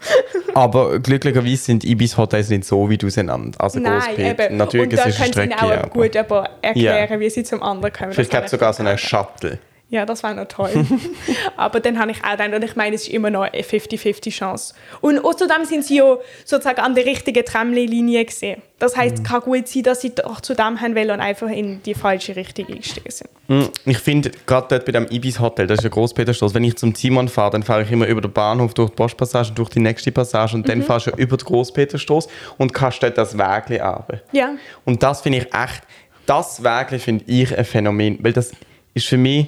Aber 0.54 1.00
glücklicherweise 1.00 1.56
sind 1.56 1.84
Ibis-Hotels 1.84 2.50
nicht 2.50 2.64
so, 2.64 2.88
wie 2.88 2.96
du 2.98 3.10
sie 3.10 3.24
nannt. 3.24 3.60
Also 3.60 3.80
Nein, 3.80 4.00
eben. 4.16 4.56
Natürlich 4.56 4.86
und 4.86 4.92
ist 4.92 5.04
da 5.04 5.08
es 5.08 5.20
eine 5.20 5.30
können 5.32 5.48
sie 5.48 5.54
Strecke. 5.54 5.64
ihnen 5.64 5.72
auch 5.72 5.82
aber 5.84 5.88
gut 5.90 6.16
aber 6.16 6.50
erklären, 6.62 7.08
Ja. 7.12 7.20
wie 7.20 7.30
sie 7.30 7.42
zum 7.42 7.62
anderen 7.62 7.92
kommen. 7.92 8.12
Vielleicht 8.12 8.30
gibt 8.30 8.44
es 8.44 8.50
sogar 8.52 8.72
so 8.72 8.82
einen 8.84 8.96
Shuttle. 8.96 9.58
Ja, 9.90 10.04
das 10.04 10.22
wäre 10.22 10.34
noch 10.34 10.46
toll. 10.48 10.68
Aber 11.56 11.80
dann 11.80 11.98
habe 11.98 12.10
ich 12.10 12.22
auch 12.22 12.32
gedacht, 12.32 12.52
und 12.52 12.62
ich 12.62 12.76
meine, 12.76 12.94
es 12.94 13.04
ist 13.04 13.08
immer 13.08 13.30
noch 13.30 13.42
eine 13.50 13.62
50-50 13.62 14.30
Chance. 14.30 14.74
Und 15.00 15.18
außerdem 15.24 15.64
sind 15.64 15.82
sie 15.84 15.96
ja 15.96 16.16
sozusagen 16.44 16.80
an 16.80 16.94
der 16.94 17.06
richtigen 17.06 17.42
Tramlinie 17.42 18.24
gesehen. 18.26 18.60
Das 18.78 18.94
Mhm. 18.94 19.00
heißt, 19.00 19.14
es 19.16 19.24
kann 19.24 19.40
gut 19.40 19.66
sein, 19.66 19.82
dass 19.84 20.02
sie 20.02 20.14
doch 20.14 20.42
zu 20.42 20.54
dem 20.54 20.80
haben 20.80 20.94
wollen 20.94 21.10
und 21.12 21.20
einfach 21.20 21.48
in 21.48 21.82
die 21.84 21.94
falsche 21.94 22.36
Richtung 22.36 22.66
eingestiegen 22.68 23.10
sind. 23.10 23.30
Hm, 23.48 23.68
Ich 23.86 23.98
finde, 23.98 24.30
gerade 24.44 24.66
dort 24.68 24.84
bei 24.84 24.92
dem 24.92 25.06
Ibis-Hotel, 25.10 25.66
das 25.66 25.78
ist 25.78 25.84
ja 25.84 25.90
Großpeterstraße, 25.90 26.54
wenn 26.54 26.64
ich 26.64 26.76
zum 26.76 26.94
Simon 26.94 27.28
fahre, 27.28 27.52
dann 27.52 27.62
fahre 27.62 27.82
ich 27.82 27.90
immer 27.90 28.06
über 28.06 28.20
den 28.20 28.30
Bahnhof, 28.32 28.74
durch 28.74 28.90
die 28.90 28.96
Postpassage, 28.96 29.52
durch 29.52 29.70
die 29.70 29.80
nächste 29.80 30.12
Passage 30.12 30.54
und 30.54 30.64
Mhm. 30.66 30.68
dann 30.70 30.82
fahrst 30.82 31.06
du 31.06 31.10
über 31.12 31.38
die 31.38 31.44
Großpeterstraße 31.46 32.28
und 32.58 32.74
kannst 32.74 33.02
dort 33.02 33.16
das 33.16 33.38
Wägli 33.38 33.78
runter. 33.78 34.20
Ja. 34.32 34.50
Und 34.84 35.02
das 35.02 35.22
finde 35.22 35.38
ich 35.38 35.44
echt, 35.46 35.82
das 36.26 36.62
Wägli 36.62 36.98
finde 36.98 37.24
ich 37.26 37.56
ein 37.56 37.64
Phänomen, 37.64 38.18
weil 38.22 38.34
das 38.34 38.52
ist 38.92 39.06
für 39.06 39.16
mich 39.16 39.46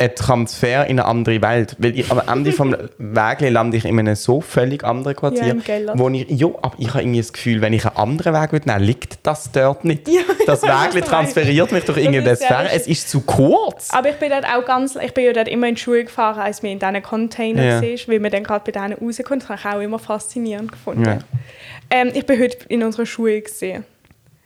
ein 0.00 0.14
Transfer 0.14 0.86
in 0.86 1.00
eine 1.00 1.06
andere 1.06 1.42
Welt. 1.42 1.74
Weil 1.78 1.98
ich, 1.98 2.10
am 2.10 2.20
Ende 2.26 2.52
vom 2.52 2.74
Wägli 2.98 3.48
lande 3.48 3.76
ich 3.76 3.84
in 3.84 3.98
einem 3.98 4.14
so 4.14 4.40
völlig 4.40 4.84
anderen 4.84 5.16
Quartier, 5.16 5.56
Ja, 5.66 5.98
wo 5.98 6.08
ich, 6.08 6.28
ja, 6.28 6.46
aber 6.46 6.74
ich 6.78 6.88
habe 6.90 7.02
irgendwie 7.02 7.18
das 7.18 7.32
Gefühl, 7.32 7.60
wenn 7.60 7.72
ich 7.72 7.84
einen 7.84 7.96
anderen 7.96 8.32
Weg 8.32 8.52
würde 8.52 8.68
nehmen, 8.68 8.84
liegt 8.84 9.18
das 9.24 9.50
dort 9.50 9.84
nicht. 9.84 10.06
Ja, 10.06 10.20
das 10.46 10.62
ja, 10.62 10.88
das 10.92 11.08
transferiert 11.08 11.72
mich 11.72 11.84
ist 11.84 11.94
sehr 11.94 12.36
Sphäre. 12.36 12.70
Es 12.72 12.86
ist 12.86 13.10
zu 13.10 13.22
kurz. 13.22 13.90
Aber 13.92 14.08
ich 14.08 14.16
bin 14.16 14.30
dort 14.30 14.44
auch 14.44 14.64
ganz, 14.64 14.94
ich 14.96 15.12
bin 15.12 15.24
ja 15.24 15.32
dort 15.32 15.48
immer 15.48 15.66
in 15.68 15.74
die 15.74 15.80
Schule 15.80 16.04
gefahren, 16.04 16.40
als 16.40 16.62
wir 16.62 16.70
in 16.70 16.78
diesen 16.78 17.02
Container 17.02 17.64
Ja. 17.64 17.80
ja. 17.80 17.98
weil 18.06 18.20
man 18.20 18.30
dann 18.30 18.44
gerade 18.44 18.70
bei 18.70 18.72
denen 18.72 18.92
rauskommt. 18.94 19.42
Das 19.42 19.48
habe 19.48 19.58
ich 19.58 19.66
auch 19.66 19.80
immer 19.80 19.98
faszinierend 19.98 20.70
gefunden. 20.70 21.04
Ja. 21.04 21.18
Ähm, 21.90 22.12
ich 22.14 22.24
bin 22.24 22.40
heute 22.40 22.58
in 22.68 22.84
unserer 22.84 23.06
Schule 23.06 23.40
gesehen. 23.40 23.84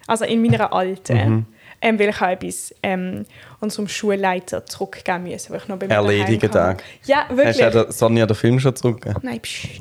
Also 0.06 0.24
in 0.24 0.42
meiner 0.42 0.72
alten. 0.72 1.16
Mhm. 1.16 1.46
Ähm, 1.84 1.98
weil 1.98 2.10
ich 2.10 2.22
auch 2.22 2.28
etwas 2.28 2.72
ähm, 2.84 3.24
unserem 3.60 3.88
Schulleiter 3.88 4.64
zurückgeben 4.64 5.24
musste, 5.24 5.50
weil 5.50 5.58
ich 5.58 5.68
noch 5.68 5.76
bei 5.78 5.88
mir 5.88 5.94
Erledigen. 5.94 6.50
Tag. 6.50 6.84
Ja, 7.04 7.26
Hast 7.28 7.36
wirklich. 7.36 7.56
du 7.56 7.62
ja 7.62 7.70
der 7.70 7.92
Sonja 7.92 8.24
den 8.24 8.36
Film 8.36 8.60
schon 8.60 8.76
zurückgegeben? 8.76 9.20
Nein, 9.24 9.40
pst. 9.40 9.66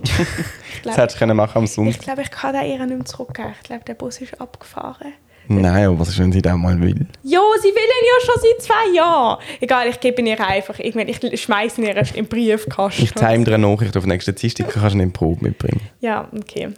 Ich 0.83 0.83
Das 0.83 0.95
glaube, 0.95 1.01
hättest 1.03 1.21
du 1.21 1.33
machen 1.35 1.57
am 1.59 1.63
ich, 1.65 1.71
Sonntag. 1.73 2.01
glaub, 2.01 2.17
ich 2.17 2.31
kann 2.31 2.53
den 2.53 2.65
ihr 2.71 2.85
nicht 2.85 2.89
mehr 2.97 3.05
zurückgeben. 3.05 3.53
Ich 3.61 3.67
glaube, 3.67 3.83
der 3.85 3.93
Bus 3.93 4.19
ist 4.19 4.41
abgefahren. 4.41 5.13
Nein, 5.47 5.85
aber 5.87 5.99
was 5.99 6.09
ist, 6.09 6.19
wenn 6.19 6.31
sie 6.31 6.41
das 6.41 6.55
mal 6.55 6.79
will? 6.81 7.05
Jo, 7.23 7.41
sie 7.61 7.67
will 7.67 7.75
ihn 7.75 8.07
ja 8.07 8.25
schon 8.25 8.41
seit 8.41 8.61
zwei 8.63 8.95
Jahren. 8.95 9.37
Egal, 9.59 9.87
ich 9.89 9.99
gebe 9.99 10.21
ihn 10.21 10.27
ihr 10.27 10.39
einfach. 10.47 10.79
Ich, 10.79 10.95
meine, 10.95 11.11
ich 11.11 11.41
schmeiße 11.41 11.81
ihn 11.81 11.87
ihr 11.87 12.15
im 12.15 12.25
Briefkasten. 12.25 13.03
Ich 13.03 13.11
time 13.11 13.43
dir 13.43 13.55
eine 13.55 13.67
Nachricht 13.67 13.95
auf 13.97 14.05
nächsten 14.05 14.33
Dienstag, 14.33 14.69
kannst 14.69 14.95
du 14.95 14.99
eine 14.99 15.11
Probe 15.11 15.43
mitbringen. 15.43 15.81
Ja, 15.99 16.27
okay. 16.35 16.69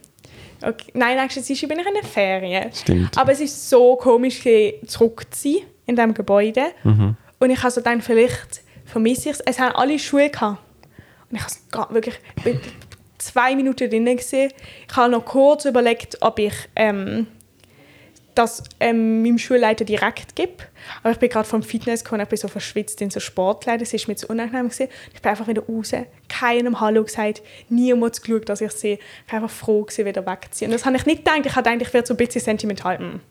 Okay. 0.63 0.91
Nein, 0.93 1.17
nächstes 1.17 1.47
Jahr 1.49 1.69
bin 1.69 1.79
ich 1.79 1.87
in 1.87 1.93
der 1.93 2.03
Ferien. 2.03 2.71
Stimmt. 2.73 3.17
Aber 3.17 3.31
es 3.31 3.41
ist 3.41 3.69
so 3.69 3.95
komisch, 3.95 4.41
zurück 4.87 5.25
zu 5.31 5.49
sein 5.49 5.61
in 5.85 5.95
diesem 5.95 6.13
Gebäude. 6.13 6.71
Mhm. 6.83 7.15
Und 7.39 7.49
ich 7.49 7.59
habe 7.59 7.71
so 7.71 7.81
dann 7.81 8.01
vielleicht 8.01 8.61
vermisse 8.85 9.29
ich 9.29 9.35
es. 9.35 9.41
Es 9.41 9.59
haben 9.59 9.75
alle 9.75 9.99
Schule 9.99 10.29
gehabt. 10.29 10.59
Und 11.29 11.37
ich 11.37 11.43
habe 11.75 11.95
wirklich 11.95 12.15
zwei 13.17 13.55
Minuten 13.55 13.89
drin 13.89 14.05
gesehen. 14.17 14.51
Ich 14.89 14.95
habe 14.95 15.11
noch 15.11 15.25
kurz 15.25 15.65
überlegt, 15.65 16.17
ob 16.21 16.39
ich 16.39 16.53
ähm, 16.75 17.27
das 18.35 18.63
ähm, 18.79 19.23
meinem 19.23 19.37
Schulleiter 19.37 19.85
direkt 19.85 20.35
gebe. 20.35 20.53
Aber 21.01 21.11
ich 21.11 21.19
bin 21.19 21.29
gerade 21.29 21.47
vom 21.47 21.63
Fitness 21.63 22.03
gekommen, 22.03 22.21
ich 22.21 22.29
bin 22.29 22.37
so 22.37 22.47
verschwitzt 22.47 23.01
in 23.01 23.09
so 23.09 23.19
Sportkleidern, 23.19 23.83
es 23.83 23.93
ist 23.93 24.07
mir 24.07 24.15
zu 24.15 24.27
unangenehm 24.27 24.69
gewesen. 24.69 24.87
Ich 25.13 25.21
bin 25.21 25.29
einfach 25.29 25.47
wieder 25.47 25.63
raus, 25.63 25.91
keinem 26.29 26.79
Hallo 26.79 27.03
gesagt, 27.03 27.41
niemand 27.69 28.21
geschaut, 28.21 28.49
dass 28.49 28.61
ich 28.61 28.71
sehe. 28.71 28.99
Ich 29.27 29.33
war 29.33 29.41
einfach 29.41 29.55
froh 29.55 29.83
gewesen, 29.83 30.05
wieder 30.05 30.25
wegzuziehen. 30.25 30.71
Und 30.71 30.77
das 30.77 30.85
habe 30.85 30.95
ich 30.95 31.05
nicht 31.05 31.25
gedacht. 31.25 31.45
Ich 31.45 31.55
habe 31.55 31.69
gedacht, 31.69 31.87
ich 31.87 31.93
werde 31.93 32.07
so 32.07 32.13
ein 32.13 32.17
bisschen 32.17 32.41
sentimental. 32.41 32.99
Mm. 32.99 33.21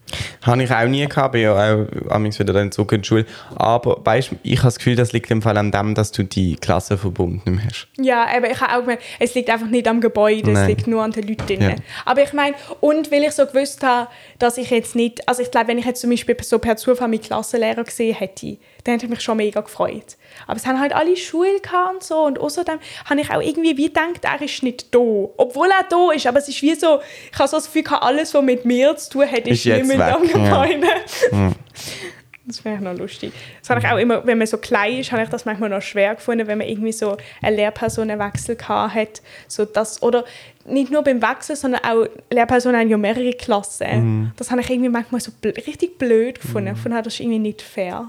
Habe 0.43 0.63
ich 0.63 0.71
auch 0.71 0.87
nie 0.87 1.07
gehabt, 1.07 1.33
bin 1.33 1.43
ja 1.43 1.53
auch 1.53 2.11
amigs 2.11 2.39
wieder 2.39 2.53
dann 2.53 2.73
zurück 2.73 2.93
in 2.93 3.03
die 3.03 3.09
Schule. 3.09 3.27
Aber 3.57 4.01
weißt, 4.05 4.31
ich 4.43 4.59
habe 4.59 4.67
das 4.67 4.79
Gefühl, 4.79 4.97
das 4.97 5.13
liegt 5.13 5.31
im 5.31 5.43
Fall 5.43 5.57
an 5.57 5.71
dem, 5.71 5.95
dass 5.95 6.13
du 6.13 6.25
die 6.25 6.57
Klassenverbund 6.57 7.47
nicht 7.47 7.57
mehr 7.57 7.65
hast. 7.65 7.89
Ja, 7.99 8.27
aber 8.37 8.51
ich 8.51 8.61
habe 8.61 8.75
auch 8.75 8.81
gemerkt, 8.81 9.03
es 9.19 9.35
liegt 9.35 9.51
einfach 9.51 9.69
nicht 9.69 9.87
am 9.89 10.01
Gebäude, 10.01 10.51
es 10.51 10.59
Nein. 10.59 10.69
liegt 10.69 10.87
nur 10.87 11.03
an 11.03 11.13
den 11.13 11.27
Leuten. 11.27 11.61
Ja. 11.61 11.75
Aber 12.05 12.23
ich 12.23 12.33
meine, 12.33 12.57
und 12.81 13.11
weil 13.11 13.23
ich 13.25 13.33
so 13.33 13.47
gewusst 13.47 13.83
habe, 13.83 14.09
dass 14.39 14.59
ich 14.59 14.71
jetzt 14.71 14.95
nicht, 14.95 15.27
also 15.29 15.43
ich 15.43 15.51
glaube, 15.51 15.69
wenn 15.69 15.79
ich 15.79 15.85
jetzt 15.85 16.01
zum 16.01 16.11
Beispiel 16.11 16.37
so 16.43 16.59
per 16.59 16.77
Zufall 16.77 17.09
meinen 17.09 17.23
Klassenlehrer 17.43 17.85
gesehen 17.85 18.15
hätte, 18.15 18.57
dann 18.85 18.95
hätte 18.95 19.07
ich 19.07 19.11
mich 19.11 19.21
schon 19.21 19.37
mega 19.37 19.61
gefreut. 19.61 20.17
Aber 20.47 20.57
es 20.57 20.67
haben 20.67 20.81
halt 20.81 20.93
alle 20.93 21.17
Schule 21.17 21.61
gehabt 21.61 21.95
und 21.95 22.03
so 22.03 22.25
und 22.25 22.39
außerdem 22.39 22.79
habe 23.05 23.21
ich 23.21 23.31
auch 23.31 23.41
irgendwie 23.41 23.77
wie 23.77 23.87
gedacht, 23.87 24.23
er 24.23 24.41
ist 24.41 24.63
nicht 24.63 24.95
da. 24.95 24.99
Obwohl 24.99 25.69
er 25.69 25.85
da 25.89 26.13
ist, 26.13 26.27
aber 26.27 26.39
es 26.39 26.49
ist 26.49 26.63
wie 26.63 26.75
so, 26.75 27.01
ich 27.33 27.39
habe 27.39 27.49
so 27.49 27.57
das 27.57 27.73
Gefühl, 27.73 27.85
alles, 28.01 28.33
was 28.35 28.43
mit 28.43 28.65
mir 28.65 28.97
zu 28.97 29.11
tun 29.11 29.31
hat, 29.31 29.47
ist, 29.47 29.59
Ist 29.59 29.65
jetzt 29.65 29.87
nicht 29.89 29.99
mehr 29.99 30.15
am 30.17 30.23
weg, 30.23 30.33
ja. 31.33 31.53
Das 32.45 32.59
finde 32.59 32.79
ich 32.79 32.83
noch 32.83 32.99
lustig. 32.99 33.33
Das 33.61 33.71
habe 33.71 33.81
ich 33.81 33.87
auch 33.87 33.99
immer, 33.99 34.27
wenn 34.27 34.37
man 34.37 34.49
so 34.49 34.59
klein 34.59 34.99
ist, 34.99 35.13
habe 35.13 35.23
ich 35.23 35.29
das 35.29 35.45
manchmal 35.45 35.71
noch 35.71 35.81
schwer 35.81 36.17
gefunden, 36.17 36.49
wenn 36.49 36.59
man 36.59 36.67
irgendwie 36.67 36.91
so 36.91 37.17
einen 37.41 37.57
Lehrpersonenwechsel 37.57 38.57
gehabt 38.57 38.95
hat. 38.95 39.23
So 39.47 39.65
das, 39.65 40.03
oder 40.03 40.25
nicht 40.65 40.91
nur 40.91 41.03
beim 41.03 41.23
Wechsel, 41.23 41.55
sondern 41.55 41.85
auch 41.85 42.07
Lehrpersonen 42.31 42.81
haben 42.81 42.89
ja 42.89 42.97
mehrere 42.97 43.33
Klassen. 43.33 44.33
Das 44.37 44.51
habe 44.51 44.61
ich 44.61 44.71
irgendwie 44.71 44.89
manchmal 44.89 45.21
so 45.21 45.31
bl 45.41 45.51
richtig 45.51 45.99
blöd 45.99 46.41
gefunden. 46.41 46.75
Von 46.75 46.91
daher, 46.91 47.03
das 47.03 47.15
ist 47.15 47.21
irgendwie 47.21 47.39
nicht 47.39 47.63
fair. 47.63 48.09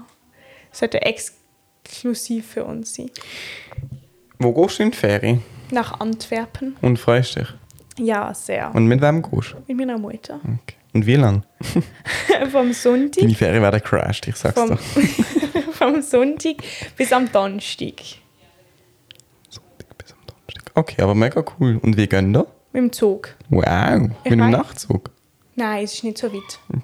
Das 0.70 0.80
sollte 0.80 1.00
exklusiv 1.02 2.46
für 2.46 2.64
uns 2.64 2.94
sein. 2.94 3.10
Wo 4.40 4.52
gehst 4.52 4.80
du 4.80 4.82
in 4.82 4.90
die 4.90 4.96
Ferien? 4.96 5.42
Nach 5.70 6.00
Antwerpen. 6.00 6.76
Und 6.82 6.98
freust 6.98 7.36
dich? 7.36 7.48
Ja, 7.98 8.34
sehr. 8.34 8.74
Und 8.74 8.86
mit 8.86 9.00
wem 9.00 9.22
gehst 9.22 9.52
du? 9.52 9.56
Mit 9.68 9.76
meiner 9.76 9.98
Mutter. 9.98 10.40
Okay. 10.42 10.76
Und 10.94 11.06
wie 11.06 11.16
lange? 11.16 11.42
vom 12.52 12.72
Sonntag, 12.72 13.20
Deine 13.22 13.34
Ferien 13.34 13.62
werden 13.62 13.82
crashed, 13.82 14.28
ich 14.28 14.36
sag's 14.36 14.54
vom, 14.58 14.70
dir. 14.70 14.78
vom 15.72 16.00
Sonntag 16.00 16.56
bis 16.96 17.12
am 17.12 17.30
Donnerstag. 17.30 17.96
Bis 19.46 20.12
am 20.12 20.18
Donnerstag. 20.26 20.72
Okay, 20.74 21.02
aber 21.02 21.14
mega 21.14 21.44
cool. 21.58 21.78
Und 21.82 21.96
wie 21.96 22.06
gehen 22.06 22.32
da? 22.32 22.46
Mit 22.72 22.82
dem 22.82 22.92
Zug. 22.92 23.36
Wow, 23.50 23.98
mit 23.98 24.12
Ich 24.24 24.30
dem 24.30 24.40
weiss. 24.40 24.50
Nachtzug. 24.50 25.10
Nein, 25.56 25.84
es 25.84 25.94
ist 25.94 26.04
nicht 26.04 26.18
so 26.18 26.32
weit. 26.32 26.58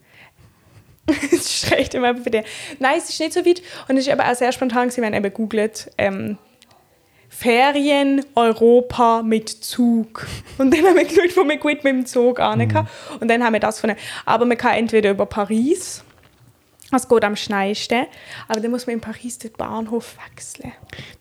Es 1.32 1.32
ist 1.64 1.72
recht 1.72 1.94
immer 1.94 2.14
bei 2.14 2.30
dir. 2.30 2.44
Nein, 2.78 2.94
es 2.98 3.08
ist 3.08 3.18
nicht 3.18 3.32
so 3.32 3.44
weit. 3.44 3.60
Und 3.88 3.96
es 3.96 4.06
ist 4.06 4.12
aber 4.12 4.30
auch 4.30 4.34
sehr 4.36 4.52
spontan, 4.52 4.88
gewesen. 4.88 5.00
wir 5.02 5.06
haben 5.08 5.14
eben 5.14 5.24
gegoogelt, 5.24 5.90
ähm, 5.98 6.38
Ferien 7.32 8.24
Europa 8.34 9.22
mit 9.22 9.48
Zug. 9.48 10.26
Und 10.58 10.74
dann 10.76 10.84
haben 10.84 10.96
wir 10.96 11.04
geschaut, 11.04 11.36
wo 11.36 11.48
wir 11.48 11.56
gut 11.56 11.84
mit 11.84 11.92
dem 11.94 12.04
Zug 12.04 12.38
an 12.40 12.66
kann. 12.68 12.88
Und 13.20 13.28
dann 13.28 13.42
haben 13.42 13.52
wir 13.54 13.60
das 13.60 13.76
gefunden. 13.76 13.96
Aber 14.26 14.44
man 14.44 14.58
kann 14.58 14.74
entweder 14.74 15.10
über 15.12 15.24
Paris, 15.26 16.02
das 16.90 17.08
geht 17.08 17.24
am 17.24 17.36
schnellsten, 17.36 18.06
aber 18.48 18.60
dann 18.60 18.70
muss 18.72 18.86
man 18.86 18.94
in 18.94 19.00
Paris 19.00 19.38
den 19.38 19.52
Bahnhof 19.52 20.16
wechseln. 20.28 20.72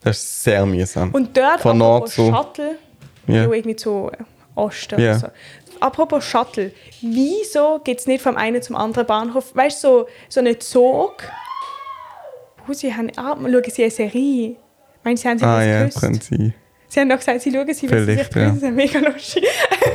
Das 0.04 0.18
ist 0.18 0.44
sehr 0.44 0.66
mühsam. 0.66 1.12
Und 1.14 1.38
dort 1.38 1.62
Von 1.62 1.78
Nord 1.78 2.10
zu- 2.10 2.30
Shuttle, 2.32 2.78
Ja. 3.28 3.36
ja. 3.36 3.44
irgendwie 3.44 3.76
zu 3.76 4.12
Osten 4.56 5.00
Ja. 5.00 5.12
oder 5.12 5.20
so. 5.20 5.28
Apropos 5.80 6.26
Shuttle, 6.26 6.74
wieso 7.02 7.80
geht 7.84 8.00
es 8.00 8.08
nicht 8.08 8.22
vom 8.22 8.36
einen 8.36 8.62
zum 8.62 8.76
anderen 8.76 9.06
Bahnhof? 9.08 9.56
Weißt 9.56 9.84
du, 9.84 9.88
so, 9.88 10.08
so 10.28 10.40
einen 10.42 10.60
Zug, 10.60 11.24
wo 12.68 12.74
sie 12.74 12.94
haben, 12.94 13.10
ah, 13.16 13.38
schauen 13.40 13.64
sie 13.68 13.84
eine 13.84 13.92
Serie. 13.92 14.56
Meinen 15.04 15.18
Sie, 15.18 15.28
haben 15.28 15.40
sie 15.40 15.46
ah 15.46 15.64
ja, 15.64 15.80
gewusst? 15.82 16.00
können 16.00 16.20
sie. 16.22 16.54
Haben 16.98 17.10
doch 17.10 17.18
gesagt, 17.18 17.42
sie 17.42 17.52
schauen 17.52 17.68
sie, 17.68 17.74
sie 17.74 17.88
sich 17.88 18.18
ja. 18.36 18.50
Das 18.50 18.56
ist 18.58 18.72
mega 18.72 19.00
lustig. 19.00 19.46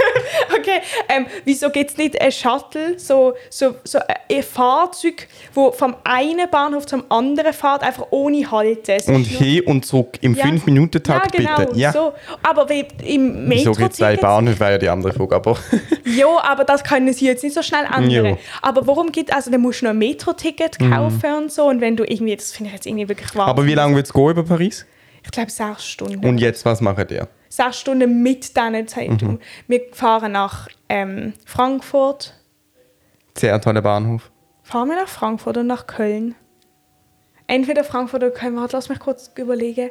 okay, 0.57 0.81
ähm, 1.09 1.27
wieso 1.45 1.69
gibt 1.71 1.91
es 1.91 1.97
nicht 1.97 2.21
ein 2.21 2.31
Shuttle, 2.31 2.99
so, 2.99 3.35
so, 3.51 3.75
so 3.83 3.99
ein 3.99 4.43
Fahrzeug, 4.43 5.27
wo 5.53 5.73
vom 5.73 5.97
einen 6.05 6.49
Bahnhof 6.49 6.87
zum 6.87 7.05
anderen 7.11 7.53
fährt, 7.53 7.83
einfach 7.83 8.07
ohne 8.11 8.49
Halten? 8.49 8.93
Es 8.93 9.09
Und 9.09 9.25
hin 9.25 9.63
und 9.67 9.85
zurück 9.85 10.19
im 10.21 10.35
Ja. 10.35 10.45
5-Minuten-Takt 10.45 11.35
ja, 11.35 11.41
genau, 11.41 11.57
bitte. 11.57 11.79
Ja. 11.79 11.93
So. 11.93 12.13
Aber 12.43 12.69
wie 12.69 12.87
im 13.05 13.51
Wieso 13.51 13.71
Metro 13.71 13.73
gibt 13.73 13.93
es 13.93 13.97
zwei 13.99 14.17
Bahnhöfe, 14.17 14.61
wäre 14.61 14.73
ja 14.73 14.79
die 14.79 14.89
andere 14.89 15.13
Frage. 15.13 15.35
Aber 15.35 15.59
Ja, 16.05 16.27
aber 16.45 16.65
das 16.65 16.85
können 16.85 17.13
sie 17.13 17.27
jetzt 17.27 17.43
nicht 17.43 17.55
so 17.55 17.63
schnell 17.63 17.85
ändern. 17.85 18.33
Mhm. 18.33 18.39
Aber 18.63 18.87
warum 18.87 19.11
gibt 19.11 19.35
also 19.35 19.51
dann 19.51 19.61
musst 19.61 19.81
du 19.83 19.87
noch 19.87 19.91
ein 19.91 19.99
Metro-Ticket 19.99 20.79
kaufen 20.79 21.35
und 21.43 21.53
so 21.53 21.65
und 21.65 21.81
wenn 21.81 21.97
du 21.97 22.05
irgendwie, 22.05 22.37
das 22.37 22.53
finde 22.53 22.69
ich 22.69 22.75
jetzt 22.75 22.87
irgendwie 22.87 23.09
wirklich 23.09 23.35
wahr. 23.35 23.49
Aber 23.49 23.67
wie 23.67 23.75
lange 23.75 23.97
wird 23.97 24.07
es 24.07 24.13
gehen 24.13 24.31
über 24.31 24.45
Paris? 24.45 24.87
Ich 25.25 25.31
glaube 25.31 25.51
sechs 25.51 25.87
Stunden. 25.87 26.25
Und 26.25 26.39
jetzt, 26.39 26.65
was 26.65 26.81
macht 26.81 27.11
ihr? 27.11 27.29
Sechs 27.49 27.81
Stunden 27.81 28.23
mit 28.23 28.57
diesen 28.57 28.89
Zeitung. 28.89 29.33
Mhm. 29.33 29.41
Wir 29.67 29.81
fahren 29.93 30.33
nach 30.33 30.69
ähm, 30.89 31.33
Frankfurt. 31.45 32.35
Sehr 33.37 33.61
toller 33.61 33.83
Bahnhof. 33.83 34.31
Fahren 34.63 34.89
wir 34.89 34.97
nach 34.97 35.09
Frankfurt 35.09 35.57
oder 35.57 35.65
nach 35.65 35.87
Köln? 35.87 36.35
Entweder 37.47 37.85
Frankfurt 37.85 38.23
oder 38.23 38.33
Köln. 38.33 38.57
Warte, 38.57 38.77
lass 38.77 38.89
mich 38.89 38.99
kurz 38.99 39.31
überlegen. 39.37 39.91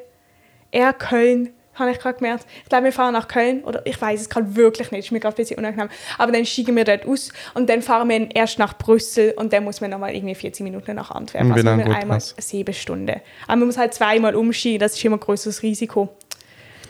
Eher 0.71 0.93
Köln, 0.93 1.49
habe 1.75 1.91
ich 1.91 1.99
gerade 1.99 2.17
gemerkt. 2.19 2.45
Ich 2.63 2.69
glaube, 2.69 2.85
wir 2.85 2.91
fahren 2.93 3.13
nach 3.13 3.27
Köln. 3.27 3.63
Oder 3.63 3.85
ich 3.85 3.99
weiß 4.01 4.21
es 4.21 4.29
gerade 4.29 4.55
wirklich 4.55 4.91
nicht. 4.91 5.05
Ist 5.05 5.11
mir 5.11 5.19
gerade 5.19 5.35
ein 5.35 5.37
bisschen 5.37 5.57
unangenehm. 5.57 5.89
Aber 6.17 6.31
dann 6.31 6.45
steigen 6.45 6.75
wir 6.75 6.83
dort 6.85 7.05
aus 7.07 7.29
und 7.53 7.69
dann 7.69 7.81
fahren 7.81 8.09
wir 8.09 8.33
erst 8.35 8.59
nach 8.59 8.77
Brüssel 8.77 9.33
und 9.37 9.51
dann 9.53 9.63
muss 9.63 9.81
man 9.81 9.89
nochmal 9.89 10.13
irgendwie 10.15 10.35
40 10.35 10.63
Minuten 10.63 10.95
nach 10.95 11.11
Antwerpen. 11.11 11.49
Wie 11.49 11.53
Also 11.67 11.75
geht 11.83 11.95
einmal 11.95 12.17
das? 12.17 12.35
sieben 12.39 12.73
Stunden. 12.73 13.19
Aber 13.47 13.55
man 13.57 13.67
muss 13.67 13.77
halt 13.77 13.93
zweimal 13.93 14.35
umsteigen. 14.35 14.79
Das 14.79 14.93
ist 14.95 15.03
immer 15.05 15.17
ein 15.17 15.19
größeres 15.19 15.63
Risiko, 15.63 16.09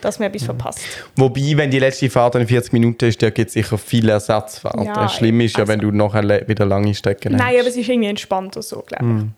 dass 0.00 0.18
man 0.18 0.28
Mhm. 0.28 0.34
etwas 0.34 0.44
verpasst. 0.46 0.80
Wobei, 1.16 1.52
wenn 1.56 1.70
die 1.70 1.78
letzte 1.78 2.10
Fahrt 2.10 2.34
dann 2.34 2.46
40 2.46 2.72
Minuten 2.74 3.06
ist, 3.06 3.22
da 3.22 3.30
gibt 3.30 3.48
es 3.48 3.54
sicher 3.54 3.78
viele 3.78 4.12
Ersatzfahrten. 4.12 4.84
Ja, 4.84 5.08
Schlimm 5.08 5.40
ist 5.40 5.56
ja, 5.56 5.60
also- 5.60 5.72
wenn 5.72 5.80
du 5.80 5.90
nachher 5.92 6.46
wieder 6.46 6.66
lange 6.66 6.94
Strecken 6.94 7.36
Nein, 7.36 7.56
aber 7.58 7.68
es 7.68 7.76
ist 7.76 7.88
irgendwie 7.88 8.08
entspannter 8.08 8.60
so, 8.62 8.82
glaube 8.86 9.04
ich. 9.04 9.10
Mhm. 9.10 9.32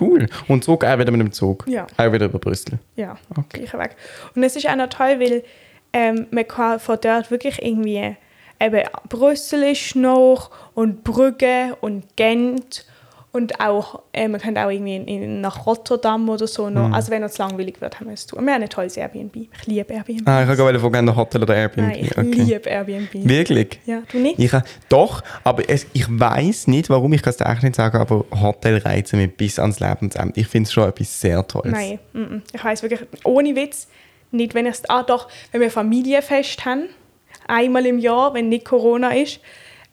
Cool. 0.00 0.26
Und 0.48 0.64
zurück 0.64 0.84
auch 0.84 0.98
wieder 0.98 1.10
mit 1.10 1.20
dem 1.20 1.32
Zug. 1.32 1.64
Ja. 1.68 1.86
Auch 1.96 2.12
wieder 2.12 2.26
über 2.26 2.38
Brüssel. 2.38 2.78
Ja, 2.96 3.16
Okay. 3.36 3.58
gleicher 3.60 3.78
Weg. 3.78 3.96
Und 4.34 4.42
es 4.42 4.56
ist 4.56 4.66
auch 4.68 4.76
noch 4.76 4.88
toll, 4.88 5.20
weil 5.20 5.44
ähm, 5.92 6.26
man 6.30 6.46
kann 6.46 6.80
von 6.80 6.98
dort 7.00 7.30
wirklich 7.30 7.62
irgendwie 7.62 8.16
eben 8.60 8.82
Brüssel 9.08 9.62
ist 9.64 9.96
noch 9.96 10.50
und 10.74 11.04
Brügge 11.04 11.76
und 11.80 12.16
Gent 12.16 12.86
und 13.34 13.58
auch, 13.58 14.00
äh, 14.12 14.28
man 14.28 14.40
könnte 14.40 14.64
auch 14.64 14.70
irgendwie 14.70 14.94
in, 14.94 15.08
in, 15.08 15.40
nach 15.40 15.66
Rotterdam 15.66 16.28
oder 16.28 16.46
so 16.46 16.70
noch. 16.70 16.86
Mhm. 16.86 16.94
Also 16.94 17.10
wenn 17.10 17.24
uns 17.24 17.36
langweilig 17.36 17.80
wird, 17.80 17.98
haben 17.98 18.06
wir 18.06 18.14
es 18.14 18.26
tun. 18.26 18.38
Und 18.38 18.46
wir 18.46 18.54
haben 18.54 18.62
ein 18.62 18.68
tolles 18.68 18.96
Airbnb. 18.96 19.34
Ich 19.34 19.66
liebe 19.66 19.92
Airbnb. 19.92 20.22
Ah, 20.24 20.42
ich 20.42 20.48
habe 20.48 20.56
gerade 20.56 20.78
von 20.78 21.16
Hotel 21.16 21.42
oder 21.42 21.56
Airbnb. 21.56 21.88
Nein, 21.88 21.98
ich 22.04 22.16
okay. 22.16 22.30
liebe 22.30 22.70
Airbnb. 22.70 23.08
Wirklich? 23.12 23.80
Ja, 23.86 24.02
du 24.12 24.18
nicht? 24.18 24.38
Ich, 24.38 24.52
doch, 24.88 25.20
aber 25.42 25.68
es, 25.68 25.84
ich 25.94 26.06
weiß 26.08 26.68
nicht, 26.68 26.88
warum, 26.90 27.12
ich 27.12 27.22
kann 27.22 27.32
es 27.32 27.38
dir 27.38 27.46
echt 27.46 27.64
nicht 27.64 27.74
sagen, 27.74 27.98
aber 27.98 28.24
Hotel 28.40 28.78
reizen 28.78 29.18
mich 29.18 29.36
bis 29.36 29.58
ans 29.58 29.80
Lebensende. 29.80 30.38
Ich 30.38 30.46
finde 30.46 30.68
es 30.68 30.72
schon 30.72 30.88
etwas 30.88 31.20
sehr 31.20 31.44
Tolles. 31.44 31.72
Nein, 31.72 31.98
mm, 32.12 32.20
mm. 32.20 32.42
ich 32.52 32.62
weiß 32.62 32.82
wirklich, 32.84 33.00
ohne 33.24 33.56
Witz, 33.56 33.88
nicht 34.30 34.54
wenn 34.54 34.66
ich 34.66 34.76
ah 34.86 35.02
doch, 35.02 35.26
wenn 35.50 35.60
wir 35.60 35.72
Familienfest 35.72 36.64
haben, 36.64 36.84
einmal 37.48 37.84
im 37.84 37.98
Jahr, 37.98 38.32
wenn 38.32 38.48
nicht 38.48 38.64
Corona 38.64 39.10
ist, 39.10 39.40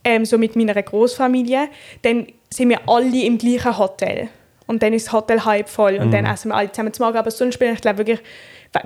ähm, 0.03 0.25
so 0.25 0.37
mit 0.37 0.55
meiner 0.55 0.81
Großfamilie, 0.81 1.67
dann 2.01 2.27
sind 2.49 2.69
wir 2.69 2.79
alle 2.87 3.23
im 3.25 3.37
gleichen 3.37 3.77
Hotel. 3.77 4.29
Und 4.67 4.81
dann 4.83 4.93
ist 4.93 5.07
das 5.07 5.13
Hotel 5.13 5.43
halb 5.43 5.67
voll 5.69 5.95
und 5.97 6.07
Mhm. 6.07 6.11
dann 6.11 6.25
essen 6.25 6.49
wir 6.49 6.55
alle 6.55 6.71
zusammen 6.71 6.93
zu 6.93 7.03
Morgen. 7.03 7.17
Aber 7.17 7.31
sonst 7.31 7.57
bin 7.57 7.73
ich 7.73 7.81
glaube 7.81 7.99
wirklich 7.99 8.19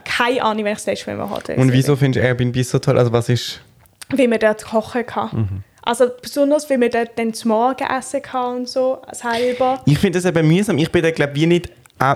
keine 0.04 0.42
Ahnung, 0.42 0.66
das 0.66 0.86
letzte 0.88 1.16
Mal 1.16 1.24
im 1.24 1.30
Hotel 1.30 1.60
Und 1.60 1.72
wieso 1.72 1.96
findest 1.96 2.24
du 2.24 2.28
Airbnb 2.28 2.58
so 2.64 2.80
toll? 2.80 2.98
Also 2.98 3.12
was 3.12 3.30
ist... 3.30 3.62
Wie 4.10 4.28
man 4.28 4.40
dort 4.40 4.64
kochen 4.66 5.06
kann. 5.06 5.30
Mhm. 5.32 5.64
Also 5.84 6.08
besonders, 6.20 6.68
wie 6.72 6.78
man 6.78 6.90
dort 6.90 7.12
dann 7.18 7.34
zum 7.36 7.50
Morgen 7.50 7.86
essen 7.86 8.22
kann 8.24 8.58
und 8.58 8.70
so, 8.70 9.00
selber. 9.12 9.82
Ich 9.86 10.00
finde 10.00 10.18
das 10.18 10.26
eben 10.26 10.48
mühsam. 10.48 10.80
Ich 10.80 10.92
bin 10.92 11.04
da, 11.04 11.12
glaube 11.12 11.38
ich, 11.38 11.46
nicht 11.46 11.70
äh, 12.00 12.16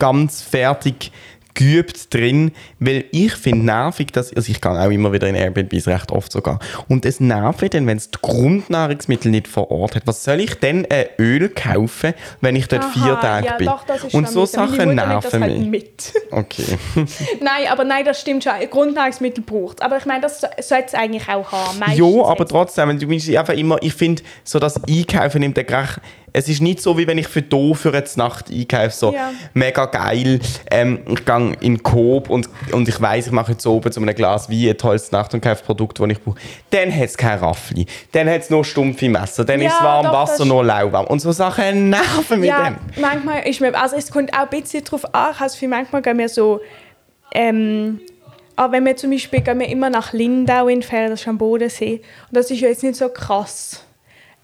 ganz 0.00 0.42
fertig 0.42 1.12
geübt 1.58 2.14
drin, 2.14 2.52
weil 2.78 3.04
ich 3.10 3.32
finde 3.34 3.66
nervig, 3.66 4.12
dass, 4.12 4.32
also 4.32 4.50
ich 4.50 4.60
kann 4.60 4.76
auch 4.76 4.90
immer 4.90 5.12
wieder 5.12 5.26
in 5.28 5.34
Airbnbs 5.34 5.88
recht 5.88 6.12
oft 6.12 6.30
sogar, 6.30 6.60
und 6.88 7.04
es 7.04 7.18
nervt 7.18 7.74
dann, 7.74 7.86
wenn 7.88 7.96
es 7.96 8.10
die 8.10 8.18
Grundnahrungsmittel 8.22 9.30
nicht 9.32 9.48
vor 9.48 9.70
Ort 9.70 9.96
hat. 9.96 10.06
Was 10.06 10.22
soll 10.22 10.40
ich 10.40 10.54
denn 10.54 10.84
äh, 10.84 11.08
Öl 11.18 11.48
kaufen, 11.48 12.14
wenn 12.40 12.54
ich 12.54 12.68
dort 12.68 12.84
vier 12.84 13.14
Aha, 13.14 13.20
Tage 13.20 13.46
ja, 13.46 13.56
bin? 13.56 13.66
Doch, 13.66 13.84
das 13.84 14.04
ist 14.04 14.14
und 14.14 14.28
so 14.28 14.46
Sachen 14.46 14.94
nerven 14.94 15.42
halt 15.42 15.58
mich. 15.58 15.68
mit. 15.68 16.12
Okay. 16.30 16.78
Nein, 17.40 17.66
aber 17.70 17.84
nein, 17.84 18.04
das 18.04 18.20
stimmt 18.20 18.44
schon. 18.44 18.52
Grundnahrungsmittel 18.70 19.42
braucht 19.42 19.80
Aber 19.82 19.96
ich 19.96 20.04
meine, 20.04 20.20
das 20.20 20.42
so- 20.42 20.46
sollte 20.60 20.88
es 20.88 20.94
eigentlich 20.94 21.26
auch 21.28 21.50
haben. 21.50 21.78
Meistens 21.78 21.98
Ja, 21.98 22.24
aber 22.26 22.46
trotzdem, 22.46 22.98
du 22.98 23.06
bist 23.08 23.28
einfach 23.34 23.54
immer, 23.54 23.78
ich 23.82 23.94
finde, 23.94 24.22
so 24.44 24.58
das 24.58 24.80
Einkaufen 24.84 25.40
nimmt 25.40 25.56
der. 25.56 25.66
Es 26.32 26.48
ist 26.48 26.60
nicht 26.60 26.80
so, 26.80 26.96
wie 26.98 27.06
wenn 27.06 27.18
ich 27.18 27.28
für 27.28 27.42
do 27.42 27.74
für 27.74 27.92
eine 27.92 28.04
Nacht 28.16 28.50
einkaufe, 28.50 28.90
so 28.90 29.12
Ja. 29.12 29.32
mega 29.54 29.86
geil. 29.86 30.40
Ähm, 30.70 31.00
ich 31.08 31.24
gehe 31.24 31.52
in 31.60 31.82
Coop 31.82 32.30
und, 32.30 32.48
und 32.72 32.88
ich 32.88 33.00
weiß, 33.00 33.26
ich 33.26 33.32
mache 33.32 33.52
jetzt 33.52 33.66
oben 33.66 33.90
zu 33.92 34.00
einem 34.00 34.14
Glas 34.14 34.48
Wein 34.50 34.68
ein 34.70 34.76
tolles 34.78 35.10
Nacht- 35.12 35.34
und 35.34 35.40
kaufe 35.40 35.64
Produkt, 35.64 35.98
das 36.00 36.08
ich 36.08 36.22
brauche. 36.22 36.38
Dann 36.70 36.94
hat 36.94 37.04
es 37.04 37.16
kein 37.16 37.38
Raffli, 37.38 37.86
dann 38.12 38.28
hat 38.28 38.42
es 38.42 38.50
nur 38.50 38.64
stumpfe 38.64 39.08
Messer, 39.08 39.44
dann 39.44 39.60
Ja, 39.60 39.68
ist 39.68 39.82
warm 39.82 40.06
doch, 40.06 40.12
Wasser 40.12 40.44
nur 40.44 40.64
lauwarm. 40.64 41.06
Und 41.06 41.20
so 41.20 41.32
Sachen 41.32 41.90
nerven 41.90 42.40
mich 42.40 42.48
Ja, 42.48 42.64
dann. 42.64 42.76
manchmal 43.00 43.46
ist 43.48 43.60
mir, 43.60 43.74
also 43.80 43.96
es 43.96 44.10
kommt 44.10 44.32
auch 44.34 44.50
ein 44.50 44.60
bisschen 44.60 44.84
drauf 44.84 45.04
an, 45.14 45.34
also 45.38 45.56
für 45.56 45.68
manchmal 45.68 46.02
gehen 46.02 46.18
wir 46.18 46.28
so, 46.28 46.60
ähm, 47.34 48.00
aber 48.56 48.72
wenn 48.72 48.86
wir 48.86 48.96
zum 48.96 49.10
Beispiel 49.10 49.40
gehen 49.40 49.60
wir 49.60 49.68
immer 49.68 49.88
nach 49.90 50.12
Lindau 50.12 50.68
in 50.68 50.80
die 50.80 50.86
Ferien, 50.86 51.10
das 51.10 51.20
ist 51.20 51.28
am 51.28 51.38
Bodensee, 51.38 52.00
und 52.28 52.36
das 52.36 52.50
ist 52.50 52.60
ja 52.60 52.68
jetzt 52.68 52.82
nicht 52.82 52.96
so 52.96 53.08
krass. 53.08 53.84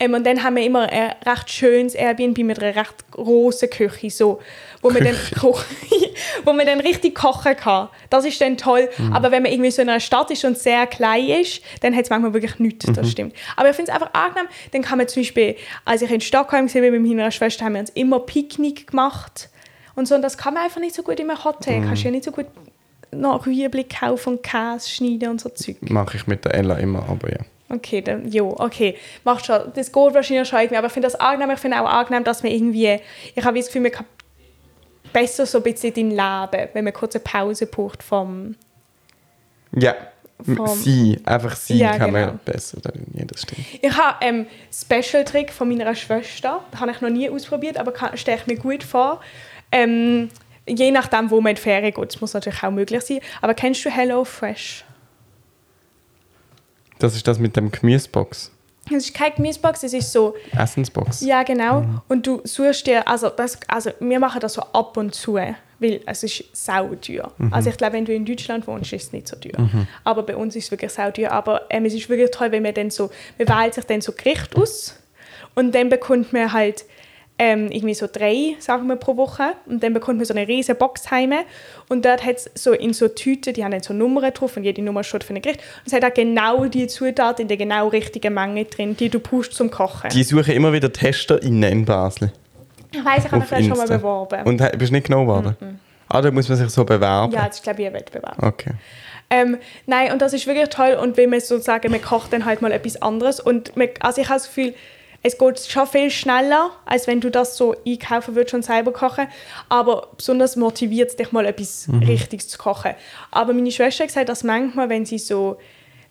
Ähm, 0.05 0.15
und 0.15 0.27
dann 0.27 0.43
haben 0.43 0.57
wir 0.57 0.65
immer 0.65 0.89
ein 0.91 1.15
recht 1.27 1.51
schönes 1.51 1.95
Airbnb 1.95 2.39
mit 2.39 2.63
einer 2.63 2.77
recht 2.77 3.11
großen 3.11 3.71
Küche, 3.71 4.11
so, 4.11 4.41
wo, 4.83 4.91
man 4.91 5.05
dann, 5.05 5.15
wo 6.45 6.53
man 6.53 6.67
dann 6.67 6.81
richtig 6.81 7.15
kochen 7.15 7.57
kann. 7.57 7.89
Das 8.11 8.25
ist 8.25 8.41
dann 8.41 8.57
toll. 8.57 8.89
Aber 9.13 9.31
wenn 9.31 9.43
man 9.43 9.53
irgendwie 9.53 9.71
so 9.71 9.83
in 9.83 9.89
einer 9.89 10.01
Stadt 10.01 10.31
ist 10.31 10.45
und 10.45 10.59
sehr 10.59 10.87
klein 10.87 11.29
ist, 11.29 11.63
dann 11.81 11.95
hat 11.95 12.05
es 12.05 12.11
manchmal 12.11 12.35
wirklich 12.35 12.59
nichts, 12.59 12.87
das 12.93 13.11
stimmt. 13.11 13.35
Aber 13.57 13.71
ich 13.71 13.77
finde 13.77 13.93
es 13.93 13.95
einfach 13.95 14.13
angenehm, 14.13 14.49
dann 14.73 14.83
kann 14.83 14.99
man 14.99 15.09
zum 15.09 15.23
Beispiel, 15.23 15.57
als 15.85 16.03
ich 16.03 16.11
in 16.11 16.21
Stockholm 16.21 16.73
war 16.73 16.81
mit 16.83 17.03
meiner 17.03 17.31
Schwester, 17.31 17.65
haben 17.65 17.75
wir 17.75 17.81
uns 17.81 17.91
immer 17.91 18.21
Picknick 18.21 18.89
gemacht 18.89 19.49
und 19.95 20.07
so. 20.07 20.15
Und 20.15 20.23
das 20.23 20.37
kann 20.37 20.55
man 20.55 20.65
einfach 20.65 20.81
nicht 20.81 20.95
so 20.95 21.03
gut 21.03 21.19
im 21.21 21.31
Hotel. 21.45 21.83
Kannst 21.83 22.03
ja 22.03 22.11
nicht 22.11 22.25
so 22.25 22.33
gut 22.33 22.47
noch 23.11 23.47
Rüebli 23.47 23.85
kaufen 23.85 24.35
und 24.35 24.43
Käse 24.43 24.89
schneiden 24.89 25.31
und 25.31 25.41
so 25.41 25.49
Zeug. 25.49 25.77
Mache 25.83 26.17
ich 26.17 26.27
mit 26.27 26.45
der 26.45 26.55
Ella 26.55 26.77
immer, 26.79 27.09
aber 27.09 27.31
ja. 27.31 27.39
Okay, 27.69 28.03
dann, 28.03 28.29
jo, 28.31 28.55
okay. 28.59 28.97
Macht 29.25 29.47
schon. 29.47 29.73
Das 29.75 29.91
geht 29.91 30.15
wahrscheinlich 30.15 30.49
schon 30.49 30.59
irgendwie, 30.61 30.77
aber 30.77 30.87
ich 30.89 30.93
finde 30.93 31.07
das 31.09 31.15
angenehm. 31.19 31.51
Ich 31.55 31.61
finde 31.61 31.81
auch 31.81 31.87
angenehm, 31.89 32.23
dass 32.25 32.43
man 32.43 32.53
irgendwie, 32.53 33.01
ich 33.35 33.45
habe 33.45 33.57
das 33.59 33.67
Gefühl, 33.67 33.83
man 33.83 33.93
kann 33.93 34.07
besser 35.13 35.47
so 35.47 35.59
ein 35.59 35.65
bisschen 35.65 35.93
in 35.95 36.11
Leben, 36.11 36.69
wenn 36.73 36.85
man 36.85 36.93
kurz 36.93 37.15
eine 37.15 37.25
Pause 37.25 37.67
braucht 37.67 38.03
vom, 38.03 38.57
Ja, 39.77 39.95
Vom- 40.45 40.67
sie, 40.67 41.19
einfach 41.25 41.55
sie 41.57 41.79
Ja, 41.79 41.97
kann 41.97 42.13
genau. 42.13 42.27
man 42.27 42.39
besser. 42.45 42.79
Ja, 43.15 43.25
das 43.25 43.43
stimmt. 43.43 43.65
Ich 43.81 43.97
habe 43.97 44.17
ähm, 44.21 44.47
Special-Trick 44.73 45.53
von 45.53 45.69
meiner 45.69 45.95
Schwester. 45.95 46.61
Das 46.71 46.81
habe 46.81 46.91
ich 46.91 47.01
noch 47.01 47.09
nie 47.11 47.31
ausprobiert, 47.31 47.79
aber 47.79 47.93
stelle 48.17 48.39
ich 48.39 48.47
mir 48.47 48.57
gut 48.57 48.83
vor. 48.83 49.21
Ähm, 49.73 50.29
je 50.67 50.91
nachdem, 50.91 51.31
wo 51.31 51.41
man 51.41 51.51
in 51.51 51.57
die 51.57 51.63
Ferien 51.63 51.95
geht. 51.95 52.15
Das 52.15 52.21
muss 52.21 52.35
natürlich 52.35 52.63
auch 52.63 52.71
möglich 52.73 53.03
sein. 53.03 53.21
Aber 53.41 53.55
kennst 53.55 53.85
du 53.85 53.91
Hello 53.91 54.25
Fresh? 54.25 54.85
Das 56.99 57.15
ist 57.15 57.27
das 57.27 57.39
mit 57.39 57.57
dem 57.57 57.71
Gemüsebox. 57.71 58.51
Es 58.87 58.93
ist 58.93 59.15
keine 59.15 59.35
Gemüsebox, 59.35 59.83
es 59.83 59.95
ist 59.95 60.13
so, 60.13 60.35
Essensbox. 60.53 61.23
ja 61.23 61.43
genau. 61.43 61.85
Und 62.09 62.27
du 62.27 62.43
suchst 62.45 62.87
dir, 62.87 63.07
also, 63.09 63.31
das, 63.31 63.59
also 63.67 63.91
wir 63.99 64.19
machen 64.21 64.41
das 64.41 64.55
so 64.55 64.61
ab 64.61 64.97
und 64.99 65.15
zu, 65.15 65.35
weil 65.35 66.01
es 66.07 66.23
ist 66.23 66.45
sauteuer. 66.53 67.33
Also 67.51 67.71
ich 67.71 67.77
glaube, 67.79 67.95
wenn 67.95 68.05
du 68.05 68.13
in 68.13 68.25
Deutschland 68.27 68.67
wohnst, 68.67 68.93
ist 68.93 69.05
es 69.05 69.13
nicht 69.13 69.29
so 69.29 69.37
teuer. 69.37 69.87
Aber 70.05 70.23
bei 70.23 70.37
uns 70.37 70.55
ist 70.55 70.65
es 70.65 70.71
wirklich 70.71 70.93
sauteuer. 70.93 71.31
Aber 71.33 71.63
ähm, 71.71 71.87
es 71.87 71.95
ist 71.95 72.09
wirklich 72.09 72.31
toll, 72.31 72.53
wenn 72.53 72.63
man 72.63 72.75
dann 72.75 72.91
so, 72.91 73.11
man 73.39 73.49
wählt 73.49 73.75
sich 73.75 73.85
dann 73.85 74.03
so 74.03 74.13
Gericht 74.13 74.55
aus 74.55 74.97
und 75.55 75.75
dann 75.75 75.89
bekommt 75.89 76.33
man 76.33 76.53
halt 76.53 76.85
ähm, 77.39 77.71
irgendwie 77.71 77.95
so 77.95 78.07
drei, 78.11 78.55
sagen 78.61 78.87
wir, 78.87 78.97
pro 78.97 79.17
Woche. 79.17 79.55
Und 79.67 79.83
dann 79.83 79.93
bekommt 79.93 80.19
man 80.19 80.25
so 80.25 80.35
eine 80.35 80.47
riesige 80.47 80.77
Box 80.77 81.11
heim. 81.11 81.33
Und 81.89 82.05
dort 82.05 82.25
hat 82.25 82.37
es 82.37 82.51
so 82.55 82.73
in 82.73 82.93
so 82.93 83.09
Tüten, 83.09 83.55
die 83.55 83.65
haben 83.65 83.73
dann 83.73 83.83
so 83.83 83.93
Nummern 83.93 84.33
drauf 84.33 84.57
und 84.57 84.63
jede 84.63 84.83
Nummer 84.83 85.03
steht 85.03 85.25
für 85.25 85.35
ein 85.35 85.43
Gericht. 85.43 85.61
Und 85.61 85.87
es 85.87 85.93
hat 85.93 86.05
auch 86.05 86.15
genau 86.15 86.67
die 86.67 86.87
Zutaten 86.87 87.43
in 87.43 87.49
der 87.49 87.57
genau 87.57 87.89
richtigen 87.89 88.35
Menge 88.35 88.65
drin, 88.67 88.97
die 88.97 89.09
du 89.09 89.19
brauchst 89.19 89.55
zum 89.55 89.71
Kochen. 89.71 90.11
Die 90.11 90.23
suchen 90.23 90.55
immer 90.55 90.73
wieder 90.73 90.93
TesterInnen 90.93 91.73
in 91.73 91.85
Basel. 91.85 92.33
ich 92.93 93.05
weiss, 93.05 93.25
ich 93.25 93.31
habe 93.31 93.39
mich 93.39 93.49
vielleicht 93.49 93.69
schon 93.69 93.79
mal 93.79 93.89
beworben. 93.89 94.43
Und 94.45 94.79
bist 94.79 94.93
nicht 94.93 95.07
genommen 95.07 95.27
worden? 95.27 95.81
Ah, 96.09 96.21
da 96.21 96.31
muss 96.31 96.49
man 96.49 96.57
sich 96.59 96.71
so 96.71 96.85
bewerben. 96.85 97.33
ja, 97.33 97.47
das 97.47 97.57
ist, 97.57 97.63
glaube 97.65 97.83
ich, 97.83 97.89
ein 97.89 97.95
Wettbewerb. 97.95 98.41
Okay. 98.41 98.73
Ähm, 99.31 99.59
nein, 99.87 100.13
und 100.13 100.23
das 100.23 100.33
ist 100.33 100.47
wirklich 100.47 100.69
toll. 100.69 100.97
Und 101.01 101.17
wenn 101.17 101.31
man 101.31 101.41
sozusagen, 101.41 101.91
man 101.91 102.03
kocht 102.03 102.33
dann 102.33 102.45
halt 102.45 102.63
mal 102.63 102.71
etwas 102.71 103.01
anderes. 103.03 103.41
Und 103.41 103.77
man, 103.77 103.89
also 104.01 104.21
ich 104.21 104.29
habe 104.29 104.39
das 104.39 104.47
Gefühl, 104.47 104.75
es 105.27 105.39
geht 105.39 105.59
schon 105.59 105.87
viel 105.87 106.11
schneller, 106.11 106.71
als 106.85 107.07
wenn 107.07 107.21
du 107.21 107.31
das 107.31 107.57
so 107.57 107.75
einkaufen 107.87 108.35
würdest 108.37 108.55
und 108.55 108.63
selber 108.63 108.93
kochen. 108.93 109.27
Aber 109.71 110.09
besonders 110.19 110.55
motiviert 110.55 111.11
es 111.11 111.17
dich 111.17 111.33
mal 111.33 111.47
etwas 111.47 111.89
Richtiges 112.07 112.49
zu 112.49 112.59
kochen. 112.59 112.93
Aber 113.31 113.55
meine 113.55 113.73
Schwester 113.73 114.05
hat 114.05 114.09
gesagt, 114.09 114.29
dass 114.29 114.45
manchmal, 114.45 114.91
wenn 114.91 115.07
sie 115.07 115.17
so 115.19 115.57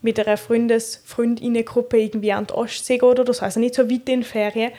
mit 0.01 0.19
einer 0.19 0.35
Freundes 0.35 0.99
Freundinnengruppe 1.05 1.99
irgendwie 1.99 2.33
an 2.33 2.47
die 2.47 2.53
Ostsee 2.55 2.97
geht 2.97 3.19
oder 3.19 3.33
so, 3.35 3.45
also 3.45 3.59
nicht 3.59 3.75
so 3.75 3.87
weit 3.87 4.09
in 4.09 4.21
die 4.21 4.25
Ferien, 4.25 4.71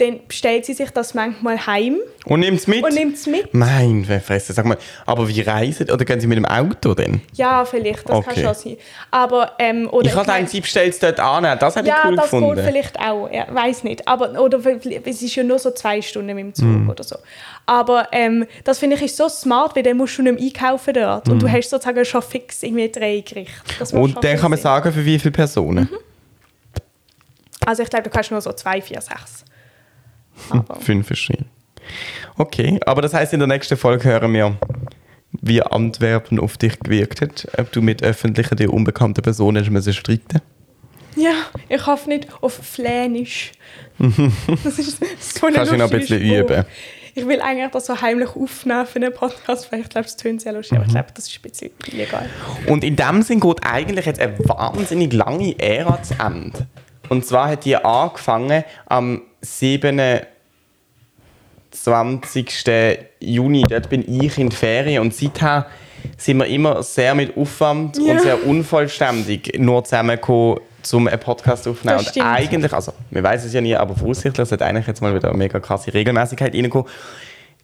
dann 0.00 0.20
bestellt 0.26 0.64
sie 0.64 0.72
sich 0.74 0.90
das 0.90 1.14
manchmal 1.14 1.66
heim 1.66 1.98
Und 2.24 2.40
nimmt's 2.40 2.66
mit? 2.66 2.82
und 2.82 2.94
nimmt 2.94 3.16
es 3.16 3.26
mit. 3.26 3.52
Mein 3.54 4.04
Fresse, 4.24 4.52
sag 4.52 4.64
mal. 4.64 4.78
Aber 5.06 5.28
wie 5.28 5.40
reisen? 5.40 5.90
Oder 5.90 6.04
gehen 6.04 6.20
sie 6.20 6.26
mit 6.26 6.36
dem 6.38 6.46
Auto 6.46 6.94
denn? 6.94 7.20
Ja, 7.34 7.64
vielleicht, 7.64 8.08
das 8.08 8.24
kann 8.24 8.32
Okay. 8.34 8.42
schon 8.42 8.54
sein. 8.54 8.76
Aber, 9.10 9.52
ähm, 9.58 9.88
oder 9.90 10.06
Ich 10.06 10.14
habe 10.14 10.26
mein- 10.26 10.36
gedacht, 10.38 10.50
sie 10.52 10.60
bestellt 10.60 10.94
es 10.94 10.98
dort 10.98 11.20
an. 11.20 11.44
Das 11.58 11.76
ich 11.76 11.86
Ja, 11.86 12.02
cool 12.06 12.16
das 12.16 12.24
gefunden. 12.30 12.54
geht 12.56 12.64
vielleicht 12.64 12.98
auch. 13.00 13.28
Ja, 13.32 13.46
weiß 13.52 13.84
nicht. 13.84 14.06
Aber, 14.08 14.40
oder 14.40 14.58
es 15.04 15.22
ist 15.22 15.34
ja 15.36 15.42
nur 15.42 15.58
so 15.58 15.70
zwei 15.72 16.00
Stunden 16.02 16.34
mit 16.34 16.38
dem 16.38 16.54
Zug 16.54 16.64
Mhm. 16.66 16.90
oder 16.90 17.04
so. 17.04 17.16
Aber 17.66 18.08
ähm, 18.12 18.46
das 18.64 18.78
finde 18.78 18.96
ich 18.96 19.02
ist 19.02 19.16
so 19.16 19.28
smart, 19.28 19.76
weil 19.76 19.82
dann 19.82 19.96
musst 19.96 20.18
du 20.18 20.22
nicht 20.22 20.34
mehr 20.38 20.42
einkaufen 20.66 20.94
dort. 20.94 21.28
Und 21.28 21.40
du 21.42 21.48
hast 21.50 21.70
sozusagen 21.70 22.04
schon 22.04 22.22
fix 22.22 22.62
irgendwie 22.62 22.90
drei 22.90 23.20
Gerichte. 23.20 23.52
Das 23.78 23.92
Mhm. 23.92 24.00
Und 24.02 24.24
dann 24.24 24.36
kann 24.38 24.50
man 24.50 24.56
Sinn. 24.58 24.62
sagen, 24.64 24.92
für 24.92 25.04
wie 25.04 25.18
viele 25.18 25.32
Personen? 25.32 25.88
Also 27.66 27.82
ich 27.82 27.90
glaube, 27.90 28.04
du 28.04 28.10
kannst 28.10 28.30
nur 28.30 28.40
so 28.40 28.52
zwei, 28.52 28.80
vier, 28.80 29.00
sechs. 29.00 29.44
Aber 30.50 30.76
Fünf 30.80 31.06
verschiedene. 31.06 31.48
Okay, 32.36 32.80
aber 32.86 33.02
das 33.02 33.14
heißt, 33.14 33.32
in 33.32 33.40
der 33.40 33.48
nächsten 33.48 33.76
Folge 33.76 34.04
hören 34.08 34.32
wir, 34.32 34.56
wie 35.32 35.62
Antwerpen 35.62 36.38
auf 36.40 36.56
dich 36.56 36.78
gewirkt 36.80 37.20
hat. 37.20 37.46
Ob 37.58 37.70
du 37.72 37.82
mit 37.82 38.02
öffentlichen, 38.02 38.56
dir 38.56 38.72
unbekannten 38.72 39.22
Personen 39.22 39.74
hast 39.76 39.94
streiten 39.94 40.40
ja, 41.16 41.32
ich 41.68 41.86
hoffe 41.86 42.08
nicht 42.08 42.28
auf 42.40 42.52
Flänisch. 42.54 43.50
das 43.98 44.78
ist 44.78 44.98
so 45.20 45.46
ein 45.46 45.54
Kannst 45.54 45.72
du 45.72 45.76
noch 45.76 45.90
ein 45.90 45.98
bisschen 45.98 46.18
Spruch. 46.24 46.38
üben. 46.38 46.64
Ich 47.14 47.26
will 47.26 47.40
eigentlich 47.40 47.70
das 47.72 47.86
so 47.86 48.00
heimlich 48.00 48.28
aufnehmen 48.36 48.86
für 48.86 48.96
einen 48.96 49.12
Podcast, 49.12 49.70
weil 49.72 49.80
ich 49.80 49.88
glaube, 49.88 50.06
es 50.06 50.16
tönt 50.16 50.40
sehr 50.40 50.52
lustig, 50.52 50.72
Mhm. 50.72 50.76
aber 50.78 50.86
ich 50.86 50.92
glaube, 50.92 51.08
das 51.14 51.26
ist 51.26 51.36
ein 51.38 51.50
bisschen 51.50 51.70
illegal. 51.88 52.28
Und 52.68 52.84
in 52.84 52.94
dem 52.94 53.22
Sinn 53.22 53.40
geht 53.40 53.58
eigentlich 53.66 54.06
jetzt 54.06 54.20
eine 54.20 54.38
wahnsinnig 54.48 55.12
lange 55.12 55.58
Ära 55.58 56.00
zu 56.02 56.14
Ende. 56.14 56.66
Und 57.08 57.26
zwar 57.26 57.48
hat 57.48 57.64
die 57.64 57.76
angefangen 57.76 58.62
am 58.86 59.22
27. 59.42 60.24
Juni. 63.20 63.62
Dort 63.68 63.88
bin 63.88 64.02
ich 64.22 64.38
in 64.38 64.48
die 64.50 64.56
Ferien 64.56 65.02
und 65.02 65.14
seither 65.14 65.66
sind 66.16 66.38
wir 66.38 66.46
immer 66.46 66.82
sehr 66.82 67.14
mit 67.14 67.36
Aufwand 67.36 67.98
Ja. 67.98 68.12
und 68.12 68.20
sehr 68.22 68.46
unvollständig 68.46 69.52
nur 69.58 69.84
zusammengekommen, 69.84 70.60
um 70.92 71.06
einen 71.08 71.20
Podcast 71.20 71.68
aufzunehmen. 71.68 71.98
Und 72.00 72.20
eigentlich, 72.24 72.72
also 72.72 72.92
wir 73.10 73.22
wissen 73.22 73.46
es 73.46 73.52
ja 73.52 73.60
nie, 73.60 73.76
aber 73.76 73.94
voraussichtlich 73.94 74.48
sollte 74.48 74.64
eigentlich 74.64 74.86
jetzt 74.86 75.02
mal 75.02 75.14
wieder 75.14 75.28
eine 75.28 75.36
mega 75.38 75.60
krasse 75.60 75.92
Regelmäßigkeit 75.92 76.54
reinkommen. 76.54 76.88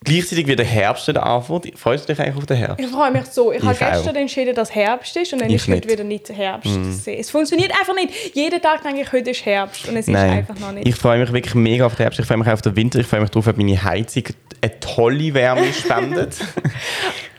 Gleichzeitig 0.07 0.47
wird 0.47 0.59
der 0.61 0.67
Herbst 0.67 1.07
wieder 1.09 1.27
anfangen. 1.27 1.73
Freust 1.77 2.09
du 2.09 2.13
dich 2.15 2.23
eigentlich 2.23 2.37
auf 2.37 2.47
den 2.47 2.57
Herbst? 2.57 2.81
Ich 2.81 2.91
freue 2.91 3.11
mich 3.11 3.27
so. 3.27 3.53
Ich, 3.53 3.61
habe 3.63 3.75
Ich 3.75 3.83
auch. 3.85 3.91
gestern 3.93 4.17
entschieden, 4.17 4.55
dass 4.55 4.75
Herbst 4.75 5.17
ist 5.17 5.33
und 5.33 5.41
dann 5.43 5.51
Ich 5.51 5.57
ist 5.57 5.63
heute 5.69 5.73
nicht. 5.75 5.87
Mhm. 5.87 5.91
wieder 5.93 6.05
nicht 6.05 6.29
Herbst. 6.31 6.71
Es 7.07 7.31
funktioniert 7.31 7.73
einfach 7.73 7.95
nicht. 7.95 8.35
Jeden 8.35 8.63
Tag 8.63 8.83
denke 8.83 9.03
ich, 9.03 9.13
heute 9.13 9.31
ist 9.31 9.45
Herbst 9.45 9.89
und 9.89 9.97
es 9.97 10.09
ist 10.09 10.15
einfach 10.15 10.59
noch 10.59 10.73
nicht. 10.73 10.87
Ich 10.89 10.95
freue 10.95 11.19
mich 11.19 11.33
wirklich 11.33 11.55
mega 11.55 11.85
auf 11.87 11.95
den 11.97 12.05
Herbst. 12.05 12.21
Ich 12.21 12.27
freue 12.27 12.39
mich 12.39 12.49
auch 12.49 12.53
auf 12.55 12.63
den 12.63 12.77
Winter. 12.77 12.99
Ich 13.01 13.07
freue 13.07 13.21
mich 13.21 13.31
darauf, 13.31 13.47
ob 13.49 13.57
meine 13.57 13.83
Heizung 13.83 14.25
eine 14.63 14.81
tolle 14.81 15.35
Wärme 15.35 15.73
spendet. 15.73 16.37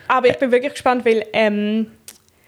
Aber 0.07 0.27
ich 0.29 0.37
bin 0.37 0.51
wirklich 0.51 0.73
gespannt, 0.73 1.05
weil 1.05 1.25
ähm, 1.33 1.87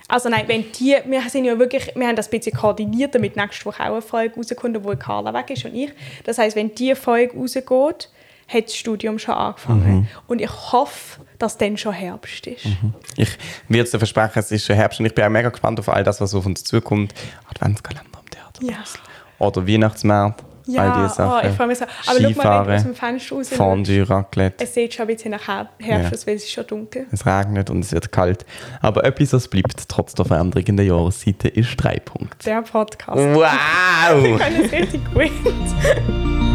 also 0.08 0.28
nein, 0.28 0.46
wenn 0.48 0.66
die, 0.72 0.96
wir 1.06 1.22
sind 1.30 1.46
ja 1.46 1.58
wirklich, 1.60 1.92
wir 1.96 2.08
haben 2.08 2.16
das 2.16 2.28
ein 2.32 2.40
bisschen 2.40 2.58
koordiniert, 2.58 3.14
damit 3.14 3.36
nächste 3.36 3.66
Woche 3.66 3.84
auch 3.84 3.92
eine 3.94 4.02
Folge 4.02 4.36
rauskommt, 4.36 4.84
wo 4.84 4.96
Carla 4.96 5.34
weg 5.34 5.52
ist 5.52 5.66
und 5.66 5.76
ich. 5.76 5.92
Das 6.24 6.38
heißt, 6.40 6.56
wenn 6.56 6.74
die 6.74 6.96
Folge 6.96 7.38
rausgeht, 7.38 8.10
hat 8.52 8.66
das 8.66 8.76
Studium 8.76 9.20
schon 9.20 9.36
angefangen. 9.36 9.96
Mhm. 10.00 10.08
Und 10.28 10.42
ich 10.42 10.50
hoffe, 10.72 11.22
dass 11.38 11.58
dann 11.58 11.78
schon 11.78 11.94
Herbst 11.94 12.48
ist. 12.48 12.66
Ich 13.16 13.30
würde 13.68 13.90
dir 13.90 13.98
versprechen, 14.00 14.40
es 14.40 14.52
ist 14.52 14.66
schon 14.66 14.76
Herbst 14.76 15.00
und 15.00 15.06
ich 15.06 15.14
bin 15.16 15.24
auch 15.24 15.30
mega 15.30 15.50
gespannt 15.50 15.80
auf 15.80 15.88
all 15.90 16.04
das, 16.04 16.20
was 16.20 16.34
auf 16.36 16.46
uns 16.46 16.64
zukommt. 16.64 17.14
Adventskalender 17.50 18.10
am 18.18 18.26
Theater. 18.30 18.62
Ja. 18.64 18.84
Oder 19.46 19.66
Weihnachtsmarkt. 19.68 20.42
all 20.42 20.74
Ja, 20.76 21.02
diese 21.04 21.16
Sachen. 21.16 21.32
oh, 21.46 21.50
ich 21.50 21.56
freue 21.56 21.68
mich 21.68 21.78
so. 21.78 21.86
Aber 21.86 21.94
schau 22.06 22.14
mal, 22.14 22.18
wenn 22.20 22.24
du 22.28 22.34
Skifahren, 22.34 22.76
aus 22.76 22.84
dem 22.84 22.96
Fenster 22.96 23.36
raus 23.36 23.50
Fondue, 23.50 24.10
Raclette. 24.10 24.64
Es 24.64 24.74
sieht 24.74 24.94
schon 24.94 25.04
ein 25.10 25.16
bisschen 25.16 25.32
nach 25.32 25.48
Her- 25.48 25.70
Herbst 25.80 26.12
Ja. 26.12 26.18
aus, 26.18 26.28
weil 26.28 26.36
es 26.36 26.44
ist 26.44 26.52
schon 26.52 26.68
dunkel. 26.68 27.08
Es 27.12 27.26
regnet 27.26 27.70
und 27.70 27.80
es 27.80 27.92
wird 27.92 28.12
kalt. 28.12 28.46
Aber 28.82 29.04
etwas, 29.06 29.34
was 29.34 29.48
bleibt, 29.48 29.88
trotz 29.88 30.14
der 30.14 30.26
Veränderung 30.26 30.66
in 30.68 30.78
der 30.78 30.86
Jahresseite, 30.88 31.48
ist 31.48 31.76
drei 31.78 32.00
Punkte. 32.00 32.46
Der 32.50 32.62
Podcast. 32.64 33.18
Wow! 33.18 33.46
Ich 34.24 34.38
kann 34.40 34.56
es 34.64 34.72
richtig 34.72 35.02
gut. 35.14 36.49